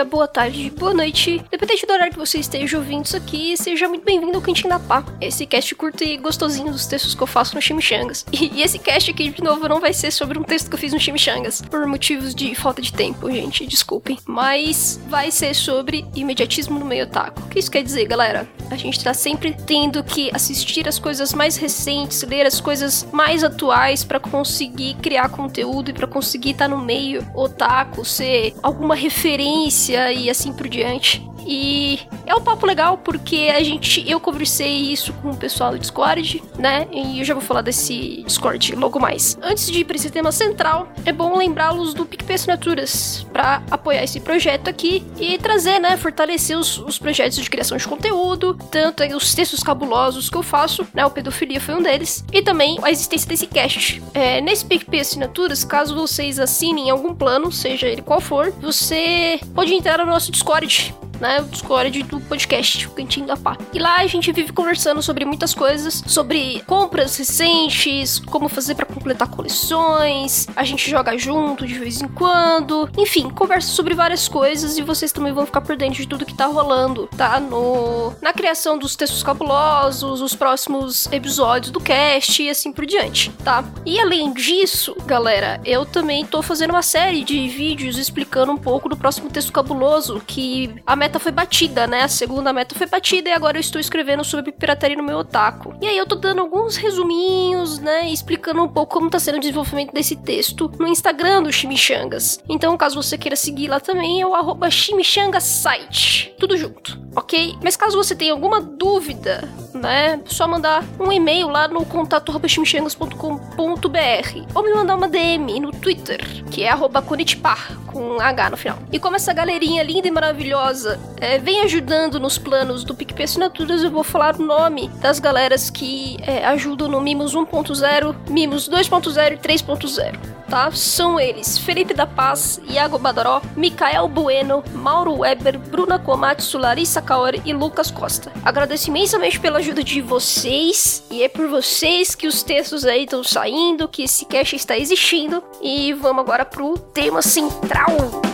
dia, 0.00 0.04
boa 0.04 0.26
tarde, 0.26 0.70
boa 0.70 0.94
noite. 0.94 1.42
Dependente 1.50 1.86
do 1.86 1.92
horário 1.92 2.12
que 2.12 2.18
você 2.18 2.38
esteja 2.38 2.78
ouvindo 2.78 3.04
isso 3.04 3.16
aqui, 3.16 3.56
seja 3.56 3.88
muito 3.88 4.04
bem-vindo 4.04 4.34
ao 4.34 4.42
Cantinho 4.42 4.70
da 4.70 4.78
Pá. 4.78 5.04
Esse 5.20 5.44
cast 5.44 5.74
curto 5.74 6.02
e 6.02 6.16
gostosinho 6.16 6.72
dos 6.72 6.86
textos 6.86 7.14
que 7.14 7.22
eu 7.22 7.26
faço 7.26 7.54
no 7.54 7.60
Chimichangas. 7.60 8.24
E, 8.32 8.46
e 8.54 8.62
esse 8.62 8.78
cast 8.78 9.10
aqui, 9.10 9.30
de 9.30 9.42
novo, 9.42 9.68
não 9.68 9.80
vai 9.80 9.92
ser 9.92 10.10
sobre 10.10 10.38
um 10.38 10.42
texto 10.42 10.68
que 10.68 10.74
eu 10.74 10.78
fiz 10.78 10.92
no 10.92 11.00
Chimichangas, 11.00 11.60
por 11.60 11.84
motivos 11.86 12.34
de 12.34 12.54
falta 12.54 12.80
de 12.80 12.92
tempo, 12.92 13.30
gente, 13.30 13.66
desculpem. 13.66 14.18
Mas 14.24 15.00
vai 15.08 15.30
ser 15.30 15.54
sobre 15.54 16.06
imediatismo 16.14 16.78
no 16.78 16.86
meio 16.86 17.04
otaku. 17.04 17.42
O 17.42 17.48
que 17.48 17.58
isso 17.58 17.70
quer 17.70 17.82
dizer, 17.82 18.06
galera? 18.06 18.48
A 18.70 18.76
gente 18.76 19.02
tá 19.02 19.12
sempre 19.12 19.54
tendo 19.66 20.02
que 20.02 20.30
assistir 20.32 20.88
as 20.88 20.98
coisas 20.98 21.34
mais 21.34 21.56
recentes, 21.56 22.22
ler 22.22 22.46
as 22.46 22.60
coisas 22.60 23.06
mais 23.12 23.42
atuais 23.42 24.04
para 24.04 24.20
conseguir 24.20 24.94
criar 24.94 25.28
conteúdo 25.28 25.90
e 25.90 25.92
para 25.92 26.06
conseguir 26.06 26.50
estar 26.50 26.68
tá 26.68 26.74
no 26.74 26.82
meio 26.82 27.26
otaku, 27.34 28.04
ser 28.04 28.54
alguma 28.62 28.94
referência 28.94 29.89
e 29.94 30.30
assim 30.30 30.52
por 30.52 30.68
diante. 30.68 31.30
E 31.46 31.98
é 32.26 32.34
um 32.34 32.40
papo 32.40 32.66
legal 32.66 32.98
porque 32.98 33.50
a 33.54 33.62
gente, 33.62 34.08
eu 34.08 34.20
conversei 34.20 34.92
isso 34.92 35.12
com 35.14 35.30
o 35.30 35.36
pessoal 35.36 35.72
do 35.72 35.78
Discord, 35.78 36.42
né? 36.58 36.86
E 36.92 37.18
eu 37.18 37.24
já 37.24 37.34
vou 37.34 37.42
falar 37.42 37.62
desse 37.62 38.22
Discord 38.26 38.74
logo 38.76 39.00
mais. 39.00 39.38
Antes 39.42 39.66
de 39.66 39.80
ir 39.80 39.84
para 39.84 39.96
esse 39.96 40.10
tema 40.10 40.30
central, 40.32 40.88
é 41.04 41.12
bom 41.12 41.36
lembrá-los 41.36 41.94
do 41.94 42.06
PicPay 42.06 42.36
Assinaturas 42.36 43.26
para 43.32 43.62
apoiar 43.70 44.04
esse 44.04 44.20
projeto 44.20 44.68
aqui 44.68 45.04
e 45.18 45.38
trazer, 45.38 45.78
né, 45.78 45.96
fortalecer 45.96 46.56
os, 46.56 46.78
os, 46.78 46.98
projetos 46.98 47.38
de 47.38 47.50
criação 47.50 47.76
de 47.76 47.86
conteúdo, 47.86 48.54
tanto 48.70 49.02
os 49.16 49.34
textos 49.34 49.62
cabulosos 49.62 50.28
que 50.30 50.36
eu 50.36 50.42
faço, 50.42 50.86
né? 50.94 51.04
O 51.04 51.10
Pedofilia 51.10 51.60
foi 51.60 51.74
um 51.74 51.82
deles, 51.82 52.24
e 52.32 52.42
também 52.42 52.78
a 52.82 52.90
existência 52.90 53.28
desse 53.28 53.46
cast. 53.46 54.02
É, 54.14 54.40
nesse 54.40 54.64
PicPay 54.64 55.00
Assinaturas, 55.00 55.64
caso 55.64 55.94
vocês 55.94 56.38
assinem 56.38 56.90
algum 56.90 57.14
plano, 57.14 57.50
seja 57.50 57.86
ele 57.86 58.02
qual 58.02 58.20
for, 58.20 58.52
você 58.60 59.40
pode 59.54 59.74
entrar 59.80 59.96
no 59.96 60.04
nosso 60.04 60.30
Discord 60.30 60.94
né? 61.20 61.40
O 61.40 61.44
Discord 61.44 62.02
do 62.04 62.20
podcast, 62.20 62.86
o 62.86 62.90
Cantinho 62.90 63.26
da 63.26 63.36
Pá. 63.36 63.56
E 63.72 63.78
lá 63.78 63.96
a 63.96 64.06
gente 64.06 64.32
vive 64.32 64.52
conversando 64.52 65.02
sobre 65.02 65.24
muitas 65.24 65.54
coisas, 65.54 66.02
sobre 66.06 66.62
compras 66.66 67.16
recentes, 67.16 68.18
como 68.18 68.48
fazer 68.48 68.74
para 68.74 68.86
completar 68.86 69.28
coleções, 69.28 70.46
a 70.56 70.64
gente 70.64 70.90
joga 70.90 71.16
junto 71.18 71.66
de 71.66 71.74
vez 71.74 72.00
em 72.00 72.08
quando, 72.08 72.88
enfim, 72.96 73.28
conversa 73.30 73.68
sobre 73.68 73.94
várias 73.94 74.28
coisas 74.28 74.78
e 74.78 74.82
vocês 74.82 75.12
também 75.12 75.32
vão 75.32 75.46
ficar 75.46 75.60
por 75.60 75.76
dentro 75.76 76.00
de 76.00 76.06
tudo 76.06 76.26
que 76.26 76.34
tá 76.34 76.46
rolando, 76.46 77.08
tá? 77.16 77.40
No 77.40 78.12
na 78.20 78.32
criação 78.32 78.78
dos 78.78 78.96
textos 78.96 79.22
cabulosos, 79.22 80.20
os 80.20 80.34
próximos 80.34 81.10
episódios 81.12 81.70
do 81.70 81.80
cast 81.80 82.42
e 82.42 82.50
assim 82.50 82.72
por 82.72 82.86
diante, 82.86 83.30
tá? 83.44 83.64
E 83.84 83.98
além 83.98 84.32
disso, 84.32 84.96
galera, 85.06 85.60
eu 85.64 85.84
também 85.84 86.24
tô 86.24 86.42
fazendo 86.42 86.70
uma 86.70 86.82
série 86.82 87.24
de 87.24 87.48
vídeos 87.48 87.98
explicando 87.98 88.52
um 88.52 88.56
pouco 88.56 88.88
do 88.88 88.96
próximo 88.96 89.30
texto 89.30 89.52
cabuloso 89.52 90.22
que 90.26 90.74
a 90.86 90.94
meta 90.94 91.09
foi 91.18 91.32
batida, 91.32 91.86
né? 91.86 92.02
A 92.02 92.08
segunda 92.08 92.52
meta 92.52 92.74
foi 92.74 92.86
batida 92.86 93.30
e 93.30 93.32
agora 93.32 93.56
eu 93.56 93.60
estou 93.60 93.80
escrevendo 93.80 94.24
sobre 94.24 94.52
pirataria 94.52 94.96
no 94.96 95.02
meu 95.02 95.18
otaku. 95.18 95.74
E 95.80 95.86
aí 95.86 95.96
eu 95.96 96.06
tô 96.06 96.14
dando 96.14 96.40
alguns 96.40 96.76
resuminhos, 96.76 97.78
né? 97.78 98.10
Explicando 98.10 98.62
um 98.62 98.68
pouco 98.68 98.94
como 98.94 99.10
tá 99.10 99.18
sendo 99.18 99.36
o 99.36 99.40
desenvolvimento 99.40 99.92
desse 99.92 100.16
texto 100.16 100.70
no 100.78 100.86
Instagram 100.86 101.42
do 101.42 101.52
Chimichangas. 101.52 102.40
Então, 102.48 102.76
caso 102.76 103.02
você 103.02 103.16
queira 103.16 103.36
seguir 103.36 103.68
lá 103.68 103.80
também, 103.80 104.20
é 104.20 104.26
o 104.26 104.34
arroba 104.34 104.70
chimichangasite. 104.70 106.34
Tudo 106.38 106.56
junto, 106.56 107.00
ok? 107.16 107.56
Mas 107.62 107.76
caso 107.76 107.96
você 107.96 108.14
tenha 108.14 108.32
alguma 108.32 108.60
dúvida, 108.60 109.48
né? 109.74 110.20
Só 110.26 110.46
mandar 110.46 110.84
um 110.98 111.10
e-mail 111.10 111.48
lá 111.48 111.66
no 111.66 111.84
contato.chimichangas.com.br 111.86 114.54
ou 114.54 114.62
me 114.62 114.74
mandar 114.74 114.96
uma 114.96 115.08
DM 115.08 115.60
no 115.60 115.72
Twitter, 115.72 116.20
que 116.50 116.62
é 116.62 116.70
arroba 116.70 117.00
com 117.00 118.20
H 118.20 118.50
no 118.50 118.56
final. 118.56 118.78
E 118.92 118.98
como 118.98 119.16
essa 119.16 119.32
galerinha 119.32 119.82
linda 119.82 120.06
e 120.06 120.10
maravilhosa 120.10 120.99
é, 121.20 121.38
vem 121.38 121.60
ajudando 121.60 122.18
nos 122.18 122.38
planos 122.38 122.82
do 122.82 122.94
PicPay 122.94 123.24
Assinaturas, 123.24 123.84
eu 123.84 123.90
vou 123.90 124.02
falar 124.02 124.36
o 124.36 124.42
nome 124.42 124.88
das 125.00 125.18
galeras 125.18 125.68
que 125.68 126.16
é, 126.22 126.44
ajudam 126.46 126.88
no 126.88 127.00
Mimos 127.00 127.34
1.0, 127.34 128.16
Mimos 128.30 128.68
2.0 128.68 129.34
e 129.34 129.36
3.0, 129.36 130.18
tá? 130.48 130.70
São 130.72 131.20
eles 131.20 131.58
Felipe 131.58 131.92
da 131.92 132.06
Paz, 132.06 132.58
Iago 132.66 132.98
Badaró, 132.98 133.42
Mikael 133.54 134.08
Bueno, 134.08 134.64
Mauro 134.72 135.18
Weber, 135.18 135.58
Bruna 135.58 135.98
Komatsu, 135.98 136.56
Larissa 136.56 137.02
Kaori 137.02 137.42
e 137.44 137.52
Lucas 137.52 137.90
Costa. 137.90 138.32
Agradeço 138.42 138.88
imensamente 138.88 139.38
pela 139.38 139.58
ajuda 139.58 139.84
de 139.84 140.00
vocês 140.00 141.04
e 141.10 141.22
é 141.22 141.28
por 141.28 141.46
vocês 141.48 142.14
que 142.14 142.26
os 142.26 142.42
textos 142.42 142.86
aí 142.86 143.04
estão 143.04 143.22
saindo, 143.22 143.88
que 143.88 144.04
esse 144.04 144.24
cast 144.24 144.56
está 144.56 144.78
existindo 144.78 145.42
e 145.60 145.92
vamos 145.92 146.24
agora 146.24 146.46
pro 146.46 146.78
tema 146.78 147.20
central. 147.20 148.29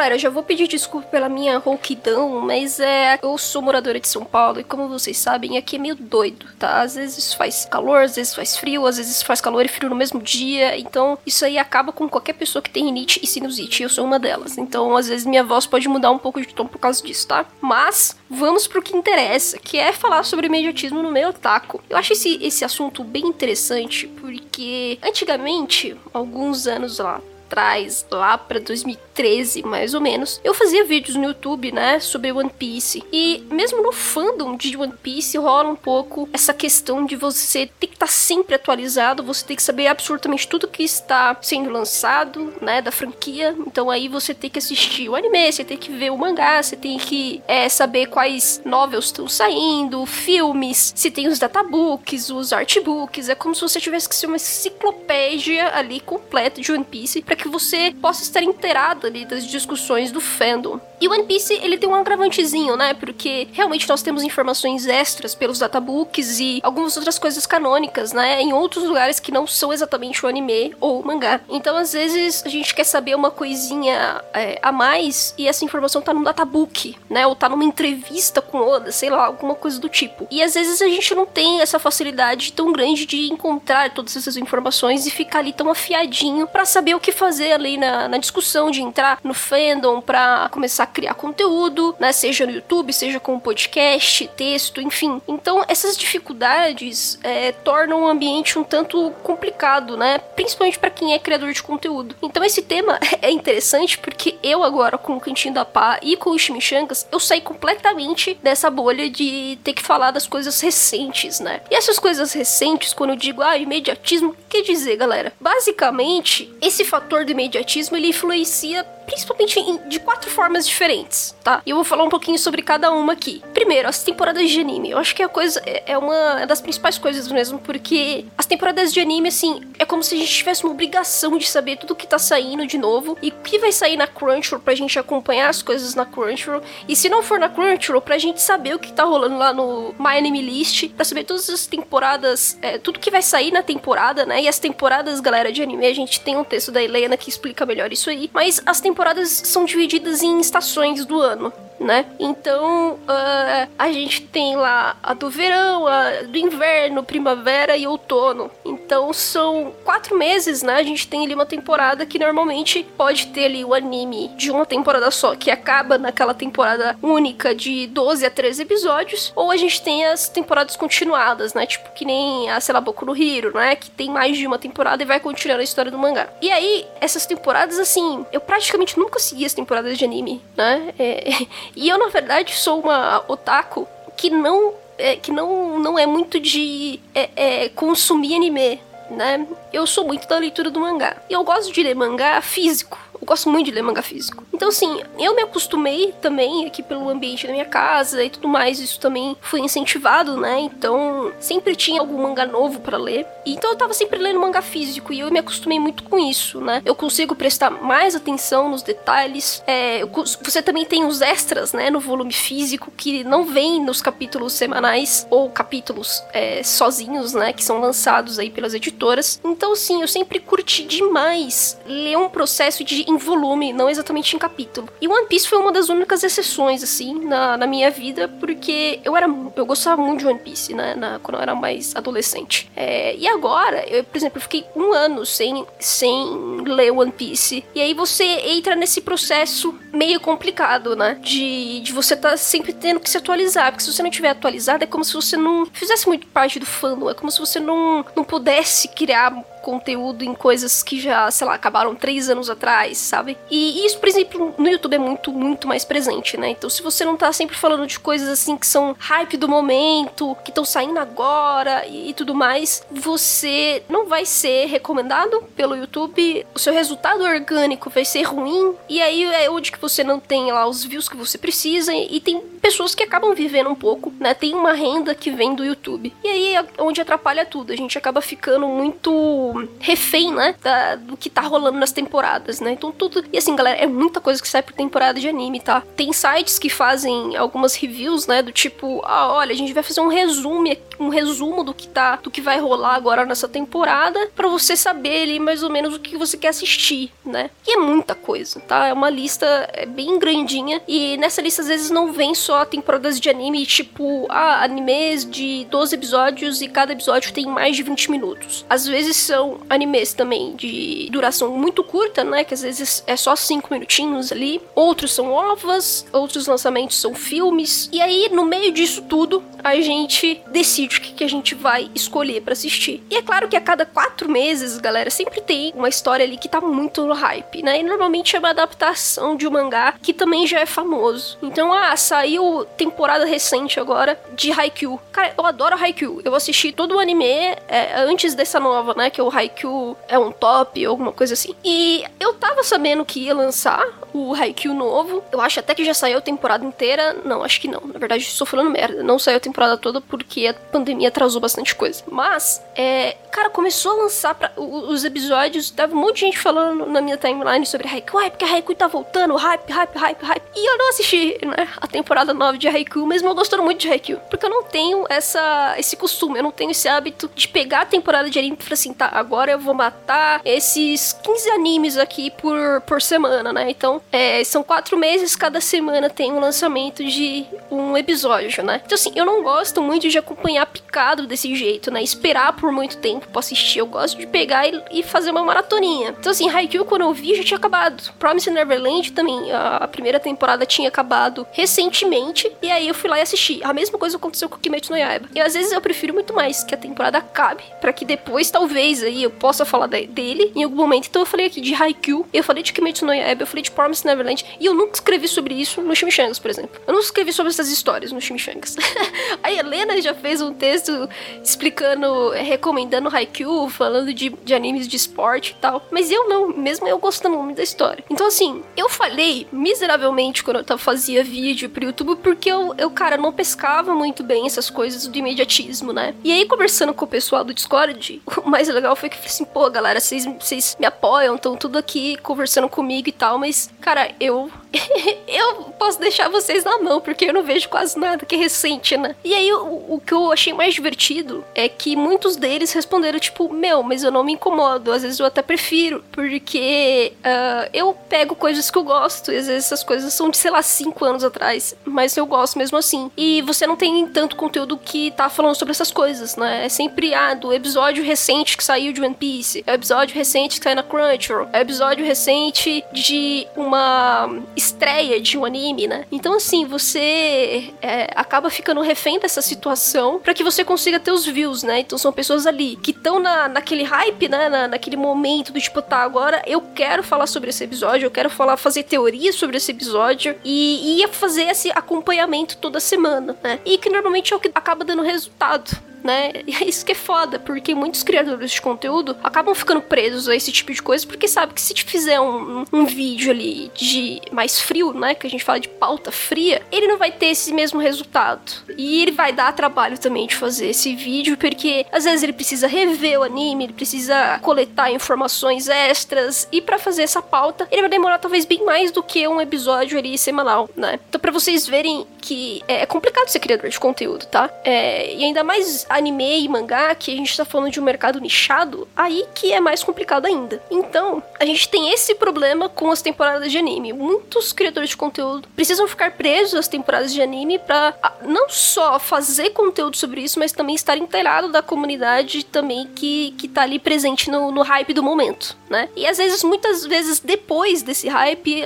Galera, 0.00 0.18
já 0.18 0.30
vou 0.30 0.42
pedir 0.42 0.66
desculpa 0.66 1.08
pela 1.08 1.28
minha 1.28 1.58
rouquidão, 1.58 2.40
mas 2.40 2.80
é. 2.80 3.18
Eu 3.22 3.36
sou 3.36 3.60
moradora 3.60 4.00
de 4.00 4.08
São 4.08 4.24
Paulo 4.24 4.58
e 4.58 4.64
como 4.64 4.88
vocês 4.88 5.18
sabem, 5.18 5.58
aqui 5.58 5.76
é 5.76 5.78
meio 5.78 5.94
doido, 5.94 6.46
tá? 6.58 6.80
Às 6.80 6.94
vezes 6.94 7.34
faz 7.34 7.66
calor, 7.66 8.04
às 8.04 8.16
vezes 8.16 8.34
faz 8.34 8.56
frio, 8.56 8.86
às 8.86 8.96
vezes 8.96 9.22
faz 9.22 9.42
calor 9.42 9.62
e 9.62 9.68
frio 9.68 9.90
no 9.90 9.94
mesmo 9.94 10.22
dia. 10.22 10.78
Então, 10.78 11.18
isso 11.26 11.44
aí 11.44 11.58
acaba 11.58 11.92
com 11.92 12.08
qualquer 12.08 12.32
pessoa 12.32 12.62
que 12.62 12.70
tem 12.70 12.86
rinite 12.86 13.20
e 13.22 13.26
sinusite. 13.26 13.82
Eu 13.82 13.90
sou 13.90 14.06
uma 14.06 14.18
delas. 14.18 14.56
Então, 14.56 14.96
às 14.96 15.06
vezes 15.06 15.26
minha 15.26 15.44
voz 15.44 15.66
pode 15.66 15.86
mudar 15.86 16.10
um 16.10 16.18
pouco 16.18 16.40
de 16.40 16.48
tom 16.48 16.66
por 16.66 16.78
causa 16.78 17.02
disso, 17.02 17.28
tá? 17.28 17.44
Mas, 17.60 18.16
vamos 18.30 18.66
pro 18.66 18.80
que 18.80 18.96
interessa, 18.96 19.58
que 19.58 19.76
é 19.76 19.92
falar 19.92 20.22
sobre 20.22 20.46
imediatismo 20.46 21.02
no 21.02 21.10
meio 21.10 21.28
otaku. 21.28 21.82
Eu 21.90 21.98
acho 21.98 22.14
esse, 22.14 22.42
esse 22.42 22.64
assunto 22.64 23.04
bem 23.04 23.26
interessante 23.26 24.06
porque 24.06 24.98
antigamente, 25.02 25.94
alguns 26.14 26.66
anos 26.66 26.98
lá 26.98 27.20
atrás, 27.50 28.06
lá 28.08 28.38
para 28.38 28.60
2013 28.60 29.62
mais 29.64 29.92
ou 29.92 30.00
menos, 30.00 30.40
eu 30.44 30.54
fazia 30.54 30.84
vídeos 30.84 31.16
no 31.16 31.24
YouTube, 31.24 31.72
né, 31.72 31.98
sobre 31.98 32.32
One 32.32 32.50
Piece. 32.50 33.02
E 33.12 33.44
mesmo 33.50 33.82
no 33.82 33.92
fandom 33.92 34.56
de 34.56 34.76
One 34.76 34.94
Piece 35.02 35.36
rola 35.36 35.68
um 35.68 35.76
pouco 35.76 36.28
essa 36.32 36.54
questão 36.54 37.04
de 37.04 37.16
você 37.16 37.66
ter 37.66 37.88
que 37.88 37.94
estar 37.94 38.06
tá 38.06 38.12
sempre 38.12 38.54
atualizado, 38.54 39.24
você 39.24 39.44
tem 39.44 39.56
que 39.56 39.62
saber 39.62 39.88
absolutamente 39.88 40.46
tudo 40.46 40.68
que 40.68 40.84
está 40.84 41.36
sendo 41.42 41.70
lançado, 41.70 42.54
né, 42.60 42.80
da 42.80 42.92
franquia. 42.92 43.54
Então 43.66 43.90
aí 43.90 44.08
você 44.08 44.32
tem 44.32 44.48
que 44.48 44.58
assistir 44.58 45.08
o 45.08 45.16
anime, 45.16 45.52
você 45.52 45.64
tem 45.64 45.76
que 45.76 45.90
ver 45.90 46.10
o 46.10 46.16
mangá, 46.16 46.62
você 46.62 46.76
tem 46.76 46.98
que 46.98 47.42
é, 47.48 47.68
saber 47.68 48.06
quais 48.06 48.62
novels 48.64 49.06
estão 49.06 49.28
saindo, 49.28 50.06
filmes, 50.06 50.92
se 50.94 51.10
tem 51.10 51.26
os 51.26 51.38
databooks, 51.38 52.30
os 52.30 52.52
artbooks. 52.52 53.28
É 53.28 53.34
como 53.34 53.54
se 53.54 53.60
você 53.62 53.80
tivesse 53.80 54.08
que 54.08 54.14
ser 54.14 54.26
uma 54.26 54.36
enciclopédia 54.36 55.74
ali 55.74 56.00
completa 56.00 56.60
de 56.60 56.70
One 56.70 56.84
Piece 56.84 57.22
para 57.22 57.39
que 57.40 57.48
você 57.48 57.94
possa 58.00 58.22
estar 58.22 58.42
inteirado 58.42 59.06
ali 59.06 59.24
das 59.24 59.46
discussões 59.46 60.12
do 60.12 60.20
fandom. 60.20 60.78
E 61.00 61.08
One 61.08 61.24
Piece, 61.24 61.54
ele 61.62 61.78
tem 61.78 61.88
um 61.88 61.94
agravantezinho, 61.94 62.76
né? 62.76 62.92
Porque 62.92 63.48
realmente 63.52 63.88
nós 63.88 64.02
temos 64.02 64.22
informações 64.22 64.86
extras 64.86 65.34
pelos 65.34 65.58
databooks 65.58 66.38
e 66.38 66.60
algumas 66.62 66.94
outras 66.96 67.18
coisas 67.18 67.46
canônicas, 67.46 68.12
né? 68.12 68.42
Em 68.42 68.52
outros 68.52 68.84
lugares 68.84 69.18
que 69.18 69.32
não 69.32 69.46
são 69.46 69.72
exatamente 69.72 70.24
o 70.24 70.28
anime 70.28 70.74
ou 70.78 71.00
o 71.00 71.06
mangá. 71.06 71.40
Então, 71.48 71.74
às 71.74 71.94
vezes, 71.94 72.42
a 72.44 72.50
gente 72.50 72.74
quer 72.74 72.84
saber 72.84 73.14
uma 73.14 73.30
coisinha 73.30 74.22
é, 74.34 74.58
a 74.60 74.70
mais 74.70 75.34
e 75.38 75.48
essa 75.48 75.64
informação 75.64 76.02
tá 76.02 76.12
num 76.12 76.22
databook, 76.22 76.94
né? 77.08 77.26
Ou 77.26 77.34
tá 77.34 77.48
numa 77.48 77.64
entrevista 77.64 78.42
com 78.42 78.58
Oda, 78.60 78.92
sei 78.92 79.08
lá, 79.08 79.24
alguma 79.24 79.54
coisa 79.54 79.80
do 79.80 79.88
tipo. 79.88 80.28
E 80.30 80.42
às 80.42 80.52
vezes 80.52 80.82
a 80.82 80.88
gente 80.88 81.14
não 81.14 81.24
tem 81.24 81.62
essa 81.62 81.78
facilidade 81.78 82.52
tão 82.52 82.72
grande 82.72 83.06
de 83.06 83.32
encontrar 83.32 83.94
todas 83.94 84.14
essas 84.14 84.36
informações 84.36 85.06
e 85.06 85.10
ficar 85.10 85.38
ali 85.38 85.54
tão 85.54 85.70
afiadinho 85.70 86.46
para 86.46 86.66
saber 86.66 86.94
o 86.94 87.00
que 87.00 87.10
fazer 87.10 87.29
fazer 87.30 87.52
ali 87.52 87.76
na, 87.76 88.08
na 88.08 88.18
discussão 88.18 88.72
de 88.72 88.82
entrar 88.82 89.20
no 89.22 89.32
fandom 89.32 90.00
para 90.00 90.48
começar 90.50 90.82
a 90.82 90.86
criar 90.86 91.14
conteúdo, 91.14 91.94
né? 92.00 92.10
Seja 92.10 92.44
no 92.44 92.50
YouTube, 92.50 92.92
seja 92.92 93.20
com 93.20 93.38
podcast, 93.38 94.26
texto, 94.36 94.80
enfim. 94.80 95.22
Então, 95.28 95.64
essas 95.68 95.96
dificuldades 95.96 97.20
é, 97.22 97.52
tornam 97.52 98.02
o 98.02 98.08
ambiente 98.08 98.58
um 98.58 98.64
tanto 98.64 99.12
complicado, 99.22 99.96
né? 99.96 100.18
Principalmente 100.18 100.76
para 100.76 100.90
quem 100.90 101.14
é 101.14 101.20
criador 101.20 101.52
de 101.52 101.62
conteúdo. 101.62 102.16
Então, 102.20 102.42
esse 102.42 102.62
tema 102.62 102.98
é 103.22 103.30
interessante 103.30 103.96
porque 103.96 104.36
eu 104.42 104.64
agora, 104.64 104.98
com 104.98 105.16
o 105.16 105.20
Cantinho 105.20 105.54
da 105.54 105.64
Pá 105.64 106.00
e 106.02 106.16
com 106.16 106.30
o 106.30 106.38
Chimichangas, 106.38 107.06
eu 107.12 107.20
saí 107.20 107.40
completamente 107.40 108.36
dessa 108.42 108.68
bolha 108.68 109.08
de 109.08 109.56
ter 109.62 109.72
que 109.72 109.82
falar 109.82 110.10
das 110.10 110.26
coisas 110.26 110.60
recentes, 110.60 111.38
né? 111.38 111.60
E 111.70 111.76
essas 111.76 112.00
coisas 112.00 112.32
recentes, 112.32 112.92
quando 112.92 113.10
eu 113.10 113.16
digo, 113.16 113.40
ah, 113.40 113.56
imediatismo, 113.56 114.34
quer 114.48 114.62
dizer, 114.62 114.96
galera? 114.96 115.32
Basicamente, 115.40 116.52
esse 116.60 116.84
fator 116.84 117.19
do 117.24 117.32
imediatismo 117.32 117.96
ele 117.96 118.08
influencia 118.08 118.84
principalmente 119.10 119.88
de 119.88 119.98
quatro 119.98 120.30
formas 120.30 120.66
diferentes, 120.66 121.34
tá? 121.42 121.60
E 121.66 121.70
eu 121.70 121.76
vou 121.76 121.84
falar 121.84 122.04
um 122.04 122.08
pouquinho 122.08 122.38
sobre 122.38 122.62
cada 122.62 122.92
uma 122.92 123.12
aqui. 123.14 123.42
Primeiro, 123.52 123.88
as 123.88 124.04
temporadas 124.04 124.48
de 124.48 124.60
anime. 124.60 124.90
Eu 124.90 124.98
acho 124.98 125.14
que 125.14 125.22
a 125.22 125.28
coisa 125.28 125.60
é, 125.66 125.92
é 125.92 125.98
uma 125.98 126.46
das 126.46 126.60
principais 126.60 126.96
coisas 126.96 127.26
mesmo, 127.30 127.58
porque 127.58 128.24
as 128.38 128.46
temporadas 128.46 128.92
de 128.92 129.00
anime, 129.00 129.28
assim, 129.28 129.62
é 129.78 129.84
como 129.84 130.02
se 130.02 130.14
a 130.14 130.18
gente 130.18 130.32
tivesse 130.32 130.62
uma 130.62 130.72
obrigação 130.72 131.36
de 131.36 131.48
saber 131.48 131.76
tudo 131.76 131.96
que 131.96 132.06
tá 132.06 132.18
saindo 132.18 132.66
de 132.66 132.78
novo 132.78 133.18
e 133.20 133.30
o 133.30 133.32
que 133.42 133.58
vai 133.58 133.72
sair 133.72 133.96
na 133.96 134.06
Crunchyroll 134.06 134.62
pra 134.62 134.74
gente 134.74 134.96
acompanhar 134.98 135.48
as 135.48 135.60
coisas 135.60 135.94
na 135.96 136.06
Crunchyroll. 136.06 136.62
E 136.86 136.94
se 136.94 137.08
não 137.08 137.22
for 137.22 137.40
na 137.40 137.48
Crunchyroll, 137.48 138.00
pra 138.00 138.16
gente 138.16 138.40
saber 138.40 138.74
o 138.74 138.78
que 138.78 138.92
tá 138.92 139.02
rolando 139.02 139.36
lá 139.36 139.52
no 139.52 139.92
My 139.98 140.18
Anime 140.18 140.40
List, 140.40 140.88
pra 140.90 141.04
saber 141.04 141.24
todas 141.24 141.50
as 141.50 141.66
temporadas, 141.66 142.56
é, 142.62 142.78
tudo 142.78 143.00
que 143.00 143.10
vai 143.10 143.22
sair 143.22 143.50
na 143.50 143.62
temporada, 143.62 144.24
né? 144.24 144.42
E 144.42 144.48
as 144.48 144.60
temporadas, 144.60 145.18
galera, 145.18 145.50
de 145.50 145.62
anime, 145.62 145.86
a 145.86 145.94
gente 145.94 146.20
tem 146.20 146.36
um 146.36 146.44
texto 146.44 146.70
da 146.70 146.82
Helena 146.82 147.16
que 147.16 147.28
explica 147.28 147.66
melhor 147.66 147.92
isso 147.92 148.08
aí. 148.08 148.30
Mas 148.32 148.62
as 148.64 148.80
temporadas 148.80 148.99
são 149.28 149.64
divididas 149.64 150.22
em 150.22 150.40
estações 150.40 151.04
do 151.04 151.20
ano 151.20 151.52
né? 151.80 152.04
Então 152.18 152.92
uh, 152.92 153.70
a 153.78 153.90
gente 153.90 154.20
tem 154.20 154.54
lá 154.54 154.96
a 155.02 155.14
do 155.14 155.30
verão, 155.30 155.86
a 155.86 156.22
do 156.22 156.36
inverno, 156.36 157.02
primavera 157.02 157.76
e 157.76 157.86
outono. 157.86 158.50
Então 158.64 159.12
são 159.12 159.72
quatro 159.82 160.16
meses, 160.16 160.62
né? 160.62 160.74
A 160.74 160.82
gente 160.82 161.08
tem 161.08 161.24
ali 161.24 161.34
uma 161.34 161.46
temporada 161.46 162.04
que 162.04 162.18
normalmente 162.18 162.86
pode 162.96 163.28
ter 163.28 163.46
ali 163.46 163.64
o 163.64 163.72
anime 163.72 164.28
de 164.36 164.50
uma 164.50 164.66
temporada 164.66 165.10
só, 165.10 165.34
que 165.34 165.50
acaba 165.50 165.96
naquela 165.96 166.34
temporada 166.34 166.96
única 167.02 167.54
de 167.54 167.86
12 167.86 168.26
a 168.26 168.30
13 168.30 168.62
episódios, 168.62 169.32
ou 169.34 169.50
a 169.50 169.56
gente 169.56 169.80
tem 169.80 170.04
as 170.04 170.28
temporadas 170.28 170.76
continuadas, 170.76 171.54
né? 171.54 171.64
Tipo 171.64 171.90
que 171.94 172.04
nem 172.04 172.50
a, 172.50 172.60
sei 172.60 172.78
Boku 172.80 173.04
no 173.04 173.16
Hero, 173.16 173.54
né? 173.54 173.74
Que 173.74 173.90
tem 173.90 174.10
mais 174.10 174.36
de 174.36 174.46
uma 174.46 174.58
temporada 174.58 175.02
e 175.02 175.06
vai 175.06 175.18
continuar 175.18 175.58
a 175.58 175.62
história 175.62 175.90
do 175.90 175.98
mangá. 175.98 176.28
E 176.40 176.50
aí, 176.50 176.86
essas 177.00 177.26
temporadas, 177.26 177.78
assim, 177.78 178.24
eu 178.32 178.40
praticamente 178.40 178.79
nunca 178.98 179.18
segui 179.18 179.44
as 179.44 179.54
temporadas 179.54 179.96
de 179.98 180.04
anime, 180.04 180.42
né? 180.56 180.94
É, 180.98 181.30
e 181.76 181.88
eu, 181.88 181.98
na 181.98 182.08
verdade, 182.08 182.54
sou 182.54 182.80
uma 182.80 183.24
otaku 183.28 183.86
que 184.16 184.30
não 184.30 184.74
é, 184.98 185.16
que 185.16 185.32
não, 185.32 185.78
não 185.78 185.98
é 185.98 186.06
muito 186.06 186.38
de 186.38 187.00
é, 187.14 187.30
é, 187.34 187.68
consumir 187.70 188.34
anime, 188.34 188.80
né? 189.10 189.46
Eu 189.72 189.86
sou 189.86 190.06
muito 190.06 190.28
da 190.28 190.38
leitura 190.38 190.70
do 190.70 190.80
mangá. 190.80 191.16
E 191.28 191.32
eu 191.32 191.42
gosto 191.42 191.72
de 191.72 191.82
ler 191.82 191.94
mangá 191.94 192.40
físico. 192.42 192.98
Eu 193.14 193.26
gosto 193.26 193.48
muito 193.48 193.66
de 193.66 193.72
ler 193.72 193.82
manga 193.82 194.02
físico. 194.02 194.44
Então, 194.60 194.68
assim, 194.68 195.00
eu 195.18 195.34
me 195.34 195.40
acostumei 195.40 196.12
também 196.20 196.66
aqui 196.66 196.82
pelo 196.82 197.08
ambiente 197.08 197.46
da 197.46 197.52
minha 197.54 197.64
casa 197.64 198.22
e 198.22 198.28
tudo 198.28 198.46
mais. 198.46 198.78
Isso 198.78 199.00
também 199.00 199.34
foi 199.40 199.60
incentivado, 199.60 200.36
né? 200.36 200.60
Então, 200.60 201.32
sempre 201.40 201.74
tinha 201.74 201.98
algum 201.98 202.22
manga 202.22 202.44
novo 202.44 202.78
para 202.78 202.98
ler. 202.98 203.26
Então, 203.46 203.70
eu 203.70 203.76
tava 203.76 203.94
sempre 203.94 204.18
lendo 204.18 204.38
manga 204.38 204.60
físico 204.60 205.14
e 205.14 205.20
eu 205.20 205.30
me 205.30 205.38
acostumei 205.38 205.80
muito 205.80 206.02
com 206.02 206.18
isso, 206.18 206.60
né? 206.60 206.82
Eu 206.84 206.94
consigo 206.94 207.34
prestar 207.34 207.70
mais 207.70 208.14
atenção 208.14 208.68
nos 208.68 208.82
detalhes. 208.82 209.62
É, 209.66 210.02
você 210.42 210.60
também 210.60 210.84
tem 210.84 211.06
os 211.06 211.22
extras, 211.22 211.72
né? 211.72 211.88
No 211.88 211.98
volume 211.98 212.34
físico 212.34 212.92
que 212.94 213.24
não 213.24 213.46
vem 213.46 213.82
nos 213.82 214.02
capítulos 214.02 214.52
semanais 214.52 215.26
ou 215.30 215.48
capítulos 215.48 216.22
é, 216.34 216.62
sozinhos, 216.62 217.32
né? 217.32 217.54
Que 217.54 217.64
são 217.64 217.80
lançados 217.80 218.38
aí 218.38 218.50
pelas 218.50 218.74
editoras. 218.74 219.40
Então, 219.42 219.74
sim, 219.74 220.02
eu 220.02 220.08
sempre 220.08 220.38
curti 220.38 220.84
demais 220.84 221.80
ler 221.86 222.18
um 222.18 222.28
processo 222.28 222.84
de 222.84 223.10
em 223.10 223.16
volume, 223.16 223.72
não 223.72 223.88
exatamente 223.88 224.36
em 224.36 224.38
capítulo. 224.50 224.88
E 225.00 225.08
One 225.08 225.26
Piece 225.26 225.48
foi 225.48 225.58
uma 225.58 225.72
das 225.72 225.88
únicas 225.88 226.22
exceções, 226.22 226.82
assim, 226.82 227.24
na, 227.24 227.56
na 227.56 227.66
minha 227.66 227.90
vida, 227.90 228.28
porque 228.28 229.00
eu 229.04 229.16
era. 229.16 229.26
Eu 229.56 229.64
gostava 229.64 230.02
muito 230.02 230.20
de 230.20 230.26
One 230.26 230.40
Piece, 230.40 230.74
né? 230.74 230.94
Na, 230.94 231.18
quando 231.20 231.36
eu 231.36 231.42
era 231.42 231.54
mais 231.54 231.94
adolescente. 231.94 232.70
É, 232.76 233.14
e 233.16 233.26
agora, 233.26 233.86
eu, 233.88 234.04
por 234.04 234.16
exemplo, 234.16 234.38
eu 234.38 234.42
fiquei 234.42 234.64
um 234.74 234.92
ano 234.92 235.24
sem, 235.24 235.64
sem 235.78 236.62
ler 236.66 236.90
One 236.90 237.12
Piece. 237.12 237.64
E 237.74 237.80
aí 237.80 237.94
você 237.94 238.24
entra 238.24 238.74
nesse 238.74 239.00
processo 239.00 239.74
meio 239.92 240.20
complicado, 240.20 240.96
né? 240.96 241.18
De, 241.20 241.80
de 241.80 241.92
você 241.92 242.14
estar 242.14 242.30
tá 242.30 242.36
sempre 242.36 242.72
tendo 242.72 243.00
que 243.00 243.08
se 243.08 243.16
atualizar. 243.16 243.70
Porque 243.70 243.84
se 243.84 243.92
você 243.92 244.02
não 244.02 244.10
tiver 244.10 244.30
atualizado, 244.30 244.84
é 244.84 244.86
como 244.86 245.04
se 245.04 245.14
você 245.14 245.36
não 245.36 245.66
fizesse 245.66 246.06
muito 246.06 246.26
parte 246.26 246.58
do 246.58 246.66
fandom. 246.66 247.10
É 247.10 247.14
como 247.14 247.30
se 247.30 247.38
você 247.38 247.60
não, 247.60 248.04
não 248.14 248.24
pudesse 248.24 248.88
criar 248.88 249.44
conteúdo 249.70 250.24
em 250.24 250.34
coisas 250.34 250.82
que 250.82 251.00
já, 251.00 251.30
sei 251.30 251.46
lá, 251.46 251.54
acabaram 251.54 251.94
três 251.94 252.28
anos 252.28 252.50
atrás, 252.50 252.98
sabe? 252.98 253.38
E 253.48 253.86
isso, 253.86 253.98
por 253.98 254.08
exemplo, 254.08 254.52
no 254.58 254.68
YouTube 254.68 254.94
é 254.94 254.98
muito, 254.98 255.32
muito 255.32 255.68
mais 255.68 255.84
presente, 255.84 256.36
né? 256.36 256.50
Então, 256.50 256.68
se 256.68 256.82
você 256.82 257.04
não 257.04 257.16
tá 257.16 257.32
sempre 257.32 257.56
falando 257.56 257.86
de 257.86 258.00
coisas 258.00 258.28
assim 258.28 258.56
que 258.56 258.66
são 258.66 258.96
hype 258.98 259.36
do 259.36 259.48
momento, 259.48 260.36
que 260.44 260.50
estão 260.50 260.64
saindo 260.64 260.98
agora 260.98 261.86
e, 261.86 262.10
e, 262.10 262.14
tudo 262.14 262.34
mais, 262.34 262.84
você 262.90 263.82
não 263.88 264.06
vai 264.06 264.26
ser 264.26 264.66
recomendado 264.66 265.44
pelo 265.54 265.76
YouTube, 265.76 266.44
o 266.52 266.58
seu 266.58 266.72
resultado 266.72 267.22
orgânico 267.22 267.90
vai 267.90 268.04
ser 268.04 268.22
ruim, 268.22 268.74
e 268.88 269.00
aí 269.00 269.24
é 269.24 269.48
onde 269.48 269.70
que 269.70 269.80
você 269.80 270.02
não 270.02 270.18
tem 270.18 270.50
lá 270.50 270.66
os 270.66 270.84
views 270.84 271.08
que 271.08 271.16
você 271.16 271.38
precisa, 271.38 271.94
e, 271.94 272.20
tem 272.20 272.40
pessoas 272.60 272.94
que 272.94 273.02
acabam 273.02 273.34
vivendo 273.34 273.70
um 273.70 273.74
pouco, 273.74 274.12
né? 274.18 274.34
Tem 274.34 274.54
uma 274.54 274.72
renda 274.72 275.14
que 275.14 275.30
vem 275.30 275.54
do 275.54 275.64
YouTube. 275.64 276.12
E 276.22 276.28
aí 276.28 276.54
é 276.56 276.64
onde 276.78 277.00
atrapalha 277.00 277.44
tudo, 277.44 277.72
a 277.72 277.76
gente 277.76 277.96
acaba 277.96 278.20
ficando 278.20 278.66
muito 278.68 279.68
refém, 279.78 280.32
né? 280.32 280.54
Da, 280.62 280.96
do 280.96 281.16
que 281.16 281.30
tá 281.30 281.42
rolando 281.42 281.78
nas 281.78 281.92
temporadas, 281.92 282.60
né? 282.60 282.72
Então 282.72 282.92
tudo. 282.92 283.24
E 283.32 283.38
assim, 283.38 283.56
galera, 283.56 283.78
é 283.78 283.86
muita 283.86 284.20
coisa 284.20 284.40
que 284.40 284.48
sai 284.48 284.62
por 284.62 284.72
temporada 284.72 285.18
de 285.18 285.28
anime, 285.28 285.60
tá? 285.60 285.82
Tem 285.96 286.12
sites 286.12 286.58
que 286.58 286.68
fazem 286.68 287.36
algumas 287.36 287.74
reviews, 287.74 288.26
né? 288.26 288.42
Do 288.42 288.52
tipo, 288.52 289.00
ah, 289.04 289.32
olha, 289.32 289.52
a 289.52 289.56
gente 289.56 289.72
vai 289.72 289.82
fazer 289.82 290.00
um 290.00 290.08
resumo, 290.08 290.64
um 290.98 291.08
resumo 291.08 291.64
do 291.64 291.74
que 291.74 291.88
tá, 291.88 292.16
do 292.16 292.30
que 292.30 292.40
vai 292.40 292.60
rolar 292.60 292.94
agora 292.94 293.24
nessa 293.24 293.48
temporada, 293.48 294.30
para 294.36 294.48
você 294.48 294.76
saber 294.76 295.22
ali 295.22 295.38
mais 295.38 295.62
ou 295.62 295.70
menos 295.70 295.94
o 295.94 296.00
que 296.00 296.16
você 296.16 296.36
quer 296.36 296.48
assistir, 296.48 297.12
né? 297.24 297.50
E 297.66 297.74
é 297.74 297.76
muita 297.78 298.14
coisa, 298.14 298.60
tá? 298.60 298.86
É 298.86 298.92
uma 298.92 299.10
lista 299.10 299.68
é 299.72 299.86
bem 299.86 300.18
grandinha. 300.18 300.80
E 300.86 301.16
nessa 301.16 301.40
lista, 301.40 301.62
às 301.62 301.68
vezes, 301.68 301.90
não 301.90 302.12
vem 302.12 302.34
só 302.34 302.49
temporadas 302.66 303.18
de 303.18 303.28
anime, 303.28 303.64
tipo, 303.66 304.26
ah, 304.28 304.62
animes 304.62 305.24
de 305.28 305.66
12 305.70 305.94
episódios 305.94 306.62
e 306.62 306.68
cada 306.68 306.92
episódio 306.92 307.32
tem 307.32 307.46
mais 307.46 307.76
de 307.76 307.82
20 307.82 308.10
minutos. 308.10 308.64
Às 308.68 308.86
vezes 308.86 309.16
são 309.16 309.60
animes 309.68 310.12
também 310.12 310.54
de 310.56 311.08
duração 311.10 311.56
muito 311.56 311.82
curta, 311.82 312.24
né? 312.24 312.44
Que 312.44 312.54
às 312.54 312.62
vezes 312.62 313.02
é 313.06 313.16
só 313.16 313.34
cinco 313.36 313.72
minutinhos 313.72 314.32
ali. 314.32 314.60
Outros 314.74 315.12
são 315.12 315.32
ovas, 315.32 316.06
outros 316.12 316.46
lançamentos 316.46 317.00
são 317.00 317.14
filmes. 317.14 317.88
E 317.92 318.00
aí, 318.00 318.28
no 318.32 318.44
meio 318.44 318.72
disso 318.72 319.02
tudo, 319.02 319.42
a 319.62 319.80
gente 319.80 320.40
decide 320.50 320.98
o 320.98 321.00
que, 321.00 321.12
que 321.12 321.24
a 321.24 321.28
gente 321.28 321.54
vai 321.54 321.90
escolher 321.94 322.42
para 322.42 322.52
assistir. 322.52 323.02
E 323.10 323.16
é 323.16 323.22
claro 323.22 323.48
que 323.48 323.56
a 323.56 323.60
cada 323.60 323.84
quatro 323.86 324.28
meses, 324.30 324.78
galera, 324.78 325.10
sempre 325.10 325.40
tem 325.40 325.72
uma 325.74 325.88
história 325.88 326.24
ali 326.24 326.36
que 326.36 326.48
tá 326.48 326.60
muito 326.60 327.04
no 327.04 327.14
hype, 327.14 327.62
né? 327.62 327.80
E 327.80 327.82
normalmente 327.82 328.36
é 328.36 328.38
uma 328.38 328.50
adaptação 328.50 329.36
de 329.36 329.46
um 329.46 329.50
mangá 329.50 329.94
que 330.02 330.12
também 330.12 330.46
já 330.46 330.60
é 330.60 330.66
famoso. 330.66 331.38
Então, 331.42 331.72
ah, 331.72 331.96
saiu 331.96 332.64
temporada 332.76 333.24
recente 333.24 333.78
agora 333.78 334.18
de 334.32 334.50
Haikyuu. 334.52 335.00
Cara, 335.12 335.34
eu 335.36 335.46
adoro 335.46 335.76
Haikyuu. 335.76 336.22
Eu 336.24 336.34
assisti 336.34 336.72
todo 336.72 336.96
o 336.96 336.98
anime 336.98 337.24
é, 337.68 338.00
antes 338.00 338.34
dessa 338.34 338.58
nova, 338.58 338.94
né? 338.94 339.10
Que 339.10 339.20
é 339.20 339.24
o 339.24 339.30
Haikyuu 339.30 339.96
é 340.08 340.18
um 340.18 340.32
top, 340.32 340.84
alguma 340.84 341.12
coisa 341.12 341.34
assim. 341.34 341.54
E 341.64 342.04
eu 342.18 342.34
tava 342.34 342.62
sabendo 342.62 343.04
que 343.04 343.20
ia 343.20 343.34
lançar 343.34 343.86
o 344.12 344.34
Haikyuu 344.34 344.74
novo. 344.74 345.22
Eu 345.30 345.40
acho 345.40 345.60
até 345.60 345.74
que 345.74 345.84
já 345.84 345.94
saiu 345.94 346.18
a 346.18 346.20
temporada 346.20 346.64
inteira. 346.64 347.16
Não, 347.24 347.42
acho 347.42 347.60
que 347.60 347.68
não. 347.68 347.80
Na 347.80 347.98
verdade, 347.98 348.22
estou 348.22 348.46
falando 348.46 348.70
merda. 348.70 349.02
Não 349.02 349.18
saiu 349.18 349.36
a 349.36 349.40
temporada 349.40 349.49
toda 349.80 350.00
porque 350.00 350.46
a 350.46 350.54
pandemia 350.54 351.08
atrasou 351.08 351.40
bastante 351.40 351.74
coisa. 351.74 352.02
Mas, 352.10 352.62
é. 352.76 353.16
Cara, 353.30 353.48
começou 353.48 353.92
a 353.92 354.02
lançar 354.02 354.34
pra, 354.34 354.50
os 354.56 355.04
episódios. 355.04 355.70
Tava 355.70 355.94
um 355.94 356.00
monte 356.00 356.16
de 356.16 356.20
gente 356.22 356.38
falando 356.38 356.84
na 356.86 357.00
minha 357.00 357.16
timeline 357.16 357.64
sobre 357.64 357.88
Haikyuu. 357.88 358.18
Ai, 358.18 358.30
porque 358.30 358.44
a 358.44 358.48
Haikyuu 358.48 358.74
tá 358.74 358.88
voltando. 358.88 359.36
Hype, 359.36 359.70
hype, 359.70 359.96
hype, 359.96 360.22
hype. 360.22 360.42
E 360.56 360.68
eu 360.68 360.78
não 360.78 360.88
assisti, 360.90 361.38
né? 361.46 361.68
A 361.80 361.86
temporada 361.86 362.34
nova 362.34 362.58
de 362.58 362.66
Haikyuu, 362.66 363.06
mesmo 363.06 363.28
eu 363.28 363.34
gostando 363.34 363.62
muito 363.62 363.80
de 363.80 363.88
Haikyuu. 363.88 364.18
Porque 364.28 364.44
eu 364.44 364.50
não 364.50 364.64
tenho 364.64 365.06
essa, 365.08 365.74
esse 365.78 365.96
costume, 365.96 366.38
eu 366.38 366.42
não 366.42 366.50
tenho 366.50 366.72
esse 366.72 366.88
hábito 366.88 367.30
de 367.34 367.48
pegar 367.48 367.82
a 367.82 367.86
temporada 367.86 368.28
de 368.28 368.38
anime 368.38 368.56
e 368.58 368.62
falar 368.62 368.74
assim, 368.74 368.92
tá, 368.92 369.08
agora 369.12 369.52
eu 369.52 369.58
vou 369.58 369.74
matar 369.74 370.40
esses 370.44 371.12
15 371.12 371.50
animes 371.50 371.96
aqui 371.96 372.30
por, 372.30 372.80
por 372.82 373.00
semana, 373.00 373.52
né? 373.52 373.70
Então, 373.70 374.00
é, 374.10 374.42
são 374.44 374.62
quatro 374.62 374.96
meses, 374.96 375.36
cada 375.36 375.60
semana 375.60 376.10
tem 376.10 376.32
um 376.32 376.40
lançamento 376.40 377.04
de 377.04 377.46
um 377.70 377.96
episódio, 377.96 378.62
né? 378.64 378.80
Então, 378.84 378.94
assim, 378.94 379.12
eu 379.14 379.24
não 379.24 379.39
gosto 379.42 379.82
muito 379.82 380.08
de 380.08 380.18
acompanhar 380.18 380.66
picado 380.66 381.26
desse 381.26 381.54
jeito, 381.54 381.90
né? 381.90 382.02
Esperar 382.02 382.54
por 382.54 382.70
muito 382.70 382.98
tempo 382.98 383.28
pra 383.28 383.40
assistir. 383.40 383.78
Eu 383.78 383.86
gosto 383.86 384.18
de 384.18 384.26
pegar 384.26 384.66
e, 384.66 384.82
e 384.90 385.02
fazer 385.02 385.30
uma 385.30 385.42
maratoninha. 385.42 386.14
Então, 386.18 386.30
assim, 386.30 386.48
Haikyuu, 386.48 386.84
quando 386.84 387.02
eu 387.02 387.12
vi, 387.12 387.34
já 387.34 387.44
tinha 387.44 387.58
acabado. 387.58 388.12
Promise 388.18 388.50
Neverland 388.50 389.12
também, 389.12 389.50
a, 389.52 389.76
a 389.78 389.88
primeira 389.88 390.20
temporada 390.20 390.66
tinha 390.66 390.88
acabado 390.88 391.46
recentemente 391.52 392.10
mente, 392.10 392.50
e 392.60 392.70
aí 392.70 392.88
eu 392.88 392.94
fui 392.94 393.08
lá 393.08 393.18
e 393.18 393.22
assisti. 393.22 393.60
A 393.62 393.72
mesma 393.72 393.98
coisa 393.98 394.16
aconteceu 394.16 394.48
com 394.48 394.58
Kimetsu 394.58 394.92
no 394.92 394.98
Yaiba. 394.98 395.28
E 395.34 395.40
às 395.40 395.54
vezes 395.54 395.72
eu 395.72 395.80
prefiro 395.80 396.12
muito 396.12 396.34
mais 396.34 396.64
que 396.64 396.74
a 396.74 396.78
temporada 396.78 397.18
acabe, 397.18 397.62
para 397.80 397.92
que 397.92 398.04
depois, 398.04 398.50
talvez, 398.50 399.02
aí 399.02 399.22
eu 399.22 399.30
possa 399.30 399.64
falar 399.64 399.86
dele 399.86 400.52
em 400.54 400.64
algum 400.64 400.76
momento. 400.76 401.06
Então 401.08 401.22
eu 401.22 401.26
falei 401.26 401.46
aqui 401.46 401.60
de 401.60 401.74
Haikyuu, 401.74 402.26
eu 402.32 402.42
falei 402.42 402.62
de 402.62 402.72
Kimetsu 402.72 403.06
no 403.06 403.14
Yaiba, 403.14 403.42
eu 403.42 403.46
falei 403.46 403.62
de 403.62 403.70
Promise 403.70 404.04
Neverland, 404.04 404.44
e 404.58 404.66
eu 404.66 404.74
nunca 404.74 404.94
escrevi 404.94 405.28
sobre 405.28 405.54
isso 405.54 405.80
no 405.80 405.94
Chimichangas, 405.94 406.38
por 406.38 406.50
exemplo. 406.50 406.80
Eu 406.86 406.92
nunca 406.92 407.06
escrevi 407.06 407.32
sobre 407.32 407.50
essas 407.50 407.70
histórias 407.70 408.12
no 408.12 408.20
Chimichangas. 408.20 408.76
a 409.42 409.52
Helena 409.52 410.00
já 410.00 410.14
fez 410.14 410.40
um 410.40 410.52
texto 410.52 411.08
explicando, 411.42 412.30
recomendando 412.30 413.08
Haikyuu, 413.08 413.68
falando 413.68 414.12
de, 414.12 414.30
de 414.30 414.54
animes 414.54 414.86
de 414.88 414.96
esporte 414.96 415.52
e 415.52 415.60
tal. 415.60 415.86
Mas 415.90 416.10
eu 416.10 416.28
não, 416.28 416.48
mesmo 416.48 416.86
eu 416.86 416.98
gostando 416.98 417.36
muito 417.38 417.56
da 417.56 417.62
história. 417.62 418.04
Então, 418.10 418.26
assim, 418.26 418.62
eu 418.76 418.88
falei 418.88 419.46
miseravelmente 419.52 420.42
quando 420.42 420.64
eu 420.68 420.78
fazia 420.78 421.24
vídeo 421.24 421.68
pro 421.68 421.84
YouTube, 421.84 422.16
porque 422.16 422.50
eu, 422.50 422.74
eu, 422.76 422.90
cara, 422.90 423.16
não 423.16 423.32
pescava 423.32 423.94
muito 423.94 424.22
bem 424.22 424.46
essas 424.46 424.70
coisas 424.70 425.06
do 425.06 425.18
imediatismo, 425.18 425.92
né? 425.92 426.14
E 426.24 426.32
aí, 426.32 426.46
conversando 426.46 426.94
com 426.94 427.04
o 427.04 427.08
pessoal 427.08 427.44
do 427.44 427.54
Discord, 427.54 428.22
o 428.44 428.48
mais 428.48 428.68
legal 428.68 428.94
foi 428.96 429.08
que 429.08 429.16
eu 429.16 429.20
falei 429.20 429.32
assim, 429.32 429.44
pô, 429.44 429.70
galera, 429.70 430.00
vocês 430.00 430.76
me 430.78 430.86
apoiam, 430.86 431.36
estão 431.36 431.56
tudo 431.56 431.78
aqui 431.78 432.16
conversando 432.18 432.68
comigo 432.68 433.08
e 433.08 433.12
tal, 433.12 433.38
mas, 433.38 433.70
cara, 433.80 434.12
eu 434.20 434.50
eu 435.26 435.64
posso 435.78 436.00
deixar 436.00 436.28
vocês 436.28 436.64
na 436.64 436.78
mão, 436.78 437.00
porque 437.00 437.24
eu 437.24 437.32
não 437.32 437.42
vejo 437.42 437.68
quase 437.68 437.98
nada 437.98 438.24
que 438.24 438.34
é 438.34 438.38
recente, 438.38 438.96
né? 438.96 439.16
E 439.24 439.34
aí, 439.34 439.52
o, 439.52 439.94
o, 439.94 440.02
que 440.04 440.12
eu 440.12 440.32
achei 440.32 440.52
mais 440.52 440.74
divertido 440.74 441.44
é 441.54 441.68
que 441.68 441.96
muitos 441.96 442.36
deles 442.36 442.72
responderam, 442.72 443.18
tipo, 443.18 443.52
meu, 443.52 443.82
mas 443.82 444.02
eu 444.02 444.10
não 444.10 444.22
me 444.22 444.32
incomodo, 444.32 444.92
às 444.92 445.02
vezes 445.02 445.18
eu 445.18 445.26
até 445.26 445.42
prefiro, 445.42 446.04
porque 446.12 447.12
uh, 447.18 447.70
eu 447.72 447.94
pego 448.08 448.34
coisas 448.34 448.70
que 448.70 448.78
eu 448.78 448.84
gosto, 448.84 449.32
e 449.32 449.36
às 449.36 449.46
vezes 449.46 449.66
essas 449.66 449.82
coisas 449.82 450.12
são 450.14 450.30
de, 450.30 450.36
sei 450.36 450.50
lá, 450.50 450.62
cinco 450.62 451.04
anos 451.04 451.24
atrás, 451.24 451.74
mas 451.84 452.16
eu 452.16 452.26
gosto 452.26 452.58
mesmo 452.58 452.78
assim. 452.78 453.10
E 453.16 453.42
você 453.42 453.66
não 453.66 453.76
tem 453.76 454.06
tanto 454.08 454.36
conteúdo 454.36 454.78
que 454.78 455.10
tá 455.12 455.28
falando 455.28 455.54
sobre 455.56 455.72
essas 455.72 455.90
coisas, 455.90 456.36
né? 456.36 456.66
É 456.66 456.68
sempre, 456.68 457.12
ah, 457.14 457.34
do 457.34 457.52
episódio 457.52 458.04
recente 458.04 458.56
que 458.56 458.64
saiu 458.64 458.92
de 458.92 459.00
One 459.02 459.14
Piece, 459.14 459.64
é 459.66 459.72
o 459.72 459.74
episódio 459.74 460.14
recente 460.14 460.58
que 460.58 460.64
saiu 460.64 460.76
na 460.76 460.82
Crunchyroll, 460.82 461.48
é 461.52 461.58
o 461.58 461.62
episódio 461.62 462.04
recente 462.04 462.84
de 462.92 463.46
uma 463.56 464.30
estreia 464.60 465.20
de 465.20 465.38
um 465.38 465.44
anime, 465.44 465.86
né? 465.86 466.04
Então, 466.12 466.34
assim, 466.34 466.64
você 466.66 467.72
é, 467.80 468.10
acaba 468.14 468.50
ficando 468.50 468.80
refém 468.80 469.18
dessa 469.18 469.42
situação 469.42 470.20
para 470.20 470.34
que 470.34 470.44
você 470.44 470.64
consiga 470.64 471.00
ter 471.00 471.10
os 471.12 471.26
views, 471.26 471.62
né? 471.62 471.80
Então, 471.80 471.98
são 471.98 472.12
pessoas 472.12 472.46
ali 472.46 472.76
que 472.76 472.90
estão 472.90 473.18
na, 473.18 473.48
naquele 473.48 473.82
hype, 473.82 474.28
né? 474.28 474.48
Na, 474.48 474.68
naquele 474.68 474.96
momento 474.96 475.52
do 475.52 475.60
tipo, 475.60 475.80
tá, 475.80 475.98
agora 475.98 476.42
eu 476.46 476.60
quero 476.60 477.02
falar 477.02 477.26
sobre 477.26 477.50
esse 477.50 477.64
episódio, 477.64 478.06
eu 478.06 478.10
quero 478.10 478.30
falar, 478.30 478.56
fazer 478.56 478.82
teorias 478.82 479.34
sobre 479.34 479.56
esse 479.56 479.70
episódio 479.70 480.36
e 480.44 480.98
ia 480.98 481.08
fazer 481.08 481.44
esse 481.44 481.70
acompanhamento 481.70 482.56
toda 482.58 482.78
semana, 482.80 483.36
né? 483.42 483.58
E 483.64 483.78
que 483.78 483.88
normalmente 483.88 484.32
é 484.32 484.36
o 484.36 484.40
que 484.40 484.50
acaba 484.54 484.84
dando 484.84 485.02
resultado 485.02 485.89
né? 486.02 486.32
E 486.46 486.54
é 486.54 486.64
isso 486.64 486.84
que 486.84 486.92
é 486.92 486.94
foda, 486.94 487.38
porque 487.38 487.74
muitos 487.74 488.02
criadores 488.02 488.50
de 488.50 488.60
conteúdo 488.60 489.16
acabam 489.22 489.54
ficando 489.54 489.80
presos 489.80 490.28
a 490.28 490.34
esse 490.34 490.52
tipo 490.52 490.72
de 490.72 490.82
coisa, 490.82 491.06
porque 491.06 491.28
sabe 491.28 491.54
que 491.54 491.60
se 491.60 491.74
te 491.74 491.84
fizer 491.84 492.20
um, 492.20 492.64
um 492.72 492.86
vídeo 492.86 493.30
ali 493.30 493.70
de 493.74 494.20
mais 494.32 494.60
frio, 494.60 494.92
né? 494.92 495.14
Que 495.14 495.26
a 495.26 495.30
gente 495.30 495.44
fala 495.44 495.60
de 495.60 495.68
pauta 495.68 496.10
fria, 496.10 496.62
ele 496.70 496.86
não 496.86 496.98
vai 496.98 497.10
ter 497.10 497.26
esse 497.26 497.52
mesmo 497.52 497.80
resultado. 497.80 498.52
E 498.76 499.02
ele 499.02 499.12
vai 499.12 499.32
dar 499.32 499.52
trabalho 499.52 499.98
também 499.98 500.26
de 500.26 500.36
fazer 500.36 500.68
esse 500.68 500.94
vídeo, 500.94 501.36
porque 501.36 501.86
às 501.92 502.04
vezes 502.04 502.22
ele 502.22 502.32
precisa 502.32 502.66
rever 502.66 503.20
o 503.20 503.22
anime, 503.22 503.64
ele 503.64 503.72
precisa 503.72 504.38
coletar 504.40 504.90
informações 504.92 505.68
extras, 505.68 506.48
e 506.52 506.60
para 506.60 506.78
fazer 506.78 507.02
essa 507.02 507.22
pauta, 507.22 507.66
ele 507.70 507.82
vai 507.82 507.90
demorar 507.90 508.18
talvez 508.18 508.44
bem 508.44 508.64
mais 508.64 508.90
do 508.90 509.02
que 509.02 509.26
um 509.26 509.40
episódio 509.40 509.98
ali 509.98 510.16
semanal, 510.16 510.68
né? 510.76 510.98
Então, 511.08 511.20
para 511.20 511.32
vocês 511.32 511.66
verem 511.66 512.06
que 512.20 512.62
é 512.68 512.86
complicado 512.86 513.28
ser 513.28 513.40
criador 513.40 513.70
de 513.70 513.80
conteúdo, 513.80 514.26
tá? 514.26 514.50
É, 514.64 515.14
e 515.14 515.24
ainda 515.24 515.42
mais 515.42 515.86
anime 515.90 516.44
e 516.44 516.48
mangá, 516.48 516.94
que 516.94 517.12
a 517.12 517.16
gente 517.16 517.36
tá 517.36 517.44
falando 517.44 517.70
de 517.70 517.80
um 517.80 517.84
mercado 517.84 518.20
nichado, 518.20 518.88
aí 518.96 519.26
que 519.34 519.52
é 519.52 519.60
mais 519.60 519.82
complicado 519.82 520.26
ainda. 520.26 520.62
Então, 520.70 521.22
a 521.38 521.44
gente 521.44 521.68
tem 521.68 521.92
esse 521.92 522.14
problema 522.14 522.68
com 522.68 522.90
as 522.90 523.02
temporadas 523.02 523.50
de 523.50 523.58
anime. 523.58 523.92
Muitos 523.92 524.52
criadores 524.52 524.90
de 524.90 524.96
conteúdo 524.96 525.48
precisam 525.54 525.88
ficar 525.88 526.12
presos 526.12 526.54
às 526.54 526.68
temporadas 526.68 527.12
de 527.12 527.20
anime 527.20 527.58
para 527.58 527.94
não 528.22 528.48
só 528.48 528.98
fazer 528.98 529.50
conteúdo 529.50 529.96
sobre 529.96 530.22
isso, 530.22 530.38
mas 530.38 530.52
também 530.52 530.74
estar 530.74 530.96
inteirado 530.96 531.48
da 531.48 531.62
comunidade 531.62 532.44
também 532.44 532.86
que, 532.94 533.34
que 533.36 533.48
tá 533.48 533.62
ali 533.62 533.78
presente 533.78 534.30
no, 534.30 534.50
no 534.50 534.62
hype 534.62 534.92
do 534.92 535.02
momento, 535.02 535.56
né? 535.68 535.88
E 535.96 536.06
às 536.06 536.18
vezes, 536.18 536.44
muitas 536.44 536.86
vezes, 536.86 537.20
depois 537.20 537.82
desse 537.82 538.08
hype, 538.08 538.62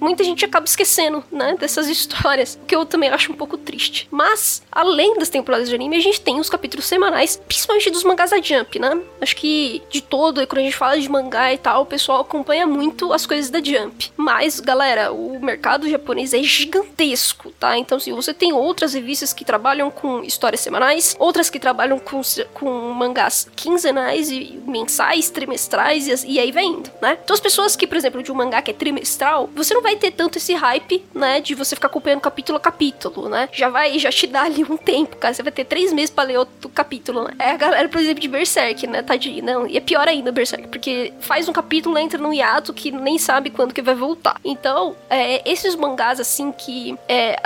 muita 0.00 0.24
gente 0.24 0.44
acaba 0.44 0.66
esquecendo, 0.66 1.22
né, 1.30 1.56
dessas 1.58 1.88
histórias, 1.88 2.58
que 2.66 2.74
eu 2.74 2.86
também 2.86 3.10
acho 3.10 3.32
um 3.32 3.36
pouco 3.36 3.56
triste. 3.56 4.08
Mas, 4.10 4.62
além 4.70 5.18
das 5.18 5.28
temporadas 5.28 5.68
de 5.68 5.74
anime, 5.74 5.96
a 5.96 6.00
gente 6.00 6.20
tem 6.20 6.37
os 6.40 6.50
capítulos 6.50 6.86
semanais, 6.86 7.36
principalmente 7.36 7.90
dos 7.90 8.04
mangás 8.04 8.30
da 8.30 8.40
Jump, 8.40 8.78
né? 8.78 9.00
Acho 9.20 9.36
que 9.36 9.82
de 9.90 10.00
todo, 10.00 10.46
quando 10.46 10.60
a 10.60 10.64
gente 10.64 10.76
fala 10.76 10.98
de 10.98 11.08
mangá 11.08 11.52
e 11.52 11.58
tal, 11.58 11.82
o 11.82 11.86
pessoal 11.86 12.20
acompanha 12.20 12.66
muito 12.66 13.12
as 13.12 13.26
coisas 13.26 13.50
da 13.50 13.62
Jump. 13.62 14.12
Mas, 14.16 14.60
galera, 14.60 15.12
o 15.12 15.40
mercado 15.40 15.88
japonês 15.88 16.34
é 16.34 16.42
gigantesco, 16.42 17.50
tá? 17.52 17.76
Então, 17.76 17.98
se 17.98 18.10
assim, 18.10 18.16
você 18.16 18.34
tem 18.34 18.52
outras 18.52 18.94
revistas 18.94 19.32
que 19.32 19.44
trabalham 19.44 19.90
com 19.90 20.22
histórias 20.22 20.60
semanais, 20.60 21.16
outras 21.18 21.50
que 21.50 21.58
trabalham 21.58 21.98
com, 21.98 22.20
com 22.54 22.70
mangás 22.92 23.48
quinzenais 23.56 24.30
e 24.30 24.58
mensais, 24.66 25.30
trimestrais 25.30 26.06
e, 26.06 26.32
e 26.32 26.38
aí 26.38 26.52
vai 26.52 26.64
indo, 26.64 26.90
né? 27.00 27.18
Então, 27.22 27.34
as 27.34 27.40
pessoas 27.40 27.76
que, 27.76 27.86
por 27.86 27.96
exemplo, 27.96 28.22
de 28.22 28.30
um 28.30 28.34
mangá 28.34 28.62
que 28.62 28.70
é 28.70 28.74
trimestral, 28.74 29.48
você 29.54 29.74
não 29.74 29.82
vai 29.82 29.96
ter 29.96 30.10
tanto 30.10 30.38
esse 30.38 30.54
hype, 30.54 31.04
né? 31.14 31.40
De 31.40 31.54
você 31.54 31.74
ficar 31.74 31.88
acompanhando 31.88 32.20
capítulo 32.20 32.58
a 32.58 32.60
capítulo, 32.60 33.28
né? 33.28 33.48
Já 33.52 33.68
vai, 33.68 33.98
já 33.98 34.10
te 34.10 34.26
dá 34.26 34.42
ali 34.42 34.64
um 34.64 34.76
tempo, 34.76 35.16
cara. 35.16 35.34
Você 35.34 35.42
vai 35.42 35.52
ter 35.52 35.64
três 35.64 35.92
meses 35.92 36.10
pra 36.10 36.24
ler 36.28 36.38
outro 36.38 36.68
capítulo, 36.68 37.24
né? 37.24 37.34
É 37.38 37.50
a 37.50 37.56
galera, 37.56 37.88
por 37.88 38.00
exemplo, 38.00 38.20
de 38.20 38.28
Berserk, 38.28 38.86
né? 38.86 39.02
Tadinho, 39.02 39.44
não. 39.44 39.66
E 39.66 39.76
é 39.76 39.80
pior 39.80 40.06
ainda 40.06 40.30
Berserk, 40.30 40.68
porque 40.68 41.12
faz 41.20 41.48
um 41.48 41.52
capítulo, 41.52 41.98
entra 41.98 42.18
num 42.18 42.32
hiato 42.32 42.72
que 42.72 42.90
nem 42.90 43.18
sabe 43.18 43.50
quando 43.50 43.74
que 43.74 43.82
vai 43.82 43.94
voltar. 43.94 44.40
Então, 44.44 44.94
é, 45.10 45.48
esses 45.50 45.74
mangás, 45.74 46.20
assim, 46.20 46.52
que 46.52 46.96
é, 47.08 47.36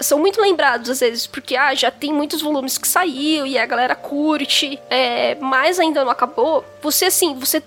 são 0.00 0.18
muito 0.18 0.40
lembrados 0.40 0.90
às 0.90 1.00
vezes, 1.00 1.26
porque, 1.26 1.56
ah, 1.56 1.74
já 1.74 1.90
tem 1.90 2.12
muitos 2.12 2.42
volumes 2.42 2.76
que 2.76 2.86
saiu 2.86 3.46
e 3.46 3.58
a 3.58 3.66
galera 3.66 3.94
curte, 3.94 4.78
é, 4.90 5.36
mas 5.36 5.78
ainda 5.78 6.04
não 6.04 6.10
acabou. 6.10 6.64
Você, 6.82 7.06
assim, 7.06 7.34
você, 7.34 7.62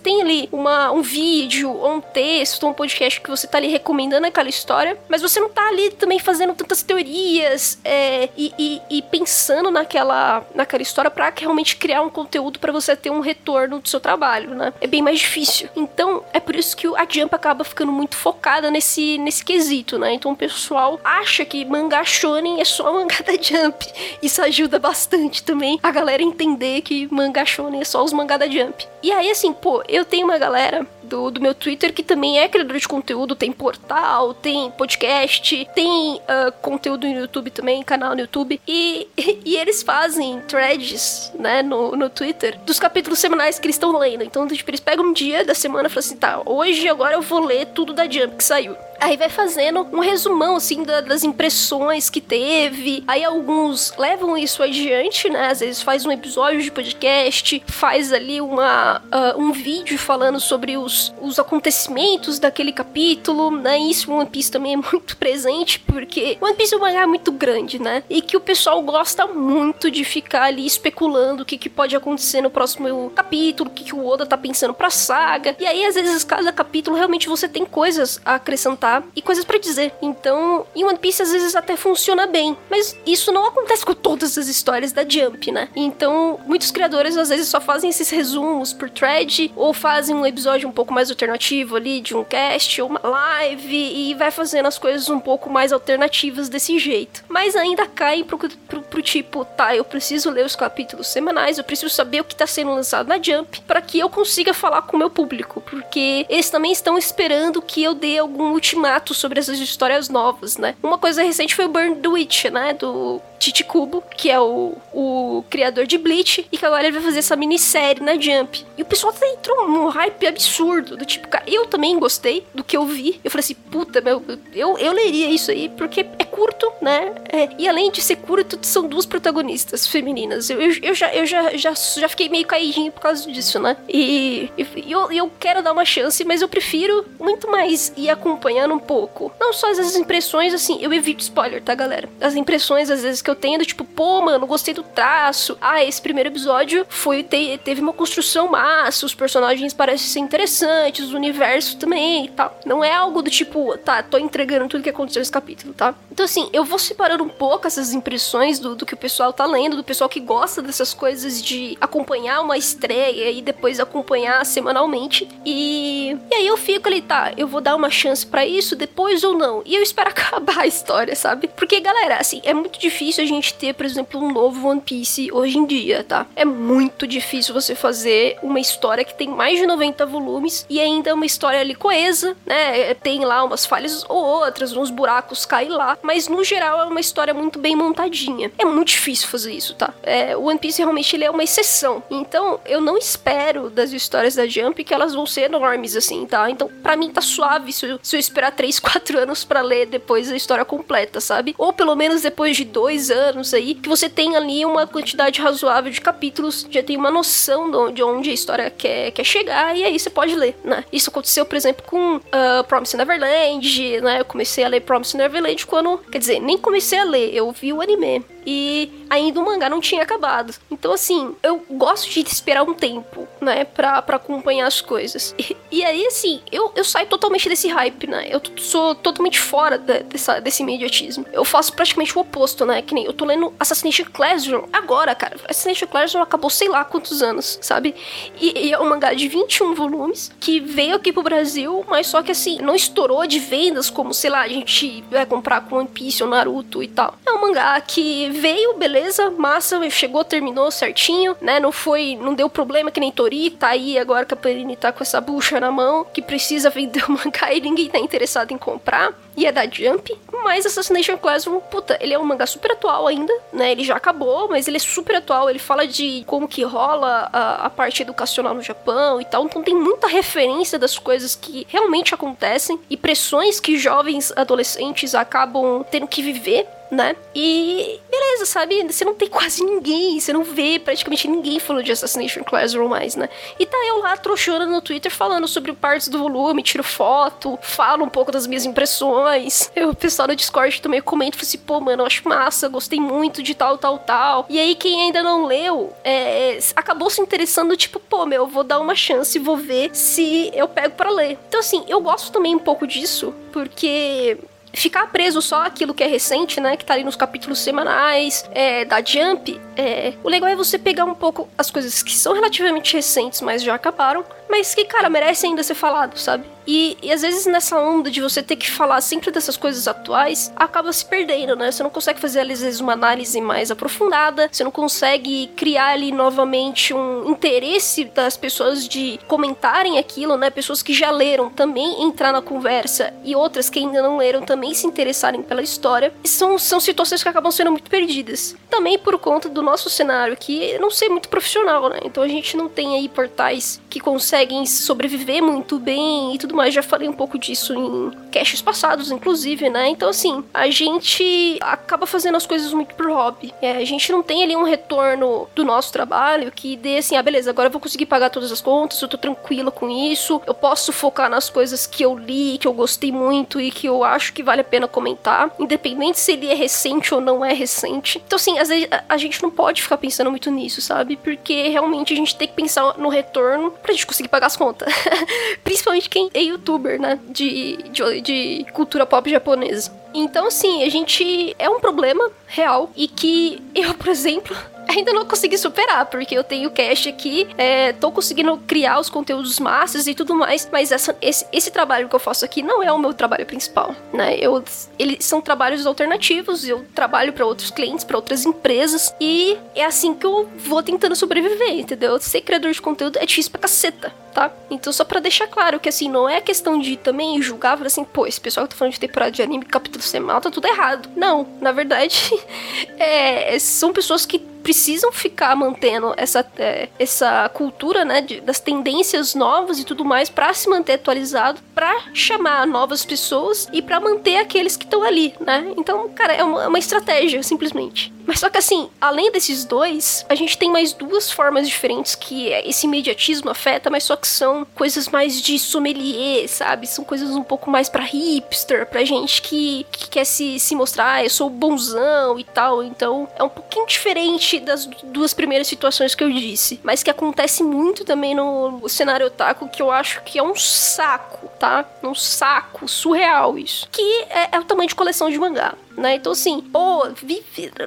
tem 0.00 0.22
ali 0.22 0.48
uma, 0.52 0.90
um 0.92 1.02
vídeo, 1.02 1.70
ou 1.70 1.94
um 1.94 2.00
texto, 2.00 2.64
ou 2.64 2.70
um 2.70 2.74
podcast 2.74 3.20
que 3.20 3.30
você 3.30 3.46
tá 3.46 3.58
ali 3.58 3.68
recomendando 3.68 4.26
aquela 4.26 4.48
história, 4.48 4.98
mas 5.08 5.22
você 5.22 5.40
não 5.40 5.48
tá 5.48 5.68
ali 5.68 5.90
também 5.90 6.18
fazendo 6.18 6.54
tantas 6.54 6.82
teorias 6.82 7.78
é, 7.84 8.28
e, 8.36 8.52
e, 8.58 8.98
e 8.98 9.02
pensando 9.02 9.70
naquela 9.70 10.06
naquela, 10.06 10.46
naquela 10.54 10.82
história 10.82 11.10
para 11.10 11.32
realmente 11.36 11.76
criar 11.76 12.02
um 12.02 12.10
conteúdo 12.10 12.58
para 12.58 12.72
você 12.72 12.94
ter 12.94 13.10
um 13.10 13.20
retorno 13.20 13.80
do 13.80 13.88
seu 13.88 14.00
trabalho, 14.00 14.54
né? 14.54 14.72
É 14.80 14.86
bem 14.86 15.02
mais 15.02 15.18
difícil. 15.18 15.68
Então, 15.74 16.24
é 16.32 16.40
por 16.40 16.54
isso 16.54 16.76
que 16.76 16.86
a 16.86 17.06
Jump 17.08 17.34
acaba 17.34 17.64
ficando 17.64 17.92
muito 17.92 18.16
focada 18.16 18.70
nesse, 18.70 19.18
nesse 19.18 19.44
quesito, 19.44 19.98
né? 19.98 20.12
Então, 20.12 20.32
o 20.32 20.36
pessoal 20.36 21.00
acha 21.02 21.44
que 21.44 21.64
mangá 21.64 22.04
shonen 22.04 22.60
é 22.60 22.64
só 22.64 22.92
mangá 22.92 23.18
da 23.24 23.32
Jump. 23.32 23.86
Isso 24.22 24.42
ajuda 24.42 24.78
bastante 24.78 25.42
também 25.42 25.78
a 25.82 25.90
galera 25.90 26.22
entender 26.22 26.82
que 26.82 27.08
mangá 27.12 27.44
shonen 27.44 27.80
é 27.80 27.84
só 27.84 28.04
os 28.04 28.12
mangá 28.12 28.36
da 28.36 28.45
Jump. 28.50 28.86
E 29.02 29.12
aí, 29.12 29.30
assim, 29.30 29.52
pô, 29.52 29.82
eu 29.88 30.04
tenho 30.04 30.26
uma 30.26 30.38
galera 30.38 30.86
do, 31.06 31.30
do 31.30 31.40
meu 31.40 31.54
Twitter 31.54 31.92
que 31.92 32.02
também 32.02 32.38
é 32.38 32.48
criador 32.48 32.78
de 32.78 32.88
conteúdo, 32.88 33.34
tem 33.34 33.52
portal, 33.52 34.34
tem 34.34 34.70
podcast, 34.70 35.68
tem 35.74 36.16
uh, 36.16 36.52
conteúdo 36.60 37.06
no 37.06 37.20
YouTube 37.20 37.50
também, 37.50 37.82
canal 37.82 38.14
no 38.14 38.20
YouTube. 38.20 38.60
E, 38.66 39.08
e 39.44 39.56
eles 39.56 39.82
fazem 39.82 40.40
threads, 40.42 41.32
né, 41.38 41.62
no, 41.62 41.96
no 41.96 42.10
Twitter, 42.10 42.58
dos 42.64 42.78
capítulos 42.78 43.18
semanais 43.18 43.58
que 43.58 43.66
eles 43.66 43.76
estão 43.76 43.96
lendo. 43.96 44.22
Então, 44.22 44.46
tipo, 44.46 44.70
eles 44.70 44.80
pegam 44.80 45.06
um 45.06 45.12
dia 45.12 45.44
da 45.44 45.54
semana 45.54 45.88
e 45.88 45.90
falam 45.90 46.06
assim, 46.06 46.16
tá, 46.16 46.42
hoje 46.44 46.88
agora 46.88 47.14
eu 47.14 47.22
vou 47.22 47.40
ler 47.40 47.66
tudo 47.66 47.92
da 47.92 48.08
Jump 48.08 48.36
que 48.36 48.44
saiu. 48.44 48.76
Aí 49.00 49.16
vai 49.16 49.28
fazendo 49.28 49.86
um 49.92 50.00
resumão, 50.00 50.56
assim, 50.56 50.82
da, 50.82 51.00
das 51.00 51.22
impressões 51.22 52.08
que 52.08 52.20
teve. 52.20 53.04
Aí 53.06 53.22
alguns 53.24 53.92
levam 53.96 54.36
isso 54.36 54.62
adiante, 54.62 55.28
né? 55.28 55.48
Às 55.48 55.60
vezes 55.60 55.82
faz 55.82 56.06
um 56.06 56.12
episódio 56.12 56.62
de 56.62 56.70
podcast, 56.70 57.62
faz 57.66 58.12
ali 58.12 58.40
uma, 58.40 59.02
uh, 59.04 59.40
um 59.40 59.52
vídeo 59.52 59.98
falando 59.98 60.40
sobre 60.40 60.76
os, 60.76 60.95
os 61.20 61.38
acontecimentos 61.38 62.38
daquele 62.38 62.72
capítulo, 62.72 63.50
né? 63.50 63.78
Isso 63.78 64.12
One 64.12 64.28
Piece 64.28 64.50
também 64.50 64.74
é 64.74 64.76
muito 64.92 65.16
presente, 65.16 65.80
porque 65.80 66.38
One 66.40 66.54
Piece 66.54 66.74
é 66.74 66.76
um 66.76 66.80
mangá 66.80 67.06
muito 67.06 67.32
grande, 67.32 67.80
né? 67.80 68.02
E 68.08 68.20
que 68.22 68.36
o 68.36 68.40
pessoal 68.40 68.80
gosta 68.82 69.26
muito 69.26 69.90
de 69.90 70.04
ficar 70.04 70.44
ali 70.44 70.66
especulando 70.66 71.42
o 71.42 71.46
que, 71.46 71.58
que 71.58 71.68
pode 71.68 71.94
acontecer 71.96 72.40
no 72.40 72.50
próximo 72.50 73.10
capítulo, 73.10 73.70
o 73.70 73.72
que, 73.72 73.84
que 73.84 73.94
o 73.94 74.06
Oda 74.06 74.26
tá 74.26 74.36
pensando 74.36 74.74
pra 74.74 74.90
saga. 74.90 75.56
E 75.58 75.66
aí, 75.66 75.84
às 75.84 75.94
vezes, 75.94 76.24
cada 76.24 76.52
capítulo 76.52 76.96
realmente 76.96 77.28
você 77.28 77.48
tem 77.48 77.64
coisas 77.64 78.20
a 78.24 78.36
acrescentar 78.36 79.02
e 79.14 79.22
coisas 79.22 79.44
para 79.44 79.58
dizer. 79.58 79.92
Então, 80.00 80.66
em 80.74 80.84
One 80.84 80.98
Piece 80.98 81.22
às 81.22 81.32
vezes 81.32 81.54
até 81.54 81.76
funciona 81.76 82.26
bem, 82.26 82.56
mas 82.70 82.96
isso 83.06 83.32
não 83.32 83.46
acontece 83.46 83.84
com 83.84 83.94
todas 83.94 84.36
as 84.38 84.48
histórias 84.48 84.92
da 84.92 85.06
Jump, 85.08 85.50
né? 85.50 85.68
Então, 85.74 86.38
muitos 86.46 86.70
criadores 86.70 87.16
às 87.16 87.28
vezes 87.28 87.48
só 87.48 87.60
fazem 87.60 87.90
esses 87.90 88.10
resumos 88.10 88.72
por 88.72 88.90
thread 88.90 89.52
ou 89.56 89.72
fazem 89.72 90.14
um 90.14 90.26
episódio 90.26 90.68
um 90.68 90.72
pouco 90.72 90.85
mais 90.92 91.10
alternativo 91.10 91.76
ali 91.76 92.00
de 92.00 92.16
um 92.16 92.24
cast 92.24 92.80
ou 92.80 92.88
uma 92.88 93.00
live 93.02 93.76
e 93.76 94.14
vai 94.14 94.30
fazendo 94.30 94.66
as 94.66 94.78
coisas 94.78 95.08
um 95.08 95.20
pouco 95.20 95.50
mais 95.50 95.72
alternativas 95.72 96.48
desse 96.48 96.78
jeito. 96.78 97.24
Mas 97.28 97.56
ainda 97.56 97.86
cai 97.86 98.24
pro, 98.24 98.38
pro, 98.38 98.82
pro 98.82 99.02
tipo, 99.02 99.44
tá, 99.44 99.74
eu 99.74 99.84
preciso 99.84 100.30
ler 100.30 100.44
os 100.44 100.56
capítulos 100.56 101.06
semanais, 101.06 101.58
eu 101.58 101.64
preciso 101.64 101.94
saber 101.94 102.20
o 102.20 102.24
que 102.24 102.34
tá 102.34 102.46
sendo 102.46 102.70
lançado 102.70 103.08
na 103.08 103.20
Jump 103.22 103.60
para 103.62 103.80
que 103.80 103.98
eu 103.98 104.08
consiga 104.08 104.52
falar 104.52 104.82
com 104.82 104.96
o 104.96 104.98
meu 104.98 105.10
público, 105.10 105.60
porque 105.60 106.26
eles 106.28 106.50
também 106.50 106.72
estão 106.72 106.98
esperando 106.98 107.62
que 107.62 107.82
eu 107.82 107.94
dê 107.94 108.18
algum 108.18 108.52
ultimato 108.52 109.14
sobre 109.14 109.40
essas 109.40 109.58
histórias 109.58 110.08
novas, 110.08 110.56
né? 110.56 110.74
Uma 110.82 110.98
coisa 110.98 111.22
recente 111.22 111.54
foi 111.54 111.66
o 111.66 111.68
Burn 111.68 111.96
the 111.96 112.08
Witch, 112.08 112.44
né? 112.46 112.74
Do 112.74 113.20
Titi 113.38 113.64
Kubo, 113.64 114.02
que 114.16 114.30
é 114.30 114.40
o, 114.40 114.76
o 114.92 115.44
criador 115.48 115.86
de 115.86 115.98
Bleach, 115.98 116.46
e 116.50 116.58
que 116.58 116.64
agora 116.64 116.84
ele 116.84 116.92
vai 116.92 117.02
fazer 117.02 117.20
essa 117.20 117.36
minissérie 117.36 118.02
na 118.02 118.18
Jump. 118.18 118.64
E 118.76 118.82
o 118.82 118.84
pessoal 118.84 119.12
tá 119.12 119.26
entrou 119.26 119.68
num 119.68 119.88
hype 119.88 120.26
absurdo, 120.26 120.75
do 120.82 121.04
tipo, 121.04 121.28
cara, 121.28 121.44
eu 121.46 121.66
também 121.66 121.98
gostei 121.98 122.46
do 122.54 122.64
que 122.64 122.76
eu 122.76 122.84
vi. 122.84 123.20
Eu 123.24 123.30
falei 123.30 123.42
assim, 123.44 123.54
puta, 123.54 124.00
meu, 124.00 124.22
eu, 124.54 124.78
eu 124.78 124.92
leria 124.92 125.28
isso 125.28 125.50
aí, 125.50 125.68
porque 125.68 126.00
é 126.18 126.24
curto, 126.24 126.70
né? 126.80 127.12
É, 127.28 127.48
e 127.58 127.68
além 127.68 127.90
de 127.90 128.00
ser 128.00 128.16
curto, 128.16 128.58
são 128.62 128.86
duas 128.86 129.06
protagonistas 129.06 129.86
femininas. 129.86 130.50
Eu, 130.50 130.60
eu, 130.60 130.72
eu, 130.82 130.94
já, 130.94 131.14
eu 131.14 131.26
já, 131.26 131.56
já, 131.56 131.72
já 131.74 132.08
fiquei 132.08 132.28
meio 132.28 132.46
caidinho 132.46 132.92
por 132.92 133.00
causa 133.00 133.30
disso, 133.30 133.58
né? 133.58 133.76
E, 133.88 134.50
e 134.56 134.92
eu, 134.92 135.10
eu 135.12 135.30
quero 135.38 135.62
dar 135.62 135.72
uma 135.72 135.84
chance, 135.84 136.24
mas 136.24 136.42
eu 136.42 136.48
prefiro 136.48 137.06
muito 137.18 137.50
mais 137.50 137.92
ir 137.96 138.10
acompanhando 138.10 138.74
um 138.74 138.78
pouco. 138.78 139.32
Não 139.40 139.52
só 139.52 139.70
as 139.70 139.96
impressões, 139.96 140.54
assim, 140.54 140.78
eu 140.80 140.92
evito 140.92 141.22
spoiler, 141.22 141.62
tá, 141.62 141.74
galera? 141.74 142.08
As 142.20 142.34
impressões, 142.34 142.90
às 142.90 143.02
vezes, 143.02 143.22
que 143.22 143.30
eu 143.30 143.34
tenho 143.34 143.58
do 143.58 143.66
tipo, 143.66 143.84
pô, 143.84 144.22
mano, 144.22 144.46
gostei 144.46 144.74
do 144.74 144.82
traço. 144.82 145.56
Ah, 145.60 145.82
esse 145.84 146.00
primeiro 146.00 146.28
episódio 146.28 146.86
foi 146.88 147.22
te, 147.22 147.58
teve 147.64 147.80
uma 147.80 147.92
construção 147.92 148.48
massa, 148.48 149.06
os 149.06 149.14
personagens 149.14 149.72
parecem 149.72 150.08
ser 150.08 150.20
interessantes, 150.20 150.65
o 150.66 151.16
universo 151.16 151.76
também 151.76 152.26
e 152.26 152.28
tal. 152.28 152.58
Não 152.64 152.82
é 152.82 152.92
algo 152.92 153.22
do 153.22 153.30
tipo, 153.30 153.76
tá, 153.78 154.02
tô 154.02 154.18
entregando 154.18 154.68
tudo 154.68 154.82
que 154.82 154.90
aconteceu 154.90 155.20
nesse 155.20 155.32
capítulo, 155.32 155.72
tá? 155.74 155.94
Então, 156.10 156.24
assim, 156.24 156.48
eu 156.52 156.64
vou 156.64 156.78
separando 156.78 157.24
um 157.24 157.28
pouco 157.28 157.66
essas 157.66 157.92
impressões 157.92 158.58
do, 158.58 158.74
do 158.74 158.86
que 158.86 158.94
o 158.94 158.96
pessoal 158.96 159.32
tá 159.32 159.44
lendo, 159.44 159.76
do 159.76 159.84
pessoal 159.84 160.08
que 160.08 160.20
gosta 160.20 160.62
dessas 160.62 160.94
coisas 160.94 161.42
de 161.42 161.76
acompanhar 161.80 162.40
uma 162.40 162.56
estreia 162.56 163.30
e 163.30 163.42
depois 163.42 163.78
acompanhar 163.78 164.44
semanalmente. 164.46 165.28
E, 165.44 166.16
e 166.30 166.34
aí 166.34 166.46
eu 166.46 166.56
fico 166.56 166.88
ali, 166.88 167.02
tá, 167.02 167.32
eu 167.36 167.46
vou 167.46 167.60
dar 167.60 167.76
uma 167.76 167.90
chance 167.90 168.26
para 168.26 168.46
isso 168.46 168.74
depois 168.74 169.22
ou 169.24 169.36
não. 169.36 169.62
E 169.66 169.74
eu 169.74 169.82
espero 169.82 170.08
acabar 170.10 170.60
a 170.60 170.66
história, 170.66 171.14
sabe? 171.14 171.48
Porque, 171.48 171.80
galera, 171.80 172.16
assim, 172.16 172.40
é 172.44 172.54
muito 172.54 172.78
difícil 172.78 173.22
a 173.22 173.26
gente 173.26 173.54
ter, 173.54 173.74
por 173.74 173.84
exemplo, 173.84 174.20
um 174.20 174.32
novo 174.32 174.68
One 174.68 174.80
Piece 174.80 175.30
hoje 175.30 175.58
em 175.58 175.66
dia, 175.66 176.02
tá? 176.02 176.26
É 176.34 176.44
muito 176.44 177.06
difícil 177.06 177.52
você 177.52 177.74
fazer 177.74 178.38
uma 178.42 178.58
história 178.58 179.04
que 179.04 179.14
tem 179.14 179.28
mais 179.28 179.58
de 179.58 179.66
90 179.66 180.06
volumes 180.06 180.55
e 180.68 180.80
ainda 180.80 181.14
uma 181.14 181.26
história 181.26 181.60
ali 181.60 181.74
coesa, 181.74 182.36
né? 182.46 182.94
Tem 182.94 183.24
lá 183.24 183.44
umas 183.44 183.66
falhas 183.66 184.04
ou 184.08 184.24
outras, 184.24 184.72
uns 184.76 184.90
buracos 184.90 185.44
caem 185.44 185.68
lá, 185.68 185.98
mas 186.02 186.28
no 186.28 186.42
geral 186.44 186.80
é 186.80 186.84
uma 186.84 187.00
história 187.00 187.34
muito 187.34 187.58
bem 187.58 187.74
montadinha. 187.74 188.50
É 188.58 188.64
muito 188.64 188.88
difícil 188.88 189.28
fazer 189.28 189.52
isso, 189.52 189.74
tá? 189.74 189.92
É, 190.02 190.36
One 190.36 190.58
Piece 190.58 190.80
realmente 190.80 191.14
ele 191.14 191.24
é 191.24 191.30
uma 191.30 191.42
exceção. 191.42 192.02
Então, 192.10 192.60
eu 192.64 192.80
não 192.80 192.96
espero 192.96 193.68
das 193.70 193.92
histórias 193.92 194.34
da 194.34 194.46
Jump 194.46 194.82
que 194.84 194.94
elas 194.94 195.14
vão 195.14 195.26
ser 195.26 195.42
enormes 195.42 195.96
assim, 195.96 196.24
tá? 196.26 196.50
Então, 196.50 196.70
para 196.82 196.96
mim 196.96 197.10
tá 197.10 197.20
suave 197.20 197.72
se 197.72 197.86
eu, 197.86 197.98
se 198.02 198.16
eu 198.16 198.20
esperar 198.20 198.52
3, 198.52 198.78
4 198.78 199.18
anos 199.20 199.44
para 199.44 199.60
ler 199.60 199.86
depois 199.86 200.30
a 200.30 200.36
história 200.36 200.64
completa, 200.64 201.20
sabe? 201.20 201.54
Ou 201.58 201.72
pelo 201.72 201.94
menos 201.94 202.22
depois 202.22 202.56
de 202.56 202.64
dois 202.64 203.10
anos 203.10 203.52
aí, 203.52 203.74
que 203.74 203.88
você 203.88 204.08
tem 204.08 204.36
ali 204.36 204.64
uma 204.64 204.86
quantidade 204.86 205.40
razoável 205.40 205.90
de 205.90 206.00
capítulos, 206.00 206.66
já 206.70 206.82
tem 206.82 206.96
uma 206.96 207.10
noção 207.10 207.92
de 207.92 208.02
onde 208.02 208.30
a 208.30 208.34
história 208.34 208.70
quer, 208.70 209.10
quer 209.10 209.24
chegar, 209.24 209.76
e 209.76 209.84
aí 209.84 209.98
você 209.98 210.10
pode 210.10 210.34
ler, 210.34 210.45
né? 210.64 210.84
Isso 210.92 211.10
aconteceu, 211.10 211.44
por 211.44 211.56
exemplo, 211.56 211.84
com 211.86 212.16
uh, 212.16 212.96
Neverland, 212.96 214.00
né? 214.00 214.20
Eu 214.20 214.24
comecei 214.24 214.64
a 214.64 214.68
ler 214.68 214.80
Promise 214.80 215.16
Neverland 215.16 215.66
quando, 215.66 215.98
quer 216.10 216.18
dizer, 216.18 216.40
nem 216.40 216.58
comecei 216.58 216.98
a 216.98 217.04
ler, 217.04 217.34
eu 217.34 217.50
vi 217.52 217.72
o 217.72 217.80
anime 217.80 218.24
e 218.46 219.04
ainda 219.10 219.40
o 219.40 219.44
mangá 219.44 219.68
não 219.68 219.80
tinha 219.80 220.02
acabado. 220.02 220.54
Então, 220.70 220.92
assim, 220.92 221.34
eu 221.42 221.64
gosto 221.68 222.08
de 222.08 222.20
esperar 222.20 222.62
um 222.62 222.74
tempo, 222.74 223.26
né, 223.40 223.64
pra, 223.64 224.00
pra 224.00 224.16
acompanhar 224.16 224.66
as 224.66 224.80
coisas. 224.80 225.34
E, 225.36 225.56
e 225.70 225.84
aí, 225.84 226.06
assim, 226.06 226.40
eu, 226.52 226.70
eu 226.76 226.84
saio 226.84 227.06
totalmente 227.08 227.48
desse 227.48 227.68
hype, 227.68 228.06
né? 228.06 228.28
Eu 228.30 228.40
sou 228.56 228.94
totalmente 228.94 229.40
fora 229.40 229.76
de, 229.76 230.00
dessa, 230.04 230.40
desse 230.40 230.62
imediatismo. 230.62 231.26
Eu 231.32 231.44
faço 231.44 231.72
praticamente 231.72 232.16
o 232.16 232.20
oposto, 232.20 232.64
né? 232.64 232.82
Que 232.82 232.94
nem 232.94 233.04
eu 233.04 233.12
tô 233.12 233.24
lendo 233.24 233.52
Assassination 233.58 234.04
Classroom 234.12 234.64
agora, 234.72 235.14
cara. 235.14 235.36
Assassination 235.48 235.88
Classroom 235.88 236.22
acabou 236.22 236.50
sei 236.50 236.68
lá 236.68 236.84
quantos 236.84 237.22
anos, 237.22 237.58
sabe? 237.60 237.94
E, 238.40 238.68
e 238.68 238.72
é 238.72 238.78
um 238.78 238.88
mangá 238.88 239.12
de 239.12 239.26
21 239.26 239.74
volumes 239.74 240.30
que 240.38 240.60
veio 240.60 240.94
aqui 240.94 241.12
pro 241.12 241.22
Brasil, 241.22 241.84
mas 241.88 242.06
só 242.06 242.22
que, 242.22 242.30
assim, 242.30 242.58
não 242.60 242.74
estourou 242.74 243.26
de 243.26 243.38
vendas 243.38 243.90
como, 243.90 244.14
sei 244.14 244.30
lá, 244.30 244.42
a 244.42 244.48
gente 244.48 245.02
vai 245.10 245.26
comprar 245.26 245.62
com 245.62 245.76
One 245.76 245.88
Piece 245.88 246.22
ou 246.22 246.28
Naruto 246.28 246.82
e 246.82 246.88
tal. 246.88 247.14
É 247.26 247.32
um 247.32 247.40
mangá 247.40 247.80
que 247.80 248.35
veio, 248.36 248.74
beleza, 248.74 249.30
massa, 249.30 249.88
chegou, 249.90 250.24
terminou 250.24 250.70
certinho, 250.70 251.36
né? 251.40 251.58
Não 251.60 251.72
foi, 251.72 252.16
não 252.20 252.34
deu 252.34 252.48
problema 252.48 252.90
que 252.90 253.00
nem 253.00 253.12
Tori, 253.12 253.50
tá 253.50 253.68
aí 253.68 253.98
agora 253.98 254.24
que 254.24 254.34
a 254.34 254.36
Panini 254.36 254.76
tá 254.76 254.92
com 254.92 255.02
essa 255.02 255.20
bucha 255.20 255.58
na 255.58 255.70
mão, 255.70 256.06
que 256.12 256.22
precisa 256.22 256.70
vender 256.70 257.04
o 257.04 257.12
mangá 257.16 257.52
e 257.52 257.60
ninguém 257.60 257.88
tá 257.88 257.98
interessado 257.98 258.52
em 258.52 258.58
comprar. 258.58 259.12
E 259.36 259.44
é 259.44 259.52
da 259.52 259.66
Jump, 259.66 260.16
mas 260.42 260.64
Assassination 260.64 261.18
Classroom, 261.18 261.60
puta, 261.60 261.98
ele 262.00 262.14
é 262.14 262.18
um 262.18 262.24
mangá 262.24 262.46
super 262.46 262.72
atual 262.72 263.06
ainda, 263.06 263.32
né? 263.52 263.72
Ele 263.72 263.84
já 263.84 263.94
acabou, 263.94 264.48
mas 264.48 264.66
ele 264.66 264.78
é 264.78 264.80
super 264.80 265.16
atual. 265.16 265.50
Ele 265.50 265.58
fala 265.58 265.86
de 265.86 266.24
como 266.26 266.48
que 266.48 266.62
rola 266.62 267.28
a, 267.30 267.66
a 267.66 267.70
parte 267.70 268.00
educacional 268.00 268.54
no 268.54 268.62
Japão 268.62 269.20
e 269.20 269.26
tal. 269.26 269.44
Então 269.44 269.62
tem 269.62 269.74
muita 269.74 270.06
referência 270.06 270.78
das 270.78 270.98
coisas 270.98 271.34
que 271.34 271.66
realmente 271.68 272.14
acontecem 272.14 272.80
e 272.88 272.96
pressões 272.96 273.60
que 273.60 273.76
jovens 273.76 274.32
adolescentes 274.34 275.14
acabam 275.14 275.84
tendo 275.90 276.06
que 276.06 276.22
viver 276.22 276.66
né? 276.90 277.16
E 277.34 278.00
beleza, 278.10 278.46
sabe? 278.46 278.82
Você 278.84 279.04
não 279.04 279.14
tem 279.14 279.28
quase 279.28 279.64
ninguém, 279.64 280.18
você 280.18 280.32
não 280.32 280.44
vê 280.44 280.78
praticamente 280.78 281.28
ninguém 281.28 281.58
falando 281.58 281.84
de 281.84 281.92
Assassination 281.92 282.42
Classroom 282.44 282.88
mais, 282.88 283.16
né? 283.16 283.28
E 283.58 283.66
tá 283.66 283.76
eu 283.86 283.98
lá 283.98 284.16
trouxando 284.16 284.66
no 284.66 284.80
Twitter 284.80 285.10
falando 285.10 285.46
sobre 285.48 285.72
partes 285.72 286.08
do 286.08 286.18
volume, 286.18 286.62
tiro 286.62 286.84
foto, 286.84 287.58
falo 287.62 288.04
um 288.04 288.08
pouco 288.08 288.32
das 288.32 288.46
minhas 288.46 288.64
impressões. 288.64 289.70
Eu, 289.74 289.90
o 289.90 289.94
pessoal 289.94 290.28
no 290.28 290.36
Discord 290.36 290.80
também 290.80 291.00
comenta, 291.00 291.38
assim, 291.40 291.58
pô, 291.58 291.80
mano, 291.80 292.02
eu 292.02 292.06
acho 292.06 292.28
massa, 292.28 292.68
gostei 292.68 293.00
muito 293.00 293.42
de 293.42 293.54
tal, 293.54 293.78
tal, 293.78 293.98
tal. 293.98 294.46
E 294.48 294.58
aí 294.58 294.74
quem 294.74 295.02
ainda 295.02 295.22
não 295.22 295.44
leu, 295.44 295.92
é, 296.04 296.58
acabou 296.74 297.10
se 297.10 297.20
interessando, 297.20 297.76
tipo, 297.76 297.98
pô, 297.98 298.26
meu, 298.26 298.42
eu 298.42 298.46
vou 298.46 298.64
dar 298.64 298.80
uma 298.80 298.94
chance 298.94 299.36
e 299.36 299.40
vou 299.40 299.56
ver 299.56 299.94
se 299.94 300.50
eu 300.54 300.68
pego 300.68 300.94
para 300.94 301.10
ler. 301.10 301.38
Então 301.48 301.60
assim, 301.60 301.84
eu 301.88 302.00
gosto 302.00 302.32
também 302.32 302.54
um 302.54 302.60
pouco 302.60 302.86
disso, 302.86 303.34
porque 303.52 304.38
ficar 304.80 305.06
preso 305.06 305.40
só 305.40 305.64
aquilo 305.64 305.94
que 305.94 306.04
é 306.04 306.06
recente, 306.06 306.60
né? 306.60 306.76
Que 306.76 306.84
tá 306.84 306.94
ali 306.94 307.02
nos 307.02 307.16
capítulos 307.16 307.58
semanais 307.58 308.48
é, 308.52 308.84
da 308.84 309.02
Jump. 309.02 309.60
É, 309.76 310.12
o 310.22 310.28
legal 310.28 310.48
é 310.48 310.56
você 310.56 310.78
pegar 310.78 311.04
um 311.04 311.14
pouco 311.14 311.48
as 311.56 311.70
coisas 311.70 312.02
que 312.02 312.12
são 312.12 312.34
relativamente 312.34 312.94
recentes, 312.94 313.40
mas 313.40 313.62
já 313.62 313.74
acabaram, 313.74 314.24
mas 314.48 314.74
que, 314.74 314.84
cara, 314.84 315.08
merece 315.08 315.46
ainda 315.46 315.62
ser 315.62 315.74
falado, 315.74 316.18
sabe? 316.18 316.55
E, 316.66 316.96
e, 317.02 317.12
às 317.12 317.22
vezes 317.22 317.46
nessa 317.46 317.78
onda 317.78 318.10
de 318.10 318.20
você 318.20 318.42
ter 318.42 318.56
que 318.56 318.70
falar 318.70 319.00
sempre 319.00 319.30
dessas 319.30 319.56
coisas 319.56 319.86
atuais, 319.86 320.52
acaba 320.56 320.92
se 320.92 321.04
perdendo, 321.04 321.54
né? 321.54 321.70
Você 321.70 321.82
não 321.82 321.90
consegue 321.90 322.20
fazer, 322.20 322.40
às 322.40 322.60
vezes, 322.60 322.80
uma 322.80 322.92
análise 322.92 323.40
mais 323.40 323.70
aprofundada, 323.70 324.48
você 324.50 324.64
não 324.64 324.70
consegue 324.70 325.48
criar 325.56 325.88
ali 325.88 326.10
novamente 326.10 326.92
um 326.92 327.30
interesse 327.30 328.04
das 328.04 328.36
pessoas 328.36 328.88
de 328.88 329.18
comentarem 329.28 329.98
aquilo, 329.98 330.36
né? 330.36 330.50
Pessoas 330.50 330.82
que 330.82 330.92
já 330.92 331.10
leram 331.10 331.50
também 331.50 332.02
entrar 332.02 332.32
na 332.32 332.42
conversa 332.42 333.14
e 333.24 333.36
outras 333.36 333.70
que 333.70 333.78
ainda 333.78 334.02
não 334.02 334.16
leram 334.16 334.42
também 334.42 334.74
se 334.74 334.86
interessarem 334.86 335.42
pela 335.42 335.62
história. 335.62 336.12
São, 336.24 336.58
são 336.58 336.80
situações 336.80 337.22
que 337.22 337.28
acabam 337.28 337.52
sendo 337.52 337.70
muito 337.70 337.90
perdidas. 337.90 338.56
Também 338.68 338.98
por 338.98 339.18
conta 339.18 339.48
do 339.48 339.62
nosso 339.62 339.88
cenário, 339.88 340.36
que 340.36 340.78
não 340.78 340.90
ser 340.90 341.08
muito 341.08 341.28
profissional, 341.28 341.88
né? 341.88 342.00
Então 342.04 342.22
a 342.22 342.28
gente 342.28 342.56
não 342.56 342.68
tem 342.68 342.96
aí 342.96 343.08
portais 343.08 343.80
que 343.96 344.00
conseguem 344.00 344.66
sobreviver 344.66 345.42
muito 345.42 345.78
bem 345.78 346.34
e 346.34 346.38
tudo 346.38 346.54
mais. 346.54 346.74
Já 346.74 346.82
falei 346.82 347.08
um 347.08 347.14
pouco 347.14 347.38
disso 347.38 347.72
em 347.72 348.10
caches 348.30 348.60
passados, 348.60 349.10
inclusive, 349.10 349.70
né? 349.70 349.88
Então, 349.88 350.10
assim, 350.10 350.44
a 350.52 350.68
gente 350.68 351.56
acaba 351.62 352.04
fazendo 352.04 352.36
as 352.36 352.44
coisas 352.44 352.74
muito 352.74 352.94
por 352.94 353.08
hobby. 353.08 353.54
É, 353.62 353.72
a 353.72 353.84
gente 353.86 354.12
não 354.12 354.22
tem 354.22 354.42
ali 354.42 354.54
um 354.54 354.64
retorno 354.64 355.48
do 355.54 355.64
nosso 355.64 355.90
trabalho 355.92 356.52
que 356.52 356.76
dê 356.76 356.98
assim, 356.98 357.16
ah, 357.16 357.22
beleza, 357.22 357.48
agora 357.48 357.68
eu 357.68 357.72
vou 357.72 357.80
conseguir 357.80 358.04
pagar 358.04 358.28
todas 358.28 358.52
as 358.52 358.60
contas, 358.60 359.00
eu 359.00 359.08
tô 359.08 359.16
tranquila 359.16 359.70
com 359.70 359.88
isso, 359.88 360.42
eu 360.46 360.52
posso 360.52 360.92
focar 360.92 361.30
nas 361.30 361.48
coisas 361.48 361.86
que 361.86 362.02
eu 362.02 362.18
li, 362.18 362.58
que 362.58 362.68
eu 362.68 362.74
gostei 362.74 363.10
muito 363.10 363.58
e 363.58 363.70
que 363.70 363.86
eu 363.86 364.04
acho 364.04 364.34
que 364.34 364.42
vale 364.42 364.60
a 364.60 364.64
pena 364.64 364.86
comentar, 364.86 365.50
independente 365.58 366.20
se 366.20 366.32
ele 366.32 366.50
é 366.50 366.54
recente 366.54 367.14
ou 367.14 367.20
não 367.20 367.42
é 367.42 367.54
recente. 367.54 368.22
Então, 368.26 368.36
assim, 368.36 368.58
às 368.58 368.68
vezes 368.68 368.88
a 369.08 369.16
gente 369.16 369.42
não 369.42 369.50
pode 369.50 369.80
ficar 369.82 369.96
pensando 369.96 370.30
muito 370.30 370.50
nisso, 370.50 370.82
sabe? 370.82 371.16
Porque 371.16 371.68
realmente 371.68 372.12
a 372.12 372.16
gente 372.16 372.36
tem 372.36 372.46
que 372.46 372.54
pensar 372.54 372.98
no 372.98 373.08
retorno 373.08 373.70
pra 373.86 373.94
gente 373.94 374.06
conseguir 374.06 374.28
pagar 374.28 374.46
as 374.46 374.56
contas. 374.56 374.92
Principalmente 375.64 376.10
quem 376.10 376.28
é 376.34 376.42
youtuber, 376.42 377.00
né? 377.00 377.18
De, 377.28 377.78
de, 377.90 378.20
de 378.20 378.66
cultura 378.72 379.06
pop 379.06 379.30
japonesa. 379.30 379.92
Então, 380.12 380.46
assim, 380.46 380.82
a 380.82 380.88
gente 380.88 381.54
é 381.58 381.68
um 381.68 381.80
problema 381.80 382.30
real 382.46 382.90
e 382.96 383.06
que 383.06 383.62
eu, 383.74 383.94
por 383.94 384.08
exemplo, 384.08 384.56
ainda 384.88 385.12
não 385.12 385.24
consegui 385.24 385.58
superar, 385.58 386.06
porque 386.06 386.36
eu 386.36 386.44
tenho 386.44 386.70
cash 386.70 387.06
aqui, 387.06 387.46
é, 387.56 387.92
tô 387.92 388.10
conseguindo 388.10 388.56
criar 388.66 388.98
os 388.98 389.08
conteúdos 389.08 389.58
massas 389.58 390.06
e 390.06 390.14
tudo 390.14 390.34
mais, 390.34 390.68
mas 390.70 390.92
essa, 390.92 391.16
esse, 391.20 391.46
esse 391.52 391.70
trabalho 391.70 392.08
que 392.08 392.14
eu 392.14 392.20
faço 392.20 392.44
aqui 392.44 392.62
não 392.62 392.82
é 392.82 392.92
o 392.92 392.98
meu 392.98 393.12
trabalho 393.12 393.46
principal, 393.46 393.94
né? 394.12 394.36
Eu, 394.38 394.62
eles 394.98 395.24
são 395.24 395.40
trabalhos 395.40 395.86
alternativos, 395.86 396.66
eu 396.66 396.84
trabalho 396.94 397.32
para 397.32 397.44
outros 397.44 397.70
clientes, 397.70 398.04
para 398.04 398.16
outras 398.16 398.44
empresas, 398.44 399.14
e 399.20 399.56
é 399.74 399.84
assim 399.84 400.14
que 400.14 400.26
eu 400.26 400.48
vou 400.56 400.82
tentando 400.82 401.16
sobreviver, 401.16 401.78
entendeu? 401.78 402.18
Ser 402.20 402.40
criador 402.40 402.72
de 402.72 402.80
conteúdo 402.80 403.18
é 403.18 403.26
difícil 403.26 403.50
pra 403.50 403.60
caceta. 403.60 404.12
Tá? 404.36 404.52
Então, 404.70 404.92
só 404.92 405.02
para 405.02 405.18
deixar 405.18 405.46
claro 405.46 405.80
que 405.80 405.88
assim, 405.88 406.10
não 406.10 406.28
é 406.28 406.42
questão 406.42 406.78
de 406.78 406.98
também 406.98 407.40
julgar, 407.40 407.82
assim, 407.86 408.04
pô, 408.04 408.26
esse 408.26 408.38
pessoal 408.38 408.66
que 408.66 408.74
tá 408.74 408.78
falando 408.78 408.92
de 408.92 409.00
temporada 409.00 409.32
de 409.32 409.40
anime, 409.40 409.64
capítulo 409.64 410.02
semanal, 410.02 410.42
tá 410.42 410.50
tudo 410.50 410.66
errado. 410.66 411.08
Não, 411.16 411.48
na 411.58 411.72
verdade, 411.72 412.38
é, 413.00 413.58
são 413.58 413.94
pessoas 413.94 414.26
que 414.26 414.38
precisam 414.66 415.12
ficar 415.12 415.54
mantendo 415.54 416.12
essa, 416.16 416.44
é, 416.58 416.88
essa 416.98 417.48
cultura, 417.50 418.04
né, 418.04 418.20
de, 418.20 418.40
das 418.40 418.58
tendências 418.58 419.32
novas 419.32 419.78
e 419.78 419.84
tudo 419.84 420.04
mais 420.04 420.28
para 420.28 420.52
se 420.52 420.68
manter 420.68 420.94
atualizado, 420.94 421.60
para 421.72 421.94
chamar 422.12 422.66
novas 422.66 423.04
pessoas 423.04 423.68
e 423.72 423.80
para 423.80 424.00
manter 424.00 424.38
aqueles 424.38 424.76
que 424.76 424.84
estão 424.84 425.04
ali, 425.04 425.32
né? 425.38 425.72
Então, 425.76 426.08
cara, 426.08 426.32
é 426.32 426.42
uma, 426.42 426.64
é 426.64 426.66
uma 426.66 426.80
estratégia, 426.80 427.42
simplesmente. 427.44 428.12
Mas 428.26 428.40
só 428.40 428.50
que 428.50 428.58
assim, 428.58 428.90
além 429.00 429.30
desses 429.30 429.64
dois, 429.64 430.26
a 430.28 430.34
gente 430.34 430.58
tem 430.58 430.70
mais 430.70 430.92
duas 430.92 431.30
formas 431.30 431.68
diferentes 431.68 432.16
que 432.16 432.48
esse 432.48 432.86
imediatismo 432.86 433.48
afeta, 433.50 433.88
mas 433.88 434.02
só 434.02 434.16
que 434.16 434.25
são 434.26 434.66
coisas 434.74 435.08
mais 435.08 435.40
de 435.40 435.58
sommelier, 435.58 436.48
sabe? 436.48 436.86
São 436.86 437.04
coisas 437.04 437.30
um 437.30 437.42
pouco 437.42 437.70
mais 437.70 437.88
para 437.88 438.02
hipster, 438.04 438.86
pra 438.86 439.04
gente 439.04 439.40
que, 439.42 439.86
que 439.90 440.08
quer 440.08 440.24
se, 440.24 440.58
se 440.58 440.74
mostrar, 440.74 441.14
ah, 441.14 441.24
eu 441.24 441.30
sou 441.30 441.48
bonzão 441.48 442.38
e 442.38 442.44
tal. 442.44 442.82
Então, 442.82 443.28
é 443.36 443.42
um 443.42 443.48
pouquinho 443.48 443.86
diferente 443.86 444.60
das 444.60 444.86
duas 445.04 445.32
primeiras 445.32 445.66
situações 445.66 446.14
que 446.14 446.24
eu 446.24 446.30
disse, 446.30 446.80
mas 446.82 447.02
que 447.02 447.10
acontece 447.10 447.62
muito 447.62 448.04
também 448.04 448.34
no 448.34 448.88
cenário 448.88 449.26
otaku, 449.26 449.68
que 449.68 449.82
eu 449.82 449.90
acho 449.90 450.22
que 450.22 450.38
é 450.38 450.42
um 450.42 450.54
saco, 450.54 451.48
tá? 451.58 451.84
Um 452.02 452.14
saco 452.14 452.88
surreal 452.88 453.58
isso. 453.58 453.88
Que 453.90 454.02
é, 454.30 454.56
é 454.56 454.60
o 454.60 454.64
tamanho 454.64 454.88
de 454.88 454.94
coleção 454.94 455.30
de 455.30 455.38
mangá 455.38 455.74
né? 455.96 456.16
Então, 456.16 456.32
assim, 456.32 456.60
pô, 456.60 457.08
vi, 457.22 457.42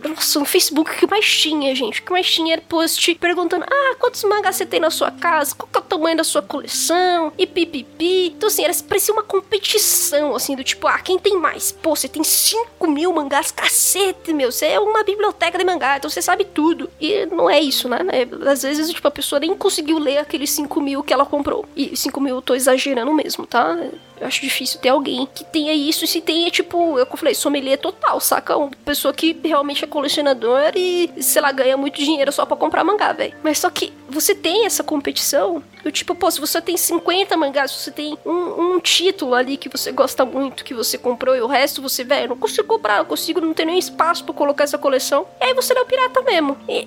nossa, 0.09 0.39
no 0.39 0.45
Facebook, 0.45 0.91
o 0.91 0.95
que 0.95 1.07
mais 1.07 1.25
tinha, 1.25 1.73
gente? 1.75 2.01
O 2.01 2.03
que 2.03 2.11
mais 2.11 2.29
tinha 2.29 2.53
era 2.53 2.61
post 2.61 3.15
perguntando: 3.15 3.65
ah, 3.69 3.95
quantos 3.99 4.23
mangás 4.23 4.55
você 4.55 4.65
tem 4.65 4.79
na 4.79 4.89
sua 4.89 5.11
casa? 5.11 5.53
Qual 5.55 5.69
que 5.71 5.77
é 5.77 5.81
o 5.81 5.83
tamanho 5.83 6.17
da 6.17 6.23
sua 6.29 6.41
coleção? 6.41 7.31
E 7.37 7.45
pipipi. 7.45 8.27
Então, 8.27 8.47
assim, 8.47 8.63
era, 8.63 8.73
parecia 8.87 9.13
uma 9.13 9.23
competição, 9.23 10.35
assim, 10.35 10.55
do 10.55 10.63
tipo, 10.63 10.87
ah, 10.87 10.99
quem 10.99 11.19
tem 11.19 11.37
mais? 11.37 11.71
Pô, 11.71 11.95
você 11.95 12.07
tem 12.07 12.23
5 12.23 12.87
mil 12.89 13.11
mangás, 13.13 13.51
cacete, 13.51 14.33
meu. 14.33 14.51
Você 14.51 14.67
é 14.67 14.79
uma 14.79 15.03
biblioteca 15.03 15.57
de 15.57 15.63
mangá, 15.63 15.97
então 15.97 16.09
você 16.09 16.21
sabe 16.21 16.45
tudo. 16.45 16.89
E 16.99 17.25
não 17.25 17.49
é 17.49 17.59
isso, 17.59 17.89
né? 17.89 17.99
É, 18.11 18.49
às 18.49 18.63
vezes, 18.63 18.89
tipo, 18.89 19.07
a 19.07 19.11
pessoa 19.11 19.39
nem 19.39 19.55
conseguiu 19.55 19.99
ler 19.99 20.17
aqueles 20.19 20.51
5 20.51 20.81
mil 20.81 21.03
que 21.03 21.13
ela 21.13 21.25
comprou. 21.25 21.65
E 21.75 21.95
5 21.95 22.21
mil 22.21 22.35
eu 22.35 22.41
tô 22.41 22.55
exagerando 22.55 23.13
mesmo, 23.13 23.45
tá? 23.45 23.77
Eu 24.19 24.27
acho 24.27 24.41
difícil 24.41 24.79
ter 24.79 24.89
alguém 24.89 25.27
que 25.33 25.43
tenha 25.43 25.73
isso. 25.73 26.05
E 26.05 26.07
se 26.07 26.21
tem, 26.21 26.45
é 26.45 26.49
tipo, 26.49 26.97
eu 26.97 27.05
falei, 27.05 27.33
sommelier 27.33 27.77
total, 27.77 28.19
saca? 28.19 28.57
Uma 28.57 28.71
pessoa 28.85 29.13
que 29.13 29.37
realmente 29.43 29.83
é 29.83 29.87
colecionador 29.87 30.71
e, 30.75 31.11
sei 31.21 31.41
lá, 31.41 31.51
ganha 31.51 31.77
muito 31.77 32.03
dinheiro 32.03 32.31
só 32.31 32.45
para 32.45 32.57
comprar 32.57 32.83
mangá, 32.83 33.13
velho. 33.13 33.33
Mas 33.43 33.59
só 33.59 33.69
que 33.69 33.93
você 34.09 34.33
tem 34.33 34.65
essa 34.65 34.83
competição 34.83 35.63
do 35.83 35.91
tipo, 35.91 36.13
pô, 36.13 36.29
se 36.29 36.39
você 36.39 36.61
tem 36.61 36.75
50 36.75 37.37
mangás, 37.37 37.71
você 37.71 37.91
tem 37.91 38.17
um, 38.25 38.75
um, 38.75 38.79
título 38.79 39.33
ali 39.33 39.55
que 39.55 39.69
você 39.69 39.91
gosta 39.91 40.25
muito, 40.25 40.63
que 40.63 40.73
você 40.73 40.97
comprou, 40.97 41.35
e 41.35 41.41
o 41.41 41.47
resto 41.47 41.81
você, 41.81 42.03
velho, 42.03 42.29
não 42.29 42.37
consigo 42.37 42.67
comprar, 42.67 42.97
não 42.97 43.05
consigo, 43.05 43.39
não 43.39 43.53
ter 43.53 43.65
nem 43.65 43.77
espaço 43.77 44.23
para 44.23 44.33
colocar 44.33 44.63
essa 44.63 44.77
coleção. 44.77 45.25
E 45.39 45.45
aí 45.45 45.53
você 45.53 45.73
é 45.73 45.81
o 45.81 45.85
pirata 45.85 46.21
mesmo. 46.21 46.57
E, 46.67 46.85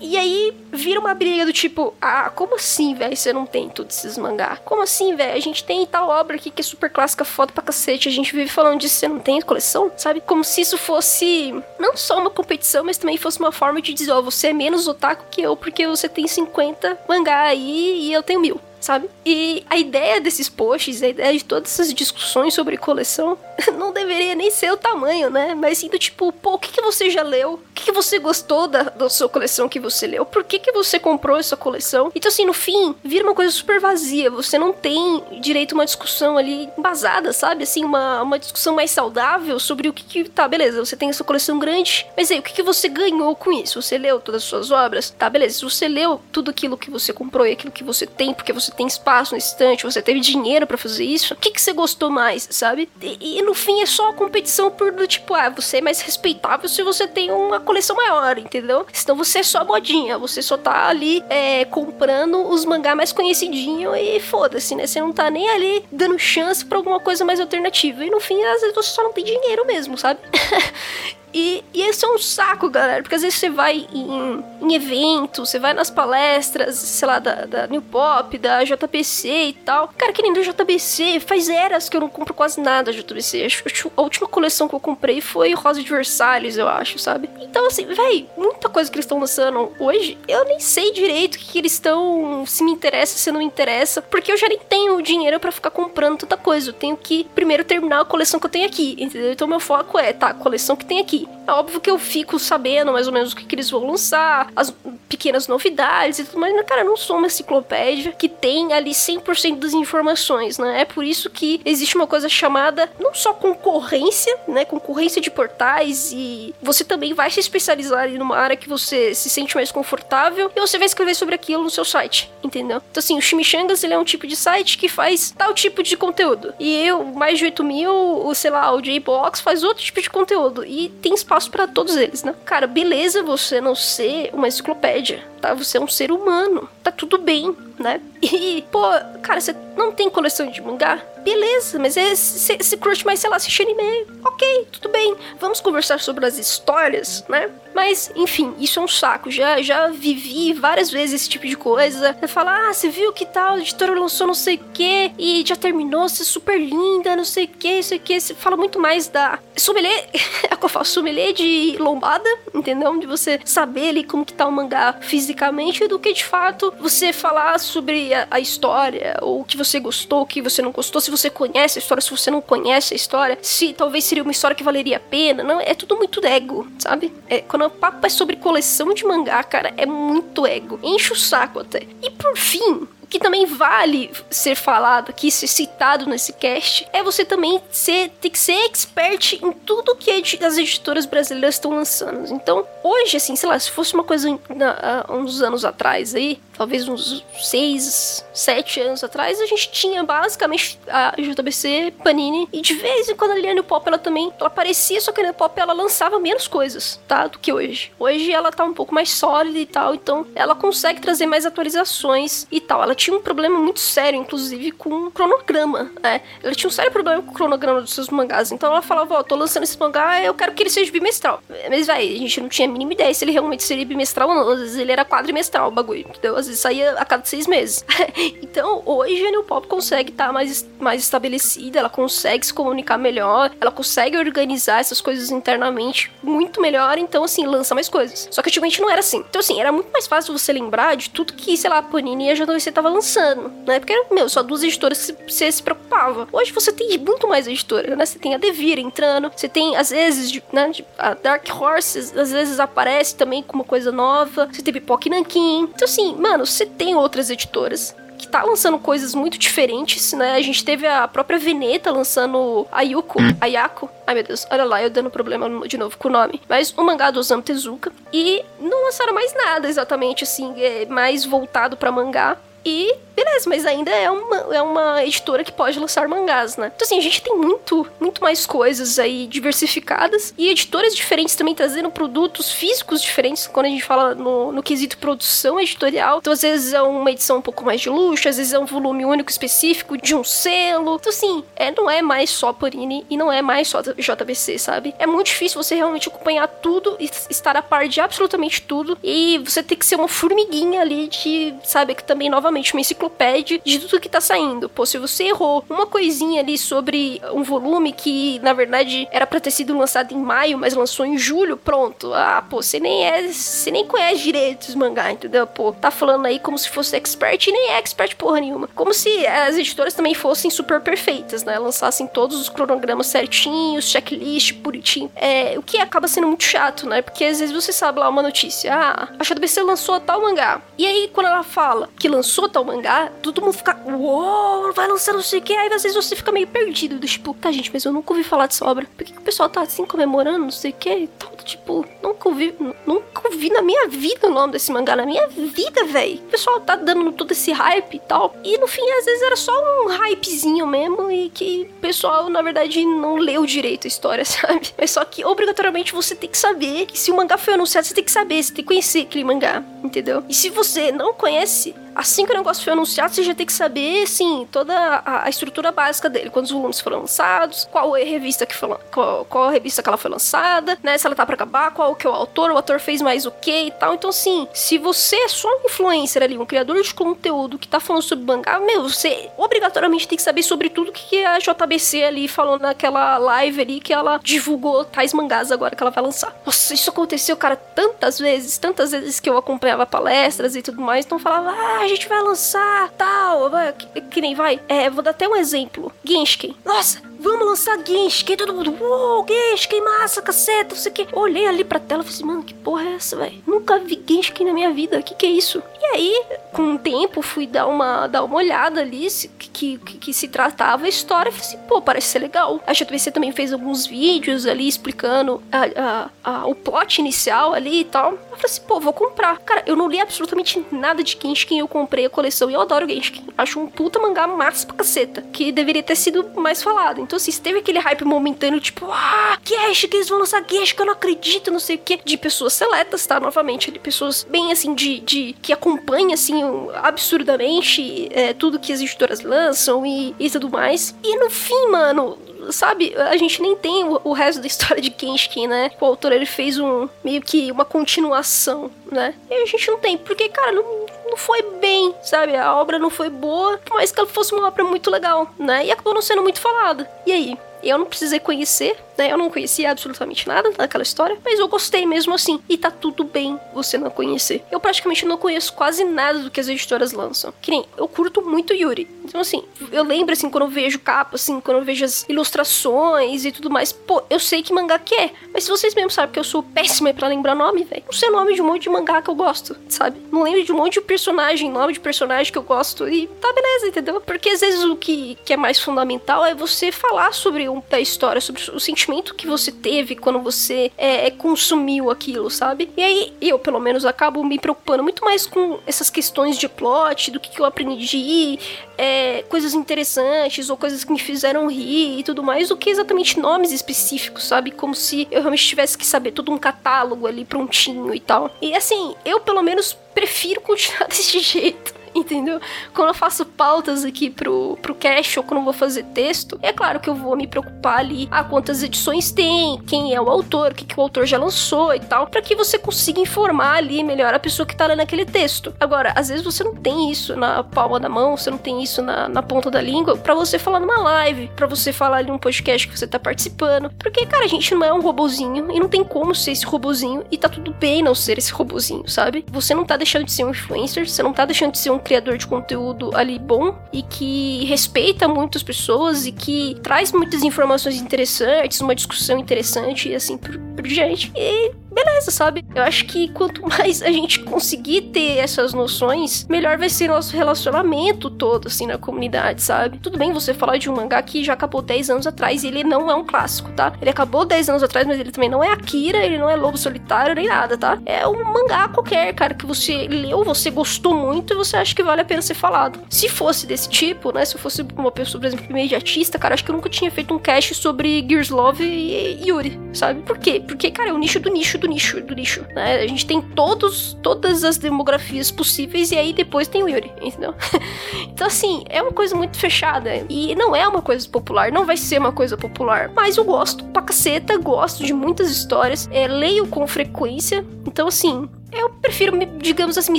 e, 0.00 0.10
e, 0.12 0.16
aí 0.18 0.54
vira 0.72 1.00
uma 1.00 1.14
briga 1.14 1.46
do 1.46 1.52
tipo, 1.52 1.94
ah, 2.00 2.30
como 2.30 2.56
assim, 2.56 2.94
velho, 2.94 3.16
você 3.16 3.32
não 3.32 3.46
tem 3.46 3.68
todos 3.68 3.96
esses 3.96 4.18
mangás? 4.18 4.58
Como 4.64 4.82
assim, 4.82 5.14
velho? 5.14 5.34
A 5.34 5.40
gente 5.40 5.64
tem 5.64 5.86
tal 5.86 6.08
obra 6.08 6.36
aqui 6.36 6.50
que 6.50 6.60
é 6.60 6.64
super 6.74 6.90
clássica, 6.90 7.24
foda 7.24 7.52
pra 7.52 7.62
cacete, 7.62 8.08
a 8.08 8.12
gente 8.12 8.34
vive 8.34 8.50
falando 8.50 8.80
disso, 8.80 8.96
você 8.96 9.08
não 9.08 9.18
tem 9.18 9.40
coleção, 9.40 9.90
sabe? 9.96 10.20
Como 10.20 10.44
se 10.44 10.60
isso 10.60 10.76
fosse 10.76 11.54
não 11.78 11.96
só 11.96 12.18
uma 12.18 12.30
competição, 12.30 12.84
mas 12.84 12.98
também 12.98 13.16
fosse 13.16 13.38
uma 13.38 13.52
forma 13.52 13.80
de 13.80 13.94
dizer, 13.94 14.12
ó, 14.12 14.18
oh, 14.18 14.22
você 14.22 14.48
é 14.48 14.52
menos 14.52 14.86
otaku 14.86 15.24
que 15.30 15.40
eu, 15.40 15.56
porque 15.56 15.86
você 15.86 16.08
tem 16.08 16.26
50 16.26 16.98
mangá 17.08 17.42
aí 17.42 18.08
e 18.08 18.12
eu 18.12 18.22
tenho 18.22 18.40
mil 18.40 18.60
sabe? 18.84 19.08
E 19.24 19.64
a 19.68 19.78
ideia 19.78 20.20
desses 20.20 20.48
posts, 20.48 21.02
a 21.02 21.08
ideia 21.08 21.32
de 21.32 21.44
todas 21.44 21.72
essas 21.72 21.92
discussões 21.92 22.52
sobre 22.52 22.76
coleção, 22.76 23.38
não 23.78 23.92
deveria 23.92 24.34
nem 24.34 24.50
ser 24.50 24.70
o 24.72 24.76
tamanho, 24.76 25.30
né? 25.30 25.54
Mas 25.54 25.78
sim 25.78 25.88
do 25.88 25.98
tipo, 25.98 26.30
pô, 26.30 26.54
o 26.54 26.58
que, 26.58 26.70
que 26.70 26.82
você 26.82 27.08
já 27.08 27.22
leu? 27.22 27.54
O 27.54 27.74
que, 27.74 27.84
que 27.86 27.92
você 27.92 28.18
gostou 28.18 28.68
da, 28.68 28.82
da 28.84 29.08
sua 29.08 29.28
coleção 29.28 29.68
que 29.68 29.80
você 29.80 30.06
leu? 30.06 30.26
Por 30.26 30.44
que, 30.44 30.58
que 30.58 30.70
você 30.72 30.98
comprou 30.98 31.38
essa 31.38 31.56
coleção? 31.56 32.12
Então, 32.14 32.28
assim, 32.28 32.44
no 32.44 32.52
fim, 32.52 32.94
vira 33.02 33.24
uma 33.24 33.34
coisa 33.34 33.50
super 33.50 33.80
vazia. 33.80 34.30
Você 34.30 34.58
não 34.58 34.72
tem 34.72 35.22
direito 35.40 35.72
a 35.72 35.78
uma 35.78 35.84
discussão 35.86 36.36
ali 36.36 36.68
embasada, 36.76 37.32
sabe? 37.32 37.64
Assim, 37.64 37.84
uma, 37.84 38.22
uma 38.22 38.38
discussão 38.38 38.74
mais 38.74 38.90
saudável 38.90 39.58
sobre 39.58 39.88
o 39.88 39.92
que, 39.92 40.04
que. 40.04 40.28
Tá, 40.28 40.46
beleza, 40.46 40.84
você 40.84 40.96
tem 40.96 41.08
essa 41.08 41.24
coleção 41.24 41.58
grande, 41.58 42.06
mas 42.16 42.30
aí, 42.30 42.38
o 42.38 42.42
que, 42.42 42.52
que 42.52 42.62
você 42.62 42.88
ganhou 42.88 43.34
com 43.34 43.50
isso? 43.50 43.80
Você 43.80 43.96
leu 43.96 44.20
todas 44.20 44.42
as 44.42 44.48
suas 44.48 44.70
obras? 44.70 45.10
Tá, 45.10 45.30
beleza. 45.30 45.58
Se 45.58 45.64
você 45.64 45.88
leu 45.88 46.20
tudo 46.30 46.50
aquilo 46.50 46.76
que 46.76 46.90
você 46.90 47.12
comprou 47.12 47.46
e 47.46 47.52
aquilo 47.52 47.72
que 47.72 47.84
você 47.84 48.06
tem, 48.06 48.34
porque 48.34 48.52
você 48.52 48.73
tem 48.76 48.86
espaço 48.86 49.32
no 49.32 49.38
estante, 49.38 49.84
você 49.84 50.02
teve 50.02 50.20
dinheiro 50.20 50.66
para 50.66 50.76
fazer 50.76 51.04
isso, 51.04 51.34
o 51.34 51.36
que, 51.36 51.50
que 51.50 51.60
você 51.60 51.72
gostou 51.72 52.10
mais, 52.10 52.46
sabe? 52.50 52.88
E, 53.00 53.38
e, 53.38 53.42
no 53.42 53.54
fim 53.54 53.80
é 53.80 53.86
só 53.86 54.10
a 54.10 54.12
competição 54.12 54.70
por 54.70 54.92
do 54.92 55.06
tipo, 55.06 55.34
ah, 55.34 55.48
você 55.48 55.78
é 55.78 55.80
mais 55.80 56.00
respeitável 56.00 56.68
se 56.68 56.82
você 56.82 57.06
tem 57.06 57.30
uma 57.30 57.60
coleção 57.60 57.96
maior, 57.96 58.38
entendeu? 58.38 58.86
Senão 58.92 59.16
você 59.16 59.40
é 59.40 59.42
só 59.42 59.64
modinha, 59.64 60.18
você 60.18 60.42
só 60.42 60.56
tá 60.56 60.88
ali 60.88 61.22
é, 61.28 61.64
comprando 61.64 62.48
os 62.48 62.64
mangá 62.64 62.94
mais 62.94 63.12
conhecidinho 63.12 63.94
e 63.94 64.20
foda-se, 64.20 64.74
né? 64.74 64.86
Você 64.86 65.00
não 65.00 65.12
tá 65.12 65.30
nem 65.30 65.48
ali 65.48 65.84
dando 65.90 66.18
chance 66.18 66.64
para 66.64 66.78
alguma 66.78 67.00
coisa 67.00 67.24
mais 67.24 67.40
alternativa. 67.40 68.04
E 68.04 68.10
no 68.10 68.20
fim, 68.20 68.42
às 68.42 68.60
vezes 68.60 68.74
você 68.74 68.90
só 68.90 69.02
não 69.02 69.12
tem 69.12 69.24
dinheiro 69.24 69.66
mesmo, 69.66 69.96
sabe? 69.96 70.20
E, 71.34 71.64
e 71.74 71.82
esse 71.82 72.04
é 72.04 72.08
um 72.08 72.16
saco, 72.16 72.70
galera, 72.70 73.02
porque 73.02 73.16
às 73.16 73.22
vezes 73.22 73.36
você 73.36 73.50
vai 73.50 73.88
em, 73.92 74.44
em 74.62 74.74
eventos, 74.74 75.50
você 75.50 75.58
vai 75.58 75.74
nas 75.74 75.90
palestras, 75.90 76.76
sei 76.76 77.08
lá, 77.08 77.18
da, 77.18 77.44
da 77.44 77.66
New 77.66 77.82
Pop, 77.82 78.38
da 78.38 78.62
JBC 78.62 79.28
e 79.28 79.52
tal. 79.52 79.88
Cara, 79.98 80.12
que 80.12 80.22
nem 80.22 80.32
da 80.32 80.42
JBC, 80.42 81.18
faz 81.18 81.48
eras 81.48 81.88
que 81.88 81.96
eu 81.96 82.00
não 82.00 82.08
compro 82.08 82.32
quase 82.32 82.60
nada 82.60 82.92
da 82.92 82.96
JBC. 82.96 83.48
A 83.96 84.02
última 84.02 84.28
coleção 84.28 84.68
que 84.68 84.76
eu 84.76 84.80
comprei 84.80 85.20
foi 85.20 85.52
Rosa 85.54 85.82
de 85.82 85.90
Versalhes, 85.90 86.56
eu 86.56 86.68
acho, 86.68 87.00
sabe? 87.00 87.28
Então, 87.40 87.66
assim, 87.66 87.84
véi, 87.86 88.28
muita 88.36 88.68
coisa 88.68 88.88
que 88.88 88.94
eles 88.94 89.04
estão 89.04 89.18
lançando 89.18 89.72
hoje, 89.80 90.16
eu 90.28 90.44
nem 90.44 90.60
sei 90.60 90.92
direito 90.92 91.34
o 91.34 91.38
que, 91.38 91.46
que 91.46 91.58
eles 91.58 91.72
estão, 91.72 92.44
se 92.46 92.62
me 92.62 92.70
interessa, 92.70 93.18
se 93.18 93.32
não 93.32 93.40
me 93.40 93.44
interessa, 93.44 94.00
porque 94.00 94.30
eu 94.30 94.36
já 94.36 94.46
nem 94.46 94.58
tenho 94.58 95.02
dinheiro 95.02 95.40
para 95.40 95.50
ficar 95.50 95.70
comprando 95.70 96.18
tanta 96.18 96.36
coisa. 96.36 96.70
Eu 96.70 96.74
tenho 96.74 96.96
que 96.96 97.24
primeiro 97.34 97.64
terminar 97.64 98.02
a 98.02 98.04
coleção 98.04 98.38
que 98.38 98.46
eu 98.46 98.50
tenho 98.50 98.66
aqui, 98.66 98.96
entendeu? 99.00 99.32
Então, 99.32 99.48
meu 99.48 99.58
foco 99.58 99.98
é, 99.98 100.12
tá, 100.12 100.32
coleção 100.32 100.76
que 100.76 100.84
tem 100.84 101.00
aqui 101.00 101.23
é 101.46 101.52
óbvio 101.52 101.80
que 101.80 101.90
eu 101.90 101.98
fico 101.98 102.38
sabendo 102.38 102.92
mais 102.92 103.06
ou 103.06 103.12
menos 103.12 103.32
o 103.32 103.36
que, 103.36 103.44
que 103.44 103.54
eles 103.54 103.70
vão 103.70 103.86
lançar, 103.86 104.50
as 104.56 104.74
pequenas 105.08 105.46
novidades 105.46 106.18
e 106.18 106.24
tudo 106.24 106.38
mais, 106.40 106.54
mas, 106.54 106.66
cara, 106.66 106.80
eu 106.82 106.86
não 106.86 106.96
sou 106.96 107.16
uma 107.16 107.26
enciclopédia 107.26 108.12
que 108.12 108.28
tem 108.28 108.72
ali 108.72 108.90
100% 108.90 109.58
das 109.58 109.72
informações, 109.72 110.58
né? 110.58 110.80
É 110.80 110.84
por 110.84 111.04
isso 111.04 111.30
que 111.30 111.60
existe 111.64 111.94
uma 111.96 112.06
coisa 112.06 112.28
chamada 112.28 112.90
não 112.98 113.14
só 113.14 113.32
concorrência, 113.32 114.36
né? 114.48 114.64
Concorrência 114.64 115.20
de 115.20 115.30
portais 115.30 116.12
e 116.12 116.54
você 116.62 116.84
também 116.84 117.14
vai 117.14 117.30
se 117.30 117.40
especializar 117.40 118.00
ali 118.00 118.18
numa 118.18 118.36
área 118.36 118.56
que 118.56 118.68
você 118.68 119.14
se 119.14 119.30
sente 119.30 119.54
mais 119.54 119.70
confortável 119.70 120.50
e 120.54 120.60
você 120.60 120.78
vai 120.78 120.86
escrever 120.86 121.14
sobre 121.14 121.34
aquilo 121.34 121.62
no 121.62 121.70
seu 121.70 121.84
site, 121.84 122.30
entendeu? 122.42 122.82
Então, 122.90 123.00
assim, 123.00 123.16
o 123.16 123.22
Chimichangas, 123.22 123.84
ele 123.84 123.94
é 123.94 123.98
um 123.98 124.04
tipo 124.04 124.26
de 124.26 124.36
site 124.36 124.78
que 124.78 124.88
faz 124.88 125.32
tal 125.36 125.54
tipo 125.54 125.82
de 125.82 125.96
conteúdo. 125.96 126.54
E 126.58 126.76
eu, 126.86 127.04
mais 127.04 127.38
de 127.38 127.44
8 127.44 127.62
mil, 127.64 128.32
sei 128.34 128.50
lá, 128.50 128.72
o 128.74 128.80
J-Box 128.80 129.40
faz 129.40 129.62
outro 129.62 129.84
tipo 129.84 130.00
de 130.00 130.10
conteúdo. 130.10 130.64
E 130.64 130.88
tem 131.02 131.13
espaço 131.14 131.50
para 131.50 131.66
todos 131.66 131.96
eles, 131.96 132.22
né? 132.22 132.34
Cara, 132.44 132.66
beleza 132.66 133.22
você 133.22 133.60
não 133.60 133.74
ser 133.74 134.30
uma 134.32 134.48
enciclopédia, 134.48 135.22
tá? 135.44 135.52
Você 135.52 135.76
é 135.76 135.80
um 135.80 135.86
ser 135.86 136.10
humano. 136.10 136.66
Tá 136.82 136.90
tudo 136.90 137.18
bem, 137.18 137.54
né? 137.78 138.00
E, 138.22 138.64
pô, 138.72 138.80
cara, 139.22 139.40
você 139.40 139.54
não 139.76 139.92
tem 139.92 140.08
coleção 140.08 140.46
de 140.46 140.62
mangá? 140.62 141.02
Beleza, 141.22 141.78
mas 141.78 141.96
é 141.96 142.14
se 142.14 142.76
curte 142.76 143.04
mais, 143.04 143.18
sei 143.18 143.30
lá, 143.30 143.36
assistir 143.36 143.62
anime. 143.62 144.06
Ok, 144.24 144.68
tudo 144.72 144.90
bem. 144.90 145.16
Vamos 145.38 145.60
conversar 145.60 145.98
sobre 146.00 146.26
as 146.26 146.38
histórias, 146.38 147.24
né? 147.28 147.50
Mas, 147.74 148.12
enfim, 148.14 148.54
isso 148.58 148.78
é 148.78 148.82
um 148.82 148.88
saco. 148.88 149.30
Já, 149.30 149.60
já 149.62 149.88
vivi 149.88 150.52
várias 150.52 150.90
vezes 150.90 151.22
esse 151.22 151.28
tipo 151.30 151.46
de 151.46 151.56
coisa. 151.56 152.14
Você 152.18 152.28
fala, 152.28 152.68
ah, 152.68 152.72
você 152.72 152.88
viu 152.88 153.12
que 153.12 153.24
tal, 153.24 153.58
editora 153.58 153.98
lançou 153.98 154.26
não 154.26 154.34
sei 154.34 154.56
o 154.56 154.64
que 154.72 155.12
e 155.18 155.42
já 155.46 155.56
terminou, 155.56 156.08
você 156.08 156.22
é 156.22 156.26
super 156.26 156.58
linda, 156.58 157.16
não 157.16 157.24
sei 157.24 157.44
o 157.44 157.48
que, 157.48 157.78
isso 157.78 157.94
aqui. 157.94 158.20
Você 158.20 158.34
fala 158.34 158.56
muito 158.56 158.78
mais 158.78 159.08
da. 159.08 159.38
Sommelier, 159.56 160.08
é 160.50 160.54
o 160.54 160.58
que 160.58 160.64
eu 160.64 160.68
falo, 160.68 160.84
sommelier 160.84 161.32
de 161.32 161.76
lombada, 161.78 162.28
entendeu? 162.54 162.96
De 162.98 163.06
você 163.06 163.40
saber 163.44 163.88
ali 163.88 164.04
como 164.04 164.26
que 164.26 164.34
tá 164.34 164.46
o 164.46 164.52
mangá 164.52 164.92
especificamente 165.34 165.86
do 165.88 165.98
que 165.98 166.12
de 166.12 166.24
fato 166.24 166.72
você 166.80 167.12
falar 167.12 167.58
sobre 167.58 168.14
a, 168.14 168.26
a 168.30 168.40
história, 168.40 169.18
ou 169.20 169.40
o 169.40 169.44
que 169.44 169.56
você 169.56 169.80
gostou, 169.80 170.22
o 170.22 170.26
que 170.26 170.40
você 170.40 170.62
não 170.62 170.70
gostou, 170.70 171.00
se 171.00 171.10
você 171.10 171.28
conhece 171.28 171.78
a 171.78 171.80
história, 171.80 172.00
se 172.00 172.10
você 172.10 172.30
não 172.30 172.40
conhece 172.40 172.94
a 172.94 172.96
história, 172.96 173.38
se 173.42 173.72
talvez 173.72 174.04
seria 174.04 174.22
uma 174.22 174.32
história 174.32 174.56
que 174.56 174.62
valeria 174.62 174.96
a 174.96 175.00
pena. 175.00 175.42
Não, 175.42 175.60
é 175.60 175.74
tudo 175.74 175.96
muito 175.96 176.24
ego, 176.24 176.66
sabe? 176.78 177.12
É, 177.28 177.40
quando 177.40 177.66
o 177.66 177.70
papo 177.70 178.06
é 178.06 178.08
sobre 178.08 178.36
coleção 178.36 178.94
de 178.94 179.04
mangá, 179.04 179.42
cara, 179.42 179.74
é 179.76 179.84
muito 179.84 180.46
ego. 180.46 180.78
Enche 180.82 181.12
o 181.12 181.16
saco 181.16 181.60
até. 181.60 181.82
E 182.02 182.10
por 182.10 182.36
fim, 182.36 182.86
que 183.14 183.20
também 183.20 183.46
vale 183.46 184.10
ser 184.28 184.56
falado 184.56 185.10
aqui, 185.10 185.30
ser 185.30 185.46
citado 185.46 186.04
nesse 186.06 186.32
cast, 186.32 186.84
é 186.92 187.00
você 187.00 187.24
também 187.24 187.62
ser, 187.70 188.08
ter 188.20 188.28
que 188.28 188.38
ser 188.38 188.54
expert 188.64 189.34
em 189.34 189.52
tudo 189.52 189.94
que 189.94 190.10
as 190.10 190.58
editoras 190.58 191.06
brasileiras 191.06 191.54
estão 191.54 191.70
lançando. 191.70 192.32
Então, 192.34 192.66
hoje, 192.82 193.16
assim, 193.16 193.36
sei 193.36 193.48
lá, 193.48 193.56
se 193.56 193.70
fosse 193.70 193.94
uma 193.94 194.02
coisa 194.02 194.28
na, 194.48 195.06
uns 195.10 195.40
anos 195.42 195.64
atrás 195.64 196.12
aí, 196.12 196.40
talvez 196.56 196.88
uns 196.88 197.24
seis, 197.40 198.24
sete 198.32 198.80
anos 198.80 199.04
atrás, 199.04 199.40
a 199.40 199.46
gente 199.46 199.70
tinha 199.70 200.02
basicamente 200.02 200.76
a 200.88 201.14
JBC, 201.16 201.94
Panini, 202.02 202.48
e 202.52 202.60
de 202.60 202.74
vez 202.74 203.08
em 203.08 203.14
quando 203.14 203.30
a 203.30 203.34
Liane 203.36 203.62
Pop, 203.62 203.86
ela 203.86 203.98
também, 203.98 204.32
ela 204.40 204.48
aparecia, 204.48 205.00
só 205.00 205.12
que 205.12 205.20
a 205.20 205.22
Liane 205.22 205.36
Pop, 205.36 205.60
ela 205.60 205.72
lançava 205.72 206.18
menos 206.18 206.48
coisas, 206.48 207.00
tá, 207.06 207.28
do 207.28 207.38
que 207.38 207.52
hoje. 207.52 207.92
Hoje 207.96 208.32
ela 208.32 208.50
tá 208.50 208.64
um 208.64 208.74
pouco 208.74 208.92
mais 208.92 209.10
sólida 209.10 209.58
e 209.58 209.66
tal, 209.66 209.94
então 209.94 210.26
ela 210.34 210.56
consegue 210.56 211.00
trazer 211.00 211.26
mais 211.26 211.46
atualizações 211.46 212.46
e 212.50 212.60
tal. 212.60 212.82
Ela 212.82 212.94
tinha 213.04 213.16
um 213.18 213.20
problema 213.20 213.58
muito 213.58 213.80
sério, 213.80 214.18
inclusive, 214.18 214.70
com 214.70 215.06
o 215.06 215.10
cronograma, 215.10 215.90
né? 216.02 216.22
Ela 216.42 216.54
tinha 216.54 216.68
um 216.68 216.72
sério 216.72 216.90
problema 216.90 217.20
com 217.22 217.30
o 217.32 217.34
cronograma 217.34 217.82
dos 217.82 217.92
seus 217.92 218.08
mangás. 218.08 218.50
Então 218.50 218.70
ela 218.70 218.80
falava, 218.80 219.16
ó, 219.16 219.20
oh, 219.20 219.24
tô 219.24 219.36
lançando 219.36 219.64
esse 219.64 219.78
mangá, 219.78 220.22
eu 220.22 220.32
quero 220.32 220.52
que 220.52 220.62
ele 220.62 220.70
seja 220.70 220.90
bimestral. 220.90 221.42
Mas, 221.68 221.86
vai, 221.86 222.02
a 222.02 222.18
gente 222.18 222.40
não 222.40 222.48
tinha 222.48 222.66
a 222.66 222.70
mínima 222.70 222.94
ideia 222.94 223.12
se 223.12 223.24
ele 223.24 223.32
realmente 223.32 223.62
seria 223.62 223.84
bimestral 223.84 224.28
ou 224.28 224.34
não. 224.34 224.50
Às 224.50 224.60
vezes 224.60 224.78
ele 224.78 224.90
era 224.90 225.04
quadrimestral, 225.04 225.68
o 225.68 225.70
bagulho, 225.70 226.00
entendeu? 226.00 226.34
Às 226.34 226.46
vezes 226.46 226.62
saía 226.62 226.92
a 226.92 227.04
cada 227.04 227.24
seis 227.26 227.46
meses. 227.46 227.84
então, 228.42 228.82
hoje 228.86 229.26
a 229.26 229.30
New 229.30 229.44
Pop 229.44 229.66
consegue 229.66 230.10
estar 230.10 230.28
tá 230.28 230.32
mais, 230.32 230.66
mais 230.80 231.02
estabelecida, 231.02 231.80
ela 231.80 231.90
consegue 231.90 232.46
se 232.46 232.54
comunicar 232.54 232.96
melhor, 232.96 233.50
ela 233.60 233.70
consegue 233.70 234.16
organizar 234.16 234.80
essas 234.80 235.02
coisas 235.02 235.30
internamente 235.30 236.10
muito 236.22 236.58
melhor, 236.58 236.96
então, 236.96 237.24
assim, 237.24 237.44
lança 237.44 237.74
mais 237.74 237.90
coisas. 237.90 238.28
Só 238.30 238.40
que 238.40 238.48
antigamente 238.48 238.80
não 238.80 238.88
era 238.88 239.00
assim. 239.00 239.18
Então, 239.28 239.40
assim, 239.40 239.60
era 239.60 239.70
muito 239.70 239.90
mais 239.92 240.06
fácil 240.06 240.36
você 240.36 240.54
lembrar 240.54 240.96
de 240.96 241.10
tudo 241.10 241.34
que, 241.34 241.54
sei 241.54 241.68
lá, 241.68 241.78
a 241.78 241.82
Panini 241.82 242.28
e 242.28 242.30
a 242.30 242.34
JVC 242.34 242.72
tava 242.84 242.94
lançando, 242.94 243.50
né? 243.66 243.80
Porque, 243.80 244.04
meu, 244.10 244.28
só 244.28 244.42
duas 244.42 244.62
editoras 244.62 245.10
que 245.10 245.32
você 245.32 245.50
se 245.50 245.62
preocupava. 245.62 246.28
Hoje 246.30 246.52
você 246.52 246.70
tem 246.70 246.98
muito 246.98 247.26
mais 247.26 247.46
editora, 247.46 247.96
né? 247.96 248.04
Você 248.04 248.18
tem 248.18 248.34
a 248.34 248.38
Devir 248.38 248.78
entrando, 248.78 249.30
você 249.34 249.48
tem, 249.48 249.76
às 249.76 249.90
vezes, 249.90 250.40
né, 250.52 250.70
a 250.98 251.14
Dark 251.14 251.48
Horses, 251.58 252.16
às 252.16 252.30
vezes 252.30 252.60
aparece 252.60 253.16
também 253.16 253.42
com 253.42 253.54
uma 253.54 253.64
coisa 253.64 253.90
nova, 253.90 254.48
você 254.52 254.62
tem 254.62 254.74
Pipoca 254.74 255.08
Nankin. 255.08 255.62
Então, 255.74 255.86
assim, 255.86 256.14
mano, 256.16 256.44
você 256.44 256.66
tem 256.66 256.94
outras 256.94 257.30
editoras 257.30 257.96
que 258.18 258.28
tá 258.28 258.42
lançando 258.42 258.78
coisas 258.78 259.14
muito 259.14 259.38
diferentes, 259.38 260.12
né? 260.12 260.34
A 260.34 260.42
gente 260.42 260.64
teve 260.64 260.86
a 260.86 261.08
própria 261.08 261.38
Veneta 261.38 261.90
lançando 261.90 262.66
a 262.70 262.82
Yuko, 262.82 263.18
a 263.40 263.46
Yako. 263.46 263.90
Ai 264.06 264.14
meu 264.14 264.22
Deus, 264.22 264.46
olha 264.50 264.64
lá, 264.64 264.82
eu 264.82 264.88
dando 264.88 265.10
problema 265.10 265.66
de 265.66 265.76
novo 265.76 265.96
com 265.98 266.08
o 266.08 266.12
nome. 266.12 266.40
Mas 266.48 266.72
o 266.76 266.82
mangá 266.82 267.10
do 267.10 267.20
Osamu 267.20 267.42
Tezuka. 267.42 267.92
E 268.12 268.44
não 268.60 268.84
lançaram 268.84 269.12
mais 269.12 269.34
nada 269.34 269.68
exatamente, 269.68 270.24
assim, 270.24 270.54
é 270.58 270.86
mais 270.86 271.24
voltado 271.24 271.76
para 271.76 271.90
mangá. 271.90 272.36
E 272.64 272.94
beleza, 273.14 273.48
mas 273.48 273.64
ainda 273.64 273.90
é 273.90 274.10
uma, 274.10 274.36
é 274.54 274.62
uma 274.62 275.04
editora 275.04 275.44
que 275.44 275.52
pode 275.52 275.78
lançar 275.78 276.06
mangás, 276.08 276.56
né? 276.56 276.70
Então, 276.74 276.84
assim, 276.84 276.98
a 276.98 277.02
gente 277.02 277.22
tem 277.22 277.36
muito, 277.36 277.86
muito 278.00 278.20
mais 278.22 278.44
coisas 278.44 278.98
aí 278.98 279.26
diversificadas 279.26 280.34
e 280.36 280.50
editoras 280.50 280.94
diferentes 280.94 281.34
também 281.34 281.54
trazendo 281.54 281.90
produtos 281.90 282.52
físicos 282.52 283.00
diferentes 283.00 283.46
quando 283.46 283.66
a 283.66 283.68
gente 283.68 283.84
fala 283.84 284.14
no, 284.14 284.52
no 284.52 284.62
quesito 284.62 284.98
produção 284.98 285.60
editorial. 285.60 286.18
Então, 286.18 286.32
às 286.32 286.42
vezes 286.42 286.72
é 286.72 286.82
uma 286.82 287.10
edição 287.10 287.38
um 287.38 287.42
pouco 287.42 287.64
mais 287.64 287.80
de 287.80 287.88
luxo, 287.88 288.28
às 288.28 288.36
vezes 288.36 288.52
é 288.52 288.58
um 288.58 288.66
volume 288.66 289.04
único 289.04 289.30
específico 289.30 289.96
de 289.96 290.14
um 290.14 290.24
selo. 290.24 290.96
Então, 290.96 291.10
assim, 291.10 291.44
é, 291.56 291.70
não 291.70 291.88
é 291.88 292.02
mais 292.02 292.30
só 292.30 292.52
Panini 292.52 293.06
e 293.08 293.16
não 293.16 293.30
é 293.30 293.40
mais 293.40 293.68
só 293.68 293.80
JBC, 293.80 294.58
sabe? 294.58 294.94
É 294.98 295.06
muito 295.06 295.26
difícil 295.28 295.62
você 295.62 295.74
realmente 295.74 296.08
acompanhar 296.08 296.48
tudo 296.48 296.96
e 296.98 297.08
estar 297.30 297.56
a 297.56 297.62
par 297.62 297.88
de 297.88 298.00
absolutamente 298.00 298.62
tudo. 298.62 298.98
E 299.02 299.38
você 299.38 299.62
tem 299.62 299.78
que 299.78 299.86
ser 299.86 299.96
uma 299.96 300.08
formiguinha 300.08 300.80
ali 300.80 301.08
de, 301.08 301.54
sabe, 301.62 301.94
que 301.94 302.02
também, 302.02 302.28
novamente, 302.28 302.53
uma 302.54 302.80
enciclopédia 302.80 303.04
enciclopédia 303.14 303.60
de 303.64 303.78
tudo 303.78 304.00
que 304.00 304.08
tá 304.08 304.20
saindo. 304.20 304.68
Pô, 304.68 304.86
se 304.86 304.98
você 304.98 305.24
errou 305.24 305.64
uma 305.68 305.86
coisinha 305.86 306.40
ali 306.40 306.56
sobre 306.56 307.20
um 307.32 307.42
volume 307.42 307.92
que, 307.92 308.38
na 308.40 308.52
verdade, 308.52 309.08
era 309.10 309.26
pra 309.26 309.40
ter 309.40 309.50
sido 309.50 309.76
lançado 309.76 310.12
em 310.12 310.18
maio, 310.18 310.58
mas 310.58 310.74
lançou 310.74 311.04
em 311.04 311.18
julho, 311.18 311.56
pronto. 311.56 312.12
Ah, 312.12 312.44
pô, 312.48 312.62
você 312.62 312.80
nem 312.80 313.06
é. 313.06 313.28
Você 313.28 313.70
nem 313.70 313.86
conhece 313.86 314.22
direito 314.22 314.68
os 314.68 314.74
mangá, 314.74 315.12
entendeu? 315.12 315.46
Pô, 315.46 315.72
tá 315.72 315.90
falando 315.90 316.26
aí 316.26 316.38
como 316.38 316.58
se 316.58 316.68
fosse 316.68 316.96
expert 316.96 317.46
e 317.46 317.52
nem 317.52 317.70
é 317.70 317.78
expert 317.78 318.16
porra 318.16 318.40
nenhuma. 318.40 318.68
Como 318.74 318.92
se 318.92 319.26
as 319.26 319.56
editoras 319.56 319.94
também 319.94 320.14
fossem 320.14 320.50
super 320.50 320.80
perfeitas, 320.80 321.44
né? 321.44 321.58
Lançassem 321.58 322.06
todos 322.06 322.40
os 322.40 322.48
cronogramas 322.48 323.06
certinhos, 323.06 323.88
checklist, 323.88 324.54
bonitinho. 324.54 325.10
É, 325.14 325.58
o 325.58 325.62
que 325.62 325.78
acaba 325.78 326.08
sendo 326.08 326.26
muito 326.26 326.44
chato, 326.44 326.88
né? 326.88 327.02
Porque 327.02 327.24
às 327.24 327.40
vezes 327.40 327.54
você 327.54 327.72
sabe 327.72 328.00
lá 328.00 328.08
uma 328.08 328.22
notícia. 328.22 328.74
Ah, 328.74 329.08
a 329.18 329.22
JBC 329.22 329.62
lançou 329.62 330.00
tal 330.00 330.22
mangá. 330.22 330.60
E 330.78 330.86
aí, 330.86 331.10
quando 331.12 331.26
ela 331.26 331.42
fala 331.42 331.88
que 331.98 332.08
lançou 332.08 332.43
tal 332.48 332.64
mangá, 332.64 333.10
todo 333.22 333.42
mundo 333.42 333.54
fica, 333.54 333.78
uou, 333.86 334.72
vai 334.72 334.88
lançar 334.88 335.12
não 335.12 335.22
sei 335.22 335.40
o 335.40 335.42
que. 335.42 335.52
Aí 335.52 335.72
às 335.72 335.82
vezes 335.82 335.96
você 335.96 336.16
fica 336.16 336.32
meio 336.32 336.46
perdido, 336.46 336.98
do 336.98 337.06
tipo, 337.06 337.34
tá, 337.34 337.50
gente, 337.52 337.70
mas 337.72 337.84
eu 337.84 337.92
nunca 337.92 338.12
ouvi 338.12 338.24
falar 338.24 338.46
dessa 338.46 338.64
obra. 338.66 338.86
Por 338.96 339.04
que, 339.04 339.12
que 339.12 339.18
o 339.18 339.22
pessoal 339.22 339.48
tá 339.48 339.62
assim 339.62 339.84
comemorando, 339.84 340.38
não 340.38 340.50
sei 340.50 340.70
o 340.70 340.74
que? 340.74 340.90
Então, 340.90 341.30
tipo, 341.44 341.86
nunca 342.02 342.28
ouvi, 342.28 342.54
nunca 342.86 343.28
ouvi 343.28 343.50
na 343.50 343.62
minha 343.62 343.88
vida 343.88 344.28
o 344.28 344.30
nome 344.30 344.52
desse 344.52 344.72
mangá, 344.72 344.96
na 344.96 345.06
minha 345.06 345.26
vida, 345.28 345.84
velho. 345.84 346.16
O 346.16 346.30
pessoal 346.30 346.60
tá 346.60 346.76
dando 346.76 347.12
todo 347.12 347.32
esse 347.32 347.52
hype 347.52 347.94
e 347.94 348.00
tal. 348.00 348.34
E 348.42 348.58
no 348.58 348.66
fim, 348.66 348.88
às 348.98 349.04
vezes 349.04 349.22
era 349.22 349.36
só 349.36 349.52
um 349.82 349.88
hypezinho 349.88 350.66
mesmo 350.66 351.10
e 351.10 351.30
que 351.30 351.70
o 351.70 351.80
pessoal, 351.80 352.28
na 352.28 352.42
verdade, 352.42 352.84
não 352.84 353.16
leu 353.16 353.44
direito 353.46 353.86
a 353.86 353.88
história, 353.88 354.24
sabe? 354.24 354.72
Mas 354.76 354.90
só 354.90 355.04
que 355.04 355.24
obrigatoriamente 355.24 355.92
você 355.92 356.14
tem 356.14 356.28
que 356.28 356.38
saber 356.38 356.86
que 356.86 356.98
se 356.98 357.10
o 357.10 357.16
mangá 357.16 357.36
foi 357.36 357.54
anunciado, 357.54 357.86
você 357.86 357.94
tem 357.94 358.04
que 358.04 358.12
saber, 358.12 358.42
você 358.42 358.52
tem 358.52 358.64
que 358.64 358.68
conhecer 358.68 359.02
aquele 359.02 359.24
mangá, 359.24 359.62
entendeu? 359.82 360.24
E 360.28 360.34
se 360.34 360.50
você 360.50 360.90
não 360.90 361.12
conhece, 361.14 361.74
assim 361.94 362.26
que 362.26 362.32
o 362.32 362.36
negócio 362.36 362.64
foi 362.64 362.72
anunciado, 362.72 363.14
você 363.14 363.22
já 363.22 363.34
tem 363.34 363.46
que 363.46 363.52
saber, 363.52 364.02
assim, 364.02 364.46
toda 364.50 364.74
a, 364.76 365.24
a 365.26 365.28
estrutura 365.28 365.70
básica 365.70 366.08
dele. 366.08 366.30
Quantos 366.30 366.50
volumes 366.50 366.80
foram 366.80 367.00
lançados, 367.00 367.68
qual 367.70 367.96
é 367.96 368.02
a 368.02 368.06
revista 368.06 368.46
que 368.46 368.54
foi 368.54 368.74
qual, 368.90 369.24
qual 369.24 369.44
a 369.44 369.50
revista 369.50 369.82
que 369.82 369.88
ela 369.88 369.98
foi 369.98 370.10
lançada, 370.10 370.78
né? 370.82 370.96
Se 370.98 371.06
ela 371.06 371.14
tá 371.14 371.24
pra 371.24 371.34
acabar, 371.34 371.70
qual 371.70 371.94
que 371.94 372.06
é 372.06 372.10
o 372.10 372.12
autor, 372.12 372.50
o 372.50 372.56
autor 372.56 372.80
fez 372.80 373.00
mais 373.02 373.26
o 373.26 373.30
que 373.30 373.66
e 373.66 373.70
tal. 373.70 373.94
Então, 373.94 374.10
assim, 374.10 374.48
se 374.52 374.78
você 374.78 375.16
é 375.16 375.28
só 375.28 375.48
um 375.48 375.66
influencer 375.66 376.22
ali, 376.22 376.36
um 376.36 376.46
criador 376.46 376.80
de 376.82 376.94
conteúdo 376.94 377.58
que 377.58 377.68
tá 377.68 377.80
falando 377.80 378.02
sobre 378.02 378.24
mangá, 378.24 378.58
meu, 378.60 378.82
você 378.82 379.30
obrigatoriamente 379.36 380.08
tem 380.08 380.16
que 380.16 380.22
saber 380.22 380.42
sobre 380.42 380.68
tudo 380.68 380.92
que 380.92 381.24
a 381.24 381.38
JBC 381.38 382.02
ali 382.02 382.28
falou 382.28 382.58
naquela 382.58 383.18
live 383.18 383.60
ali 383.60 383.80
que 383.80 383.92
ela 383.92 384.18
divulgou 384.22 384.84
tais 384.84 385.12
mangás 385.12 385.52
agora 385.52 385.74
que 385.74 385.82
ela 385.82 385.90
vai 385.90 386.02
lançar. 386.02 386.34
Nossa, 386.44 386.74
isso 386.74 386.90
aconteceu, 386.90 387.36
cara, 387.36 387.56
tantas 387.56 388.18
vezes, 388.18 388.58
tantas 388.58 388.92
vezes 388.92 389.20
que 389.20 389.28
eu 389.28 389.36
acompanhava 389.36 389.86
palestras 389.86 390.56
e 390.56 390.62
tudo 390.62 390.80
mais, 390.80 391.04
então 391.04 391.18
falava, 391.18 391.50
ah, 391.50 391.83
a 391.84 391.88
gente 391.88 392.08
vai 392.08 392.22
lançar 392.22 392.90
tal, 392.90 393.50
que, 393.76 394.00
que 394.00 394.20
nem 394.20 394.34
vai. 394.34 394.60
É, 394.68 394.88
vou 394.88 395.02
dar 395.02 395.10
até 395.10 395.28
um 395.28 395.36
exemplo. 395.36 395.92
Genshin. 396.04 396.56
Nossa, 396.64 397.00
vamos 397.20 397.46
lançar 397.46 397.78
Genshin. 397.84 398.36
Todo 398.36 398.54
mundo, 398.54 398.76
uou, 398.80 399.26
Genshin, 399.26 399.80
massa, 399.80 400.22
caceta, 400.22 400.74
não 400.74 400.80
sei 400.80 400.90
o 400.90 400.94
que. 400.94 401.08
Olhei 401.12 401.46
ali 401.46 401.64
pra 401.64 401.78
tela 401.78 402.02
e 402.02 402.04
falei 402.04 402.16
assim, 402.16 402.26
mano, 402.26 402.42
que 402.42 402.54
porra 402.54 402.84
é 402.84 402.94
essa, 402.94 403.16
velho? 403.16 403.42
Nunca 403.46 403.78
vi 403.78 404.02
Genshin 404.06 404.44
na 404.44 404.52
minha 404.52 404.70
vida, 404.72 405.02
que 405.02 405.14
que 405.14 405.26
é 405.26 405.30
isso? 405.30 405.62
E 405.80 405.84
aí, 405.86 406.24
com 406.52 406.74
o 406.74 406.78
tempo, 406.78 407.20
fui 407.20 407.46
dar 407.46 407.66
uma, 407.66 408.06
dar 408.06 408.24
uma 408.24 408.36
olhada 408.36 408.80
ali, 408.80 409.06
que, 409.38 409.78
que, 409.78 409.78
que 409.78 410.14
se 410.14 410.28
tratava 410.28 410.86
a 410.86 410.88
história, 410.88 411.30
falei 411.30 411.46
assim, 411.46 411.58
pô, 411.68 411.82
parece 411.82 412.08
ser 412.08 412.18
legal. 412.20 412.62
A 412.66 412.72
JVC 412.72 413.10
também 413.10 413.32
fez 413.32 413.52
alguns 413.52 413.86
vídeos 413.86 414.46
ali 414.46 414.66
explicando 414.66 415.42
a, 415.52 416.10
a, 416.24 416.40
a, 416.40 416.46
o 416.46 416.54
plot 416.54 417.00
inicial 417.00 417.52
ali 417.52 417.80
e 417.80 417.84
tal. 417.84 418.18
Eu 418.34 418.38
falei 418.38 418.50
assim, 418.50 418.62
pô, 418.66 418.80
vou 418.80 418.92
comprar. 418.92 419.38
Cara, 419.38 419.62
eu 419.64 419.76
não 419.76 419.88
li 419.88 420.00
absolutamente 420.00 420.64
nada 420.72 421.04
de 421.04 421.16
Genshin, 421.20 421.58
eu 421.60 421.68
comprei 421.68 422.04
a 422.06 422.10
coleção 422.10 422.50
e 422.50 422.54
eu 422.54 422.60
adoro 422.60 422.88
Genshin. 422.88 423.24
Acho 423.38 423.60
um 423.60 423.68
puta 423.68 424.00
mangá 424.00 424.26
massa 424.26 424.66
pra 424.66 424.76
caceta, 424.76 425.22
que 425.22 425.52
deveria 425.52 425.82
ter 425.82 425.94
sido 425.94 426.28
mais 426.34 426.62
falado. 426.62 427.00
Então, 427.00 427.16
assim, 427.16 427.30
teve 427.32 427.60
aquele 427.60 427.78
hype 427.78 428.04
momentâneo, 428.04 428.60
tipo, 428.60 428.86
ah, 428.90 429.38
Genshin, 429.44 429.88
que 429.88 429.96
eles 429.96 430.08
vão 430.08 430.18
lançar 430.18 430.44
Genshin, 430.48 430.74
que 430.74 430.82
eu 430.82 430.86
não 430.86 430.94
acredito, 430.94 431.50
não 431.52 431.60
sei 431.60 431.76
o 431.76 431.78
que, 431.78 432.00
de 432.04 432.16
pessoas 432.16 432.52
seletas, 432.52 433.06
tá? 433.06 433.20
Novamente, 433.20 433.70
de 433.70 433.78
pessoas 433.78 434.26
bem, 434.28 434.50
assim, 434.50 434.74
de, 434.74 434.98
de 434.98 435.36
que 435.40 435.52
acompanham, 435.52 436.12
assim, 436.12 436.42
absurdamente 436.82 438.08
é, 438.10 438.32
tudo 438.32 438.58
que 438.58 438.72
as 438.72 438.80
editoras 438.80 439.20
lançam 439.22 439.86
e, 439.86 440.14
e 440.18 440.28
tudo 440.28 440.50
mais. 440.50 440.94
E 441.04 441.16
no 441.18 441.30
fim, 441.30 441.68
mano, 441.70 442.18
sabe, 442.52 442.94
a 442.96 443.16
gente 443.16 443.40
nem 443.40 443.56
tem 443.56 443.84
o, 443.84 444.00
o, 444.04 444.12
resto 444.12 444.40
da 444.40 444.46
história 444.48 444.82
de 444.82 444.94
Genshin, 444.96 445.46
né? 445.46 445.70
O 445.80 445.84
autor 445.84 446.12
ele 446.12 446.26
fez 446.26 446.58
um 446.58 446.88
meio 447.02 447.20
que 447.22 447.50
uma 447.50 447.64
continuação, 447.64 448.70
né? 448.90 449.14
E 449.30 449.34
a 449.34 449.46
gente 449.46 449.70
não 449.70 449.78
tem, 449.78 449.96
porque, 449.98 450.28
cara, 450.28 450.52
não, 450.52 450.86
não 451.06 451.16
foi 451.16 451.42
bem, 451.60 451.94
sabe? 452.02 452.36
A 452.36 452.54
obra 452.54 452.78
não 452.78 452.90
foi 452.90 453.08
boa, 453.08 453.60
mas 453.70 453.92
que 453.92 454.00
ela 454.00 454.08
fosse 454.08 454.34
uma 454.34 454.48
obra 454.48 454.64
muito 454.64 454.90
legal, 454.90 455.28
né? 455.38 455.66
E 455.66 455.70
acabou 455.70 455.94
não 455.94 456.02
sendo 456.02 456.22
muito 456.22 456.40
falada. 456.40 456.90
E 457.06 457.12
aí? 457.12 457.38
Eu 457.62 457.78
não 457.78 457.86
precisei 457.86 458.20
conhecer, 458.20 458.76
né? 458.96 459.12
Eu 459.12 459.18
não 459.18 459.30
conhecia 459.30 459.70
absolutamente 459.70 460.26
nada 460.26 460.50
daquela 460.52 460.82
história, 460.82 461.16
mas 461.24 461.38
eu 461.38 461.48
gostei 461.48 461.86
mesmo 461.86 462.14
assim. 462.14 462.40
E 462.48 462.56
tá 462.56 462.70
tudo 462.70 463.04
bem 463.04 463.38
você 463.52 463.78
não 463.78 463.90
conhecer. 463.90 464.44
Eu 464.50 464.60
praticamente 464.60 465.04
não 465.06 465.16
conheço 465.16 465.52
quase 465.52 465.84
nada 465.84 466.20
do 466.20 466.30
que 466.30 466.40
as 466.40 466.48
editoras 466.48 466.92
lançam. 466.92 467.32
Que 467.40 467.50
nem, 467.50 467.64
eu 467.76 467.86
curto 467.88 468.22
muito 468.22 468.52
Yuri. 468.54 468.88
Então, 469.04 469.20
assim, 469.20 469.44
eu 469.70 469.84
lembro, 469.84 470.12
assim, 470.12 470.30
quando 470.30 470.44
eu 470.44 470.50
vejo 470.50 470.78
capa, 470.78 471.16
assim, 471.16 471.40
quando 471.40 471.58
eu 471.58 471.64
vejo 471.64 471.84
as 471.84 472.04
ilustrações 472.08 473.24
e 473.24 473.32
tudo 473.32 473.50
mais, 473.50 473.72
pô, 473.72 474.02
eu 474.08 474.18
sei 474.18 474.42
que 474.42 474.52
mangá 474.52 474.78
que 474.78 474.94
é. 474.94 475.12
Mas 475.32 475.44
se 475.44 475.50
vocês 475.50 475.74
mesmo 475.74 475.90
sabem 475.90 476.12
que 476.12 476.18
eu 476.18 476.24
sou 476.24 476.42
péssima 476.42 476.92
pra 476.94 477.08
lembrar 477.08 477.34
nome, 477.34 477.64
velho, 477.64 477.82
não 477.86 477.92
sei 477.92 478.08
o 478.08 478.12
nome 478.12 478.34
de 478.34 478.40
um 478.40 478.46
monte 478.46 478.62
de 478.62 478.70
mangá 478.70 479.02
que 479.02 479.10
eu 479.10 479.14
gosto, 479.14 479.56
sabe? 479.68 480.00
Não 480.10 480.22
lembro 480.22 480.42
de 480.42 480.52
um 480.52 480.56
monte 480.56 480.74
de 480.74 480.80
personagem, 480.80 481.50
nome 481.50 481.74
de 481.74 481.80
personagem 481.80 482.32
que 482.32 482.38
eu 482.38 482.42
gosto 482.42 482.88
e 482.88 483.06
tá 483.06 483.32
beleza, 483.32 483.68
entendeu? 483.68 484.00
Porque 484.00 484.30
às 484.30 484.40
vezes 484.40 484.64
o 484.64 484.76
que, 484.76 485.18
que 485.24 485.32
é 485.32 485.36
mais 485.36 485.60
fundamental 485.60 486.24
é 486.24 486.34
você 486.34 486.72
falar 486.72 487.12
sobre 487.12 487.48
um, 487.48 487.62
da 487.68 487.80
história, 487.80 488.20
sobre 488.20 488.42
o 488.52 488.60
sentimento 488.84 489.14
que 489.14 489.26
você 489.26 489.50
teve 489.50 489.96
quando 489.96 490.20
você 490.20 490.70
é, 490.76 491.06
é, 491.06 491.10
consumiu 491.10 491.90
aquilo, 491.90 492.30
sabe? 492.30 492.70
E 492.76 492.82
aí 492.82 493.12
eu, 493.20 493.38
pelo 493.38 493.58
menos, 493.58 493.84
acabo 493.84 494.22
me 494.22 494.38
preocupando 494.38 494.82
muito 494.82 495.04
mais 495.04 495.26
com 495.26 495.58
essas 495.66 495.88
questões 495.88 496.36
de 496.36 496.48
plot, 496.48 497.10
do 497.10 497.18
que, 497.18 497.30
que 497.30 497.40
eu 497.40 497.46
aprendi, 497.46 498.38
é, 498.76 499.22
coisas 499.28 499.54
interessantes 499.54 500.50
ou 500.50 500.56
coisas 500.56 500.84
que 500.84 500.92
me 500.92 500.98
fizeram 500.98 501.48
rir 501.48 501.98
e 501.98 502.02
tudo 502.02 502.22
mais, 502.22 502.48
do 502.48 502.56
que 502.56 502.70
exatamente 502.70 503.18
nomes 503.18 503.52
específicos, 503.52 504.24
sabe? 504.24 504.50
Como 504.50 504.74
se 504.74 505.08
eu 505.10 505.20
realmente 505.20 505.46
tivesse 505.46 505.78
que 505.78 505.86
saber 505.86 506.12
todo 506.12 506.30
um 506.30 506.38
catálogo 506.38 507.06
ali 507.06 507.24
prontinho 507.24 507.94
e 507.94 508.00
tal. 508.00 508.30
E 508.40 508.54
assim, 508.54 508.94
eu 509.04 509.20
pelo 509.20 509.42
menos 509.42 509.72
prefiro 509.94 510.40
continuar 510.42 510.88
desse 510.88 511.18
jeito 511.20 511.83
entendeu? 512.04 512.40
Quando 512.72 512.88
eu 512.88 512.94
faço 512.94 513.24
pautas 513.24 513.84
aqui 513.84 514.10
pro, 514.10 514.58
pro 514.60 514.74
cache 514.74 515.18
ou 515.18 515.24
quando 515.24 515.40
eu 515.40 515.44
vou 515.44 515.52
fazer 515.52 515.84
texto, 515.84 516.38
é 516.42 516.52
claro 516.52 516.80
que 516.80 516.88
eu 516.88 516.94
vou 516.94 517.16
me 517.16 517.26
preocupar 517.26 517.78
ali 517.78 518.08
a 518.10 518.24
quantas 518.24 518.62
edições 518.62 519.10
tem, 519.12 519.60
quem 519.66 519.94
é 519.94 520.00
o 520.00 520.10
autor, 520.10 520.52
o 520.52 520.54
que, 520.54 520.64
que 520.64 520.78
o 520.78 520.82
autor 520.82 521.06
já 521.06 521.18
lançou 521.18 521.74
e 521.74 521.80
tal, 521.80 522.06
para 522.06 522.22
que 522.22 522.34
você 522.34 522.58
consiga 522.58 523.00
informar 523.00 523.56
ali 523.56 523.82
melhor 523.82 524.12
a 524.14 524.18
pessoa 524.18 524.46
que 524.46 524.56
tá 524.56 524.66
lendo 524.66 524.80
aquele 524.80 525.04
texto. 525.04 525.54
Agora, 525.60 525.92
às 525.96 526.08
vezes 526.08 526.24
você 526.24 526.42
não 526.42 526.54
tem 526.54 526.90
isso 526.90 527.16
na 527.16 527.42
palma 527.42 527.78
da 527.78 527.88
mão, 527.88 528.16
você 528.16 528.30
não 528.30 528.38
tem 528.38 528.62
isso 528.62 528.82
na, 528.82 529.08
na 529.08 529.22
ponta 529.22 529.50
da 529.50 529.60
língua, 529.60 529.96
para 529.96 530.14
você 530.14 530.38
falar 530.38 530.60
numa 530.60 530.78
live, 530.78 531.30
para 531.36 531.46
você 531.46 531.72
falar 531.72 531.98
ali 531.98 532.10
num 532.10 532.18
podcast 532.18 532.68
que 532.68 532.78
você 532.78 532.86
tá 532.86 532.98
participando. 532.98 533.70
Porque, 533.78 534.06
cara, 534.06 534.24
a 534.24 534.28
gente 534.28 534.54
não 534.54 534.64
é 534.64 534.72
um 534.72 534.80
robozinho 534.80 535.50
e 535.50 535.60
não 535.60 535.68
tem 535.68 535.84
como 535.84 536.14
ser 536.14 536.32
esse 536.32 536.46
robozinho 536.46 537.04
e 537.10 537.18
tá 537.18 537.28
tudo 537.28 537.52
bem 537.52 537.82
não 537.82 537.94
ser 537.94 538.18
esse 538.18 538.32
robozinho, 538.32 538.88
sabe? 538.88 539.24
Você 539.30 539.54
não 539.54 539.64
tá 539.64 539.76
deixando 539.76 540.04
de 540.04 540.12
ser 540.12 540.24
um 540.24 540.30
influencer, 540.30 540.88
você 540.88 541.02
não 541.02 541.12
tá 541.12 541.24
deixando 541.24 541.52
de 541.52 541.58
ser 541.58 541.70
um 541.70 541.78
criador 541.84 542.18
de 542.18 542.26
conteúdo 542.26 542.90
ali 542.96 543.18
bom 543.18 543.56
e 543.72 543.82
que 543.82 544.44
respeita 544.46 545.06
muitas 545.06 545.42
pessoas 545.42 546.06
e 546.06 546.12
que 546.12 546.56
traz 546.62 546.90
muitas 546.90 547.22
informações 547.22 547.76
interessantes, 547.76 548.60
uma 548.60 548.74
discussão 548.74 549.18
interessante 549.18 549.90
e 549.90 549.94
assim 549.94 550.16
por, 550.16 550.38
por 550.38 550.66
diante. 550.66 551.12
E 551.14 551.52
beleza, 551.74 552.10
sabe? 552.10 552.44
Eu 552.54 552.62
acho 552.62 552.86
que 552.86 553.08
quanto 553.08 553.46
mais 553.46 553.82
a 553.82 553.90
gente 553.90 554.20
conseguir 554.20 554.82
ter 554.92 555.18
essas 555.18 555.52
noções, 555.52 556.26
melhor 556.28 556.56
vai 556.56 556.68
ser 556.68 556.88
nosso 556.88 557.16
relacionamento 557.16 558.08
todo, 558.08 558.46
assim, 558.48 558.66
na 558.66 558.78
comunidade, 558.78 559.42
sabe? 559.42 559.78
Tudo 559.78 559.98
bem 559.98 560.12
você 560.12 560.32
falar 560.32 560.56
de 560.56 560.70
um 560.70 560.76
mangá 560.76 561.02
que 561.02 561.24
já 561.24 561.32
acabou 561.32 561.60
10 561.60 561.90
anos 561.90 562.06
atrás 562.06 562.44
e 562.44 562.48
ele 562.48 562.64
não 562.64 562.90
é 562.90 562.94
um 562.94 563.04
clássico, 563.04 563.50
tá? 563.52 563.72
Ele 563.80 563.90
acabou 563.90 564.24
10 564.24 564.48
anos 564.48 564.62
atrás, 564.62 564.86
mas 564.86 564.98
ele 564.98 565.10
também 565.10 565.28
não 565.28 565.42
é 565.42 565.50
Akira, 565.50 566.04
ele 566.04 566.18
não 566.18 566.30
é 566.30 566.36
Lobo 566.36 566.56
Solitário, 566.56 567.14
nem 567.14 567.26
nada, 567.26 567.58
tá? 567.58 567.78
É 567.84 568.06
um 568.06 568.24
mangá 568.24 568.68
qualquer, 568.68 569.12
cara, 569.14 569.34
que 569.34 569.46
você 569.46 569.88
leu, 569.88 570.24
você 570.24 570.50
gostou 570.50 570.94
muito 570.94 571.34
e 571.34 571.36
você 571.36 571.56
acha 571.56 571.74
que 571.74 571.82
vale 571.82 572.00
a 572.00 572.04
pena 572.04 572.22
ser 572.22 572.34
falado. 572.34 572.80
Se 572.88 573.08
fosse 573.08 573.46
desse 573.46 573.68
tipo, 573.68 574.12
né? 574.12 574.24
Se 574.24 574.36
eu 574.36 574.40
fosse 574.40 574.64
uma 574.76 574.92
pessoa, 574.92 575.20
por 575.20 575.26
exemplo, 575.26 575.46
imediatista, 575.48 576.18
cara, 576.18 576.34
acho 576.34 576.44
que 576.44 576.50
eu 576.50 576.54
nunca 576.54 576.68
tinha 576.68 576.90
feito 576.90 577.14
um 577.14 577.18
cast 577.18 577.54
sobre 577.54 578.04
Gears 578.08 578.30
Love 578.30 578.64
e 578.64 579.28
Yuri, 579.28 579.58
sabe? 579.72 580.02
Por 580.02 580.18
quê? 580.18 580.42
Porque, 580.46 580.70
cara, 580.70 580.90
é 580.90 580.92
o 580.92 580.98
nicho 580.98 581.18
do 581.20 581.30
nicho 581.30 581.58
do 581.58 581.63
nicho, 581.66 582.00
do 582.00 582.14
nicho, 582.14 582.44
né? 582.54 582.76
A 582.76 582.86
gente 582.86 583.06
tem 583.06 583.20
todos, 583.20 583.96
todas 584.02 584.44
as 584.44 584.58
demografias 584.58 585.30
possíveis 585.30 585.90
e 585.90 585.96
aí 585.96 586.12
depois 586.12 586.48
tem 586.48 586.62
o 586.62 586.68
Yuri, 586.68 586.92
entendeu? 587.00 587.34
então, 588.08 588.26
assim, 588.26 588.64
é 588.68 588.82
uma 588.82 588.92
coisa 588.92 589.14
muito 589.14 589.38
fechada 589.38 589.90
e 590.08 590.34
não 590.34 590.54
é 590.54 590.66
uma 590.66 590.82
coisa 590.82 591.08
popular, 591.08 591.50
não 591.52 591.64
vai 591.64 591.76
ser 591.76 591.98
uma 591.98 592.12
coisa 592.12 592.36
popular, 592.36 592.90
mas 592.94 593.16
eu 593.16 593.24
gosto 593.24 593.64
pra 593.66 593.82
caceta, 593.82 594.36
gosto 594.38 594.84
de 594.84 594.92
muitas 594.92 595.30
histórias, 595.30 595.88
é, 595.92 596.06
leio 596.06 596.46
com 596.46 596.66
frequência, 596.66 597.44
então, 597.66 597.88
assim, 597.88 598.28
eu 598.56 598.70
prefiro, 598.70 599.16
me, 599.16 599.26
digamos 599.26 599.76
assim, 599.76 599.92
me 599.92 599.98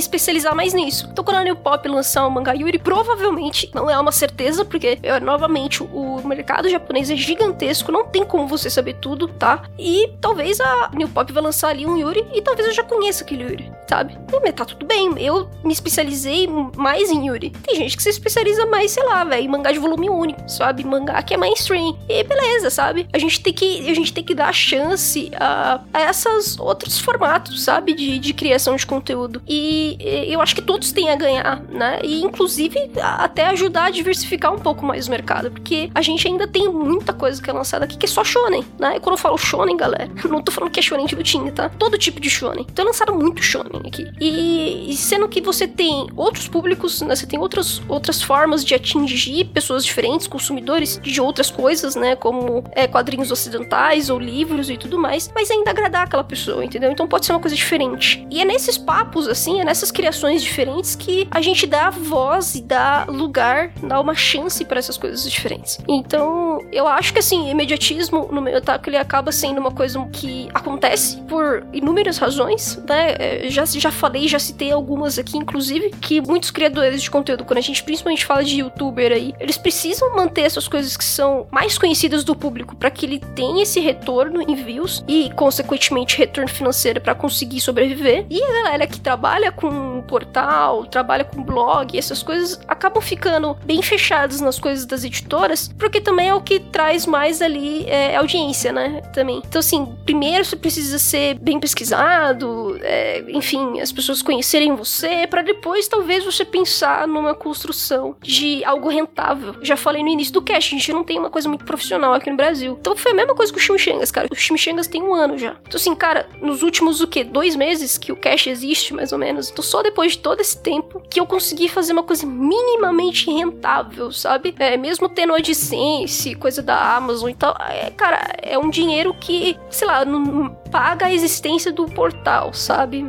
especializar 0.00 0.54
mais 0.54 0.72
nisso. 0.72 1.08
Então, 1.10 1.24
quando 1.24 1.38
a 1.38 1.44
New 1.44 1.56
Pop 1.56 1.86
lançar 1.88 2.26
o 2.26 2.30
mangá 2.30 2.52
Yuri, 2.52 2.78
provavelmente, 2.78 3.70
não 3.74 3.90
é 3.90 3.98
uma 3.98 4.12
certeza, 4.12 4.64
porque, 4.64 4.98
eu, 5.02 5.20
novamente, 5.20 5.82
o 5.82 6.26
mercado 6.26 6.68
japonês 6.68 7.10
é 7.10 7.16
gigantesco, 7.16 7.92
não 7.92 8.06
tem 8.06 8.24
como 8.24 8.46
você 8.46 8.70
saber 8.70 8.94
tudo, 8.94 9.28
tá? 9.28 9.62
E 9.78 10.12
talvez 10.20 10.60
a 10.60 10.90
New 10.94 11.08
Pop 11.08 11.32
vai 11.32 11.42
lançar 11.42 11.68
ali 11.68 11.86
um 11.86 11.96
Yuri, 11.96 12.26
e 12.32 12.42
talvez 12.42 12.68
eu 12.68 12.74
já 12.74 12.82
conheça 12.82 13.24
aquele 13.24 13.44
Yuri, 13.44 13.72
sabe? 13.88 14.18
E 14.32 14.52
tá 14.52 14.64
tudo 14.64 14.86
bem, 14.86 15.12
eu 15.18 15.48
me 15.64 15.72
especializei 15.72 16.48
mais 16.76 17.10
em 17.10 17.26
Yuri. 17.26 17.50
Tem 17.50 17.76
gente 17.76 17.96
que 17.96 18.02
se 18.02 18.10
especializa 18.10 18.64
mais, 18.66 18.92
sei 18.92 19.02
lá, 19.04 19.24
velho, 19.24 19.50
mangá 19.50 19.72
de 19.72 19.78
volume 19.78 20.08
único, 20.08 20.48
sabe? 20.48 20.84
Mangá 20.84 21.22
que 21.22 21.34
é 21.34 21.36
mainstream. 21.36 21.98
E 22.08 22.22
beleza, 22.22 22.70
sabe? 22.70 23.08
A 23.12 23.18
gente 23.18 23.40
tem 23.40 23.52
que, 23.52 23.90
a 23.90 23.94
gente 23.94 24.12
tem 24.12 24.22
que 24.22 24.34
dar 24.34 24.52
chance 24.52 25.30
a, 25.34 25.80
a 25.92 26.10
esses 26.10 26.58
outros 26.58 26.98
formatos, 26.98 27.62
sabe? 27.62 27.94
De, 27.94 28.18
de 28.18 28.32
criação 28.46 28.76
de 28.76 28.86
conteúdo. 28.86 29.42
E 29.46 29.98
eu 30.28 30.40
acho 30.40 30.54
que 30.54 30.62
todos 30.62 30.92
têm 30.92 31.10
a 31.10 31.16
ganhar, 31.16 31.62
né? 31.68 31.98
E 32.04 32.22
inclusive 32.22 32.90
até 33.00 33.46
ajudar 33.46 33.86
a 33.86 33.90
diversificar 33.90 34.54
um 34.54 34.58
pouco 34.58 34.86
mais 34.86 35.08
o 35.08 35.10
mercado, 35.10 35.50
porque 35.50 35.90
a 35.92 36.00
gente 36.00 36.28
ainda 36.28 36.46
tem 36.46 36.68
muita 36.68 37.12
coisa 37.12 37.42
que 37.42 37.50
é 37.50 37.52
lançada 37.52 37.84
aqui 37.84 37.96
que 37.96 38.06
é 38.06 38.08
só 38.08 38.22
shonen, 38.22 38.64
né? 38.78 38.96
E 38.96 39.00
quando 39.00 39.14
eu 39.14 39.18
falo 39.18 39.36
shonen, 39.36 39.76
galera, 39.76 40.08
não 40.30 40.40
tô 40.40 40.52
falando 40.52 40.70
que 40.70 40.78
é 40.78 40.82
shonen 40.82 41.06
de 41.06 41.16
lutinha, 41.16 41.50
tá? 41.50 41.68
Todo 41.68 41.98
tipo 41.98 42.20
de 42.20 42.30
shonen. 42.30 42.64
Então 42.70 42.84
é 42.84 42.86
lançado 42.86 43.12
muito 43.14 43.42
shonen 43.42 43.82
aqui. 43.84 44.06
E, 44.20 44.92
e 44.92 44.96
sendo 44.96 45.28
que 45.28 45.40
você 45.40 45.66
tem 45.66 46.06
outros 46.14 46.46
públicos, 46.46 47.02
né? 47.02 47.16
Você 47.16 47.26
tem 47.26 47.38
outras, 47.38 47.82
outras 47.88 48.22
formas 48.22 48.64
de 48.64 48.76
atingir 48.76 49.46
pessoas 49.46 49.84
diferentes, 49.84 50.28
consumidores 50.28 51.00
de 51.02 51.20
outras 51.20 51.50
coisas, 51.50 51.96
né? 51.96 52.14
Como 52.14 52.62
é, 52.72 52.86
quadrinhos 52.86 53.32
ocidentais 53.32 54.08
ou 54.08 54.20
livros 54.20 54.70
e 54.70 54.76
tudo 54.76 54.98
mais, 54.98 55.30
mas 55.34 55.50
ainda 55.50 55.70
agradar 55.70 56.04
aquela 56.04 56.22
pessoa, 56.22 56.64
entendeu? 56.64 56.92
Então 56.92 57.08
pode 57.08 57.26
ser 57.26 57.32
uma 57.32 57.40
coisa 57.40 57.56
diferente. 57.56 58.24
E 58.30 58.40
é 58.40 58.44
nesses 58.44 58.76
papos, 58.76 59.28
assim, 59.28 59.60
é 59.60 59.64
nessas 59.64 59.90
criações 59.90 60.42
diferentes 60.42 60.94
que 60.94 61.26
a 61.30 61.40
gente 61.40 61.66
dá 61.66 61.90
voz 61.90 62.54
e 62.54 62.62
dá 62.62 63.04
lugar, 63.08 63.72
dá 63.82 64.00
uma 64.00 64.14
chance 64.14 64.64
para 64.64 64.78
essas 64.78 64.96
coisas 64.96 65.30
diferentes. 65.30 65.78
Então, 65.88 66.60
eu 66.72 66.86
acho 66.86 67.12
que, 67.12 67.18
assim, 67.18 67.50
imediatismo 67.50 68.28
no 68.30 68.40
meu 68.40 68.56
ataque 68.56 68.88
ele 68.88 68.96
acaba 68.96 69.30
sendo 69.32 69.58
uma 69.58 69.70
coisa 69.70 70.04
que 70.12 70.48
acontece 70.54 71.16
por 71.22 71.66
inúmeras 71.72 72.18
razões, 72.18 72.80
né? 72.88 73.14
É, 73.18 73.50
já, 73.50 73.64
já 73.64 73.90
falei, 73.90 74.28
já 74.28 74.38
citei 74.38 74.70
algumas 74.72 75.18
aqui, 75.18 75.36
inclusive, 75.36 75.90
que 76.00 76.20
muitos 76.20 76.50
criadores 76.50 77.02
de 77.02 77.10
conteúdo, 77.10 77.44
quando 77.44 77.58
a 77.58 77.62
gente 77.62 77.82
principalmente 77.82 78.24
fala 78.24 78.44
de 78.44 78.60
youtuber 78.60 79.12
aí, 79.12 79.34
eles 79.38 79.56
precisam 79.56 80.14
manter 80.14 80.42
essas 80.42 80.68
coisas 80.68 80.96
que 80.96 81.04
são 81.04 81.46
mais 81.50 81.78
conhecidas 81.78 82.24
do 82.24 82.34
público 82.34 82.76
para 82.76 82.90
que 82.90 83.06
ele 83.06 83.18
tenha 83.34 83.62
esse 83.62 83.80
retorno 83.80 84.42
em 84.42 84.54
views 84.54 85.04
e, 85.06 85.30
consequentemente, 85.34 86.18
retorno 86.18 86.50
financeiro 86.50 87.00
para 87.00 87.14
conseguir 87.14 87.60
sobreviver. 87.60 88.15
E 88.30 88.42
a 88.42 88.62
galera 88.62 88.86
que 88.86 89.00
trabalha 89.00 89.50
com 89.50 90.02
portal, 90.02 90.86
trabalha 90.86 91.24
com 91.24 91.42
blog, 91.42 91.98
essas 91.98 92.22
coisas 92.22 92.60
acabam 92.68 93.02
ficando 93.02 93.56
bem 93.64 93.82
fechadas 93.82 94.40
nas 94.40 94.58
coisas 94.58 94.86
das 94.86 95.04
editoras, 95.04 95.68
porque 95.78 96.00
também 96.00 96.28
é 96.28 96.34
o 96.34 96.40
que 96.40 96.60
traz 96.60 97.06
mais 97.06 97.42
ali 97.42 97.84
é, 97.86 98.16
audiência, 98.16 98.72
né? 98.72 99.02
Também. 99.12 99.42
Então, 99.46 99.58
assim, 99.58 99.86
primeiro 100.04 100.44
você 100.44 100.56
precisa 100.56 100.98
ser 100.98 101.34
bem 101.34 101.58
pesquisado, 101.58 102.78
é, 102.82 103.24
enfim, 103.28 103.80
as 103.80 103.92
pessoas 103.92 104.22
conhecerem 104.22 104.74
você, 104.74 105.26
para 105.26 105.42
depois 105.42 105.88
talvez 105.88 106.24
você 106.24 106.44
pensar 106.44 107.06
numa 107.06 107.34
construção 107.34 108.16
de 108.22 108.64
algo 108.64 108.88
rentável. 108.88 109.56
Já 109.62 109.76
falei 109.76 110.02
no 110.02 110.08
início 110.08 110.32
do 110.32 110.42
cast, 110.42 110.74
a 110.74 110.78
gente 110.78 110.92
não 110.92 111.04
tem 111.04 111.18
uma 111.18 111.30
coisa 111.30 111.48
muito 111.48 111.64
profissional 111.64 112.14
aqui 112.14 112.30
no 112.30 112.36
Brasil. 112.36 112.76
Então 112.80 112.96
foi 112.96 113.12
a 113.12 113.14
mesma 113.14 113.34
coisa 113.34 113.52
com 113.52 113.58
o 113.58 113.62
Chimichangas, 113.62 114.10
cara. 114.10 114.28
O 114.30 114.34
Chimichangas 114.34 114.86
tem 114.86 115.02
um 115.02 115.14
ano 115.14 115.38
já. 115.38 115.56
Então, 115.66 115.76
assim, 115.76 115.94
cara, 115.94 116.28
nos 116.40 116.62
últimos 116.62 117.00
o 117.00 117.06
quê? 117.06 117.24
Dois 117.24 117.56
meses 117.56 117.98
que 118.06 118.12
o 118.12 118.16
Cash 118.16 118.46
existe, 118.46 118.94
mais 118.94 119.10
ou 119.10 119.18
menos. 119.18 119.50
Então, 119.50 119.64
só 119.64 119.82
depois 119.82 120.12
de 120.12 120.18
todo 120.18 120.40
esse 120.40 120.56
tempo 120.56 121.02
que 121.10 121.18
eu 121.18 121.26
consegui 121.26 121.68
fazer 121.68 121.92
uma 121.92 122.04
coisa 122.04 122.24
minimamente 122.24 123.28
rentável, 123.28 124.12
sabe? 124.12 124.54
É, 124.60 124.76
mesmo 124.76 125.08
tendo 125.08 125.34
AdSense, 125.34 126.36
coisa 126.36 126.62
da 126.62 126.94
Amazon 126.94 127.30
e 127.30 127.34
tal. 127.34 127.56
É, 127.68 127.90
cara, 127.90 128.32
é 128.40 128.56
um 128.56 128.70
dinheiro 128.70 129.12
que, 129.12 129.58
sei 129.68 129.88
lá, 129.88 130.04
não 130.04 130.50
paga 130.70 131.06
a 131.06 131.12
existência 131.12 131.72
do 131.72 131.86
portal, 131.86 132.54
sabe? 132.54 133.02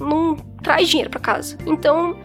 Não 0.00 0.36
traz 0.62 0.88
dinheiro 0.88 1.10
para 1.10 1.18
casa. 1.18 1.58
Então, 1.66 2.16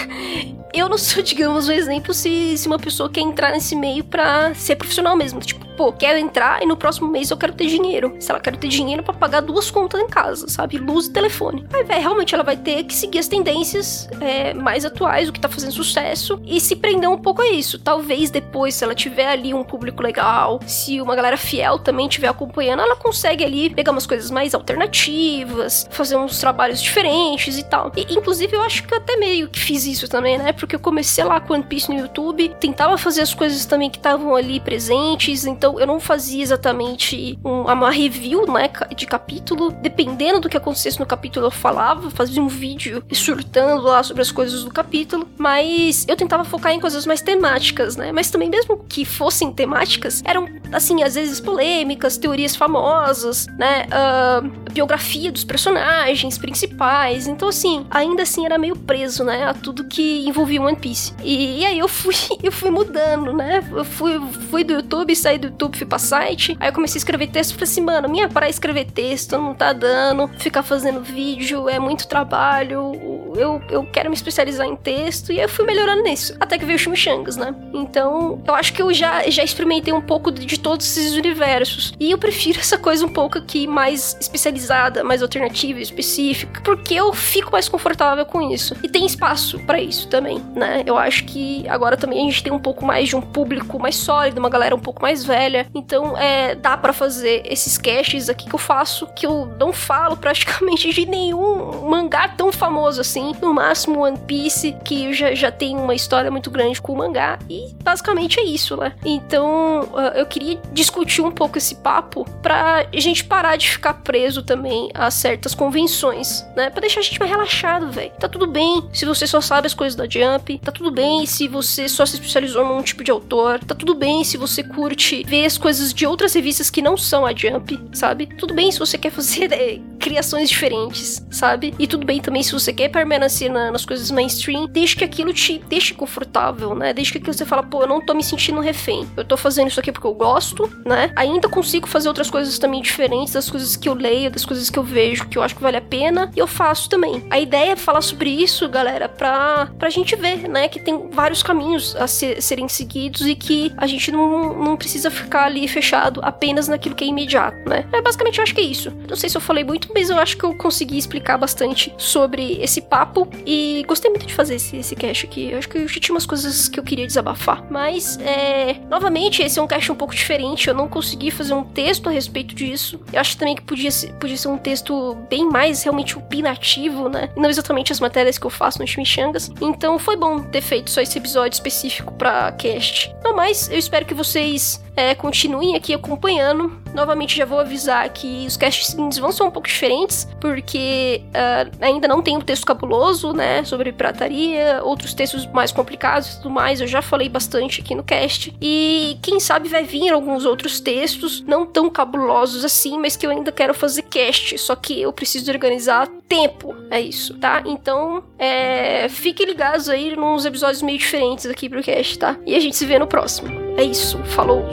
eu 0.72 0.88
não 0.88 0.96
sou, 0.96 1.20
digamos, 1.22 1.68
um 1.68 1.72
exemplo 1.72 2.14
se, 2.14 2.56
se 2.56 2.66
uma 2.66 2.78
pessoa 2.78 3.10
quer 3.10 3.20
entrar 3.20 3.50
nesse 3.50 3.76
meio 3.76 4.04
pra 4.04 4.54
ser 4.54 4.76
profissional 4.76 5.14
mesmo. 5.14 5.38
Tipo, 5.40 5.57
pô, 5.78 5.92
quero 5.92 6.18
entrar 6.18 6.60
e 6.60 6.66
no 6.66 6.76
próximo 6.76 7.08
mês 7.08 7.30
eu 7.30 7.36
quero 7.36 7.52
ter 7.52 7.66
dinheiro. 7.66 8.16
Se 8.18 8.32
ela 8.32 8.40
quer 8.40 8.56
ter 8.56 8.66
dinheiro 8.66 9.00
para 9.00 9.14
pagar 9.14 9.40
duas 9.40 9.70
contas 9.70 10.00
em 10.00 10.08
casa, 10.08 10.48
sabe? 10.48 10.76
Luz 10.76 11.06
e 11.06 11.12
telefone. 11.12 11.64
Aí, 11.72 11.84
velho, 11.84 12.00
realmente 12.00 12.34
ela 12.34 12.42
vai 12.42 12.56
ter 12.56 12.82
que 12.82 12.92
seguir 12.92 13.20
as 13.20 13.28
tendências 13.28 14.08
é, 14.20 14.52
mais 14.52 14.84
atuais, 14.84 15.28
o 15.28 15.32
que 15.32 15.38
tá 15.38 15.48
fazendo 15.48 15.70
sucesso, 15.70 16.42
e 16.44 16.60
se 16.60 16.74
prender 16.74 17.08
um 17.08 17.16
pouco 17.16 17.42
a 17.42 17.50
isso. 17.50 17.78
Talvez 17.78 18.28
depois, 18.28 18.74
se 18.74 18.82
ela 18.82 18.94
tiver 18.94 19.28
ali 19.28 19.54
um 19.54 19.62
público 19.62 20.02
legal, 20.02 20.58
se 20.66 21.00
uma 21.00 21.14
galera 21.14 21.36
fiel 21.36 21.78
também 21.78 22.08
estiver 22.08 22.28
acompanhando, 22.28 22.82
ela 22.82 22.96
consegue 22.96 23.44
ali 23.44 23.70
pegar 23.70 23.92
umas 23.92 24.06
coisas 24.06 24.32
mais 24.32 24.56
alternativas, 24.56 25.86
fazer 25.92 26.16
uns 26.16 26.40
trabalhos 26.40 26.82
diferentes 26.82 27.56
e 27.56 27.62
tal. 27.62 27.92
E, 27.96 28.14
inclusive, 28.14 28.56
eu 28.56 28.62
acho 28.62 28.82
que 28.82 28.92
eu 28.92 28.98
até 28.98 29.16
meio 29.16 29.48
que 29.48 29.60
fiz 29.60 29.86
isso 29.86 30.08
também, 30.08 30.38
né? 30.38 30.52
Porque 30.52 30.74
eu 30.74 30.80
comecei 30.80 31.22
lá 31.22 31.40
com 31.40 31.54
One 31.54 31.62
Piece 31.62 31.88
no 31.88 32.00
YouTube, 32.00 32.48
tentava 32.58 32.98
fazer 32.98 33.20
as 33.20 33.32
coisas 33.32 33.64
também 33.64 33.88
que 33.88 33.98
estavam 33.98 34.34
ali 34.34 34.58
presentes, 34.58 35.44
então 35.44 35.67
eu 35.78 35.86
não 35.86 35.98
fazia 35.98 36.42
exatamente 36.42 37.38
um, 37.44 37.62
uma 37.62 37.90
review, 37.90 38.46
né, 38.46 38.70
de 38.94 39.06
capítulo. 39.06 39.70
Dependendo 39.70 40.40
do 40.40 40.48
que 40.48 40.56
acontecesse 40.56 41.00
no 41.00 41.06
capítulo, 41.06 41.46
eu 41.46 41.50
falava, 41.50 42.10
fazia 42.10 42.42
um 42.42 42.48
vídeo 42.48 43.02
surtando 43.12 43.82
lá 43.82 44.02
sobre 44.02 44.22
as 44.22 44.30
coisas 44.30 44.64
do 44.64 44.70
capítulo, 44.70 45.28
mas 45.36 46.06
eu 46.08 46.16
tentava 46.16 46.44
focar 46.44 46.72
em 46.72 46.80
coisas 46.80 47.06
mais 47.06 47.20
temáticas, 47.20 47.96
né? 47.96 48.12
Mas 48.12 48.30
também, 48.30 48.48
mesmo 48.48 48.84
que 48.88 49.04
fossem 49.04 49.52
temáticas, 49.52 50.22
eram, 50.24 50.48
assim, 50.72 51.02
às 51.02 51.14
vezes 51.14 51.40
polêmicas, 51.40 52.16
teorias 52.16 52.54
famosas, 52.54 53.46
né? 53.58 53.86
Uh, 53.86 54.70
biografia 54.72 55.32
dos 55.32 55.44
personagens 55.44 56.38
principais. 56.38 57.26
Então, 57.26 57.48
assim, 57.48 57.86
ainda 57.90 58.22
assim 58.22 58.44
era 58.44 58.58
meio 58.58 58.76
preso, 58.76 59.24
né? 59.24 59.44
A 59.44 59.54
tudo 59.54 59.84
que 59.84 60.26
envolvia 60.26 60.62
One 60.62 60.76
Piece. 60.76 61.12
E, 61.22 61.60
e 61.60 61.66
aí 61.66 61.78
eu 61.78 61.88
fui, 61.88 62.14
eu 62.42 62.52
fui 62.52 62.70
mudando, 62.70 63.32
né? 63.32 63.66
Eu 63.72 63.84
fui, 63.84 64.20
fui 64.50 64.64
do 64.64 64.74
YouTube, 64.74 65.14
saí 65.16 65.38
do 65.38 65.50
YouTube, 65.58 65.76
fui 65.76 65.86
pra 65.86 65.98
site. 65.98 66.56
Aí 66.60 66.68
eu 66.68 66.72
comecei 66.72 66.98
a 66.98 67.00
escrever 67.00 67.26
texto 67.26 67.54
falei 67.54 67.64
assim, 67.64 67.80
mano, 67.80 68.08
minha 68.08 68.28
para 68.28 68.48
escrever 68.48 68.86
texto 68.86 69.36
não 69.36 69.54
tá 69.54 69.72
dando. 69.72 70.28
Ficar 70.38 70.62
fazendo 70.62 71.02
vídeo 71.02 71.68
é 71.68 71.78
muito 71.78 72.06
trabalho. 72.06 72.92
Eu, 73.34 73.62
eu 73.70 73.84
quero 73.84 74.08
me 74.08 74.16
especializar 74.16 74.66
em 74.66 74.76
texto. 74.76 75.32
E 75.32 75.40
eu 75.40 75.48
fui 75.48 75.64
melhorando 75.64 76.02
nisso. 76.02 76.34
Até 76.40 76.58
que 76.58 76.64
veio 76.64 76.76
o 76.76 76.78
Chimichangas, 76.78 77.36
né? 77.36 77.54
Então, 77.72 78.42
eu 78.46 78.54
acho 78.54 78.72
que 78.72 78.82
eu 78.82 78.92
já, 78.92 79.28
já 79.28 79.42
experimentei 79.42 79.92
um 79.92 80.00
pouco 80.00 80.30
de, 80.30 80.44
de 80.44 80.58
todos 80.58 80.86
esses 80.86 81.14
universos. 81.14 81.92
E 81.98 82.10
eu 82.10 82.18
prefiro 82.18 82.58
essa 82.60 82.78
coisa 82.78 83.04
um 83.04 83.08
pouco 83.08 83.38
aqui 83.38 83.66
mais 83.66 84.16
especializada, 84.20 85.04
mais 85.04 85.22
alternativa, 85.22 85.80
específica. 85.80 86.60
Porque 86.62 86.94
eu 86.94 87.12
fico 87.12 87.52
mais 87.52 87.68
confortável 87.68 88.24
com 88.24 88.52
isso. 88.52 88.74
E 88.82 88.88
tem 88.88 89.06
espaço 89.06 89.58
para 89.60 89.80
isso 89.80 90.08
também, 90.08 90.42
né? 90.54 90.82
Eu 90.86 90.96
acho 90.96 91.24
que 91.24 91.66
agora 91.68 91.96
também 91.96 92.20
a 92.20 92.30
gente 92.30 92.42
tem 92.42 92.52
um 92.52 92.58
pouco 92.58 92.84
mais 92.84 93.08
de 93.08 93.16
um 93.16 93.20
público 93.20 93.78
mais 93.78 93.96
sólido, 93.96 94.38
uma 94.38 94.48
galera 94.48 94.74
um 94.74 94.80
pouco 94.80 95.02
mais 95.02 95.24
velha. 95.24 95.66
Então, 95.74 96.16
é, 96.16 96.54
dá 96.54 96.76
para 96.76 96.92
fazer 96.92 97.42
esses 97.44 97.78
caches 97.78 98.28
aqui 98.28 98.48
que 98.48 98.54
eu 98.54 98.58
faço, 98.58 99.06
que 99.14 99.26
eu 99.26 99.46
não 99.58 99.72
falo 99.72 100.16
praticamente 100.16 100.92
de 100.92 101.06
nenhum 101.06 101.88
mangá 101.88 102.28
tão 102.28 102.52
famoso 102.52 103.00
assim. 103.00 103.27
No 103.40 103.54
máximo 103.54 104.00
One 104.00 104.18
Piece, 104.18 104.74
que 104.84 105.12
já, 105.12 105.34
já 105.34 105.50
tem 105.50 105.76
uma 105.76 105.94
história 105.94 106.30
muito 106.30 106.50
grande 106.50 106.80
com 106.80 106.92
o 106.92 106.96
mangá. 106.96 107.38
E 107.48 107.74
basicamente 107.82 108.40
é 108.40 108.44
isso, 108.44 108.76
né? 108.76 108.94
Então, 109.04 109.88
ah, 109.94 110.12
eu 110.14 110.26
queria 110.26 110.60
discutir 110.72 111.22
um 111.22 111.30
pouco 111.30 111.58
esse 111.58 111.76
papo 111.76 112.24
pra 112.42 112.86
gente 112.92 113.24
parar 113.24 113.56
de 113.56 113.70
ficar 113.70 113.94
preso 113.94 114.42
também 114.42 114.90
a 114.94 115.10
certas 115.10 115.54
convenções, 115.54 116.46
né? 116.56 116.70
Pra 116.70 116.80
deixar 116.80 117.00
a 117.00 117.02
gente 117.02 117.18
mais 117.18 117.30
relaxado, 117.30 117.90
velho. 117.90 118.12
Tá 118.18 118.28
tudo 118.28 118.46
bem 118.46 118.88
se 118.92 119.04
você 119.04 119.26
só 119.26 119.40
sabe 119.40 119.66
as 119.66 119.74
coisas 119.74 119.96
da 119.96 120.08
Jump, 120.08 120.58
tá 120.58 120.72
tudo 120.72 120.90
bem 120.90 121.26
se 121.26 121.48
você 121.48 121.88
só 121.88 122.04
se 122.06 122.14
especializou 122.14 122.64
num 122.64 122.82
tipo 122.82 123.04
de 123.04 123.10
autor, 123.10 123.58
tá 123.60 123.74
tudo 123.74 123.94
bem 123.94 124.24
se 124.24 124.36
você 124.36 124.62
curte 124.62 125.22
ver 125.26 125.46
as 125.46 125.58
coisas 125.58 125.92
de 125.92 126.06
outras 126.06 126.34
revistas 126.34 126.70
que 126.70 126.82
não 126.82 126.96
são 126.96 127.24
a 127.24 127.34
Jump, 127.34 127.78
sabe? 127.92 128.26
Tudo 128.26 128.54
bem 128.54 128.70
se 128.70 128.78
você 128.78 128.98
quer 128.98 129.10
fazer 129.10 129.52
é, 129.52 129.78
criações 129.98 130.48
diferentes, 130.48 131.24
sabe? 131.30 131.74
E 131.78 131.86
tudo 131.86 132.06
bem 132.06 132.20
também 132.20 132.42
se 132.42 132.52
você 132.52 132.72
quer 132.72 132.88
permanecer 133.08 133.50
na, 133.50 133.70
nas 133.70 133.86
coisas 133.86 134.10
mainstream, 134.10 134.66
desde 134.66 134.96
que 134.96 135.04
aquilo 135.04 135.32
te 135.32 135.58
deixe 135.66 135.94
confortável, 135.94 136.74
né? 136.74 136.92
Desde 136.92 137.12
que 137.12 137.18
aquilo 137.18 137.32
você 137.32 137.46
fala, 137.46 137.62
pô, 137.62 137.82
eu 137.82 137.86
não 137.86 138.00
tô 138.00 138.12
me 138.12 138.22
sentindo 138.22 138.60
refém. 138.60 139.08
Eu 139.16 139.24
tô 139.24 139.36
fazendo 139.36 139.68
isso 139.68 139.80
aqui 139.80 139.90
porque 139.90 140.06
eu 140.06 140.14
gosto, 140.14 140.70
né? 140.84 141.10
Ainda 141.16 141.48
consigo 141.48 141.88
fazer 141.88 142.08
outras 142.08 142.30
coisas 142.30 142.58
também 142.58 142.82
diferentes 142.82 143.32
das 143.32 143.50
coisas 143.50 143.76
que 143.76 143.88
eu 143.88 143.94
leio, 143.94 144.30
das 144.30 144.44
coisas 144.44 144.68
que 144.68 144.78
eu 144.78 144.82
vejo, 144.82 145.26
que 145.26 145.38
eu 145.38 145.42
acho 145.42 145.56
que 145.56 145.62
vale 145.62 145.78
a 145.78 145.80
pena, 145.82 146.30
e 146.36 146.38
eu 146.38 146.46
faço 146.46 146.88
também. 146.88 147.24
A 147.30 147.40
ideia 147.40 147.72
é 147.72 147.76
falar 147.76 148.02
sobre 148.02 148.30
isso, 148.30 148.68
galera, 148.68 149.08
pra, 149.08 149.68
pra 149.78 149.88
gente 149.88 150.14
ver, 150.14 150.46
né? 150.48 150.68
Que 150.68 150.78
tem 150.78 151.08
vários 151.10 151.42
caminhos 151.42 151.96
a 151.96 152.06
ser, 152.06 152.42
serem 152.42 152.68
seguidos 152.68 153.26
e 153.26 153.34
que 153.34 153.72
a 153.78 153.86
gente 153.86 154.12
não, 154.12 154.54
não 154.54 154.76
precisa 154.76 155.10
ficar 155.10 155.44
ali 155.44 155.66
fechado 155.66 156.20
apenas 156.22 156.68
naquilo 156.68 156.94
que 156.94 157.04
é 157.04 157.06
imediato, 157.06 157.68
né? 157.68 157.86
É, 157.92 158.02
basicamente, 158.02 158.38
eu 158.38 158.42
acho 158.42 158.54
que 158.54 158.60
é 158.60 158.64
isso. 158.64 158.92
Não 159.08 159.16
sei 159.16 159.30
se 159.30 159.36
eu 159.36 159.40
falei 159.40 159.64
muito, 159.64 159.88
mas 159.94 160.10
eu 160.10 160.18
acho 160.18 160.36
que 160.36 160.44
eu 160.44 160.54
consegui 160.54 160.98
explicar 160.98 161.38
bastante 161.38 161.94
sobre 161.96 162.58
esse 162.60 162.82
papo 162.98 163.28
e 163.46 163.84
gostei 163.86 164.10
muito 164.10 164.26
de 164.26 164.34
fazer 164.34 164.56
esse, 164.56 164.76
esse 164.76 164.96
cast 164.96 165.24
aqui. 165.24 165.50
Eu 165.50 165.58
acho 165.58 165.68
que 165.68 165.78
eu 165.78 165.86
tinha 165.86 166.14
umas 166.14 166.26
coisas 166.26 166.68
que 166.68 166.80
eu 166.80 166.84
queria 166.84 167.06
desabafar. 167.06 167.64
Mas, 167.70 168.18
é, 168.18 168.80
novamente, 168.90 169.40
esse 169.40 169.58
é 169.58 169.62
um 169.62 169.68
cast 169.68 169.92
um 169.92 169.94
pouco 169.94 170.14
diferente. 170.14 170.66
Eu 170.66 170.74
não 170.74 170.88
consegui 170.88 171.30
fazer 171.30 171.54
um 171.54 171.62
texto 171.62 172.08
a 172.08 172.12
respeito 172.12 172.54
disso. 172.54 173.00
Eu 173.12 173.20
acho 173.20 173.36
também 173.36 173.54
que 173.54 173.62
podia 173.62 173.90
ser, 173.90 174.12
podia 174.14 174.36
ser 174.36 174.48
um 174.48 174.58
texto 174.58 175.14
bem 175.30 175.48
mais 175.48 175.82
realmente 175.84 176.18
opinativo, 176.18 177.08
né? 177.08 177.30
E 177.36 177.40
não 177.40 177.48
exatamente 177.48 177.92
as 177.92 178.00
matérias 178.00 178.36
que 178.36 178.46
eu 178.46 178.50
faço 178.50 178.80
no 178.80 178.86
Chimichangas. 178.86 179.50
Então 179.60 179.98
foi 179.98 180.16
bom 180.16 180.40
ter 180.40 180.60
feito 180.60 180.90
só 180.90 181.00
esse 181.00 181.16
episódio 181.18 181.54
específico 181.54 182.12
pra 182.14 182.50
cast. 182.52 183.14
Não 183.22 183.36
mais, 183.36 183.70
eu 183.70 183.78
espero 183.78 184.04
que 184.04 184.14
vocês 184.14 184.82
é, 184.98 185.14
continuem 185.14 185.76
aqui 185.76 185.94
acompanhando. 185.94 186.72
Novamente 186.92 187.36
já 187.36 187.44
vou 187.44 187.60
avisar 187.60 188.08
que 188.08 188.44
os 188.46 188.56
casts 188.56 188.88
seguintes 188.88 189.18
vão 189.18 189.30
ser 189.30 189.44
um 189.44 189.50
pouco 189.50 189.68
diferentes, 189.68 190.26
porque 190.40 191.22
uh, 191.28 191.70
ainda 191.80 192.08
não 192.08 192.20
tem 192.20 192.36
um 192.36 192.40
texto 192.40 192.66
cabuloso, 192.66 192.87
né, 193.32 193.64
sobre 193.64 193.92
pirataria, 193.92 194.80
outros 194.82 195.14
textos 195.14 195.46
mais 195.46 195.72
complicados 195.72 196.28
e 196.28 196.36
tudo 196.36 196.50
mais, 196.50 196.80
eu 196.80 196.86
já 196.86 197.02
falei 197.02 197.28
bastante 197.28 197.80
aqui 197.80 197.94
no 197.94 198.02
cast. 198.02 198.54
E 198.60 199.18
quem 199.22 199.38
sabe 199.38 199.68
vai 199.68 199.84
vir 199.84 200.10
alguns 200.10 200.44
outros 200.44 200.80
textos, 200.80 201.42
não 201.42 201.66
tão 201.66 201.90
cabulosos 201.90 202.64
assim, 202.64 202.98
mas 202.98 203.16
que 203.16 203.26
eu 203.26 203.30
ainda 203.30 203.52
quero 203.52 203.74
fazer 203.74 204.02
cast, 204.02 204.56
só 204.58 204.74
que 204.74 205.00
eu 205.00 205.12
preciso 205.12 205.50
organizar 205.50 206.08
tempo, 206.28 206.74
é 206.90 207.00
isso, 207.00 207.34
tá? 207.38 207.62
Então, 207.64 208.22
é, 208.38 209.08
fiquem 209.08 209.46
ligados 209.46 209.88
aí 209.88 210.16
nos 210.16 210.44
episódios 210.44 210.82
meio 210.82 210.98
diferentes 210.98 211.46
aqui 211.46 211.68
pro 211.68 211.82
cast, 211.82 212.18
tá? 212.18 212.36
E 212.46 212.54
a 212.54 212.60
gente 212.60 212.76
se 212.76 212.86
vê 212.86 212.98
no 212.98 213.06
próximo. 213.06 213.48
É 213.76 213.84
isso, 213.84 214.18
falou! 214.24 214.64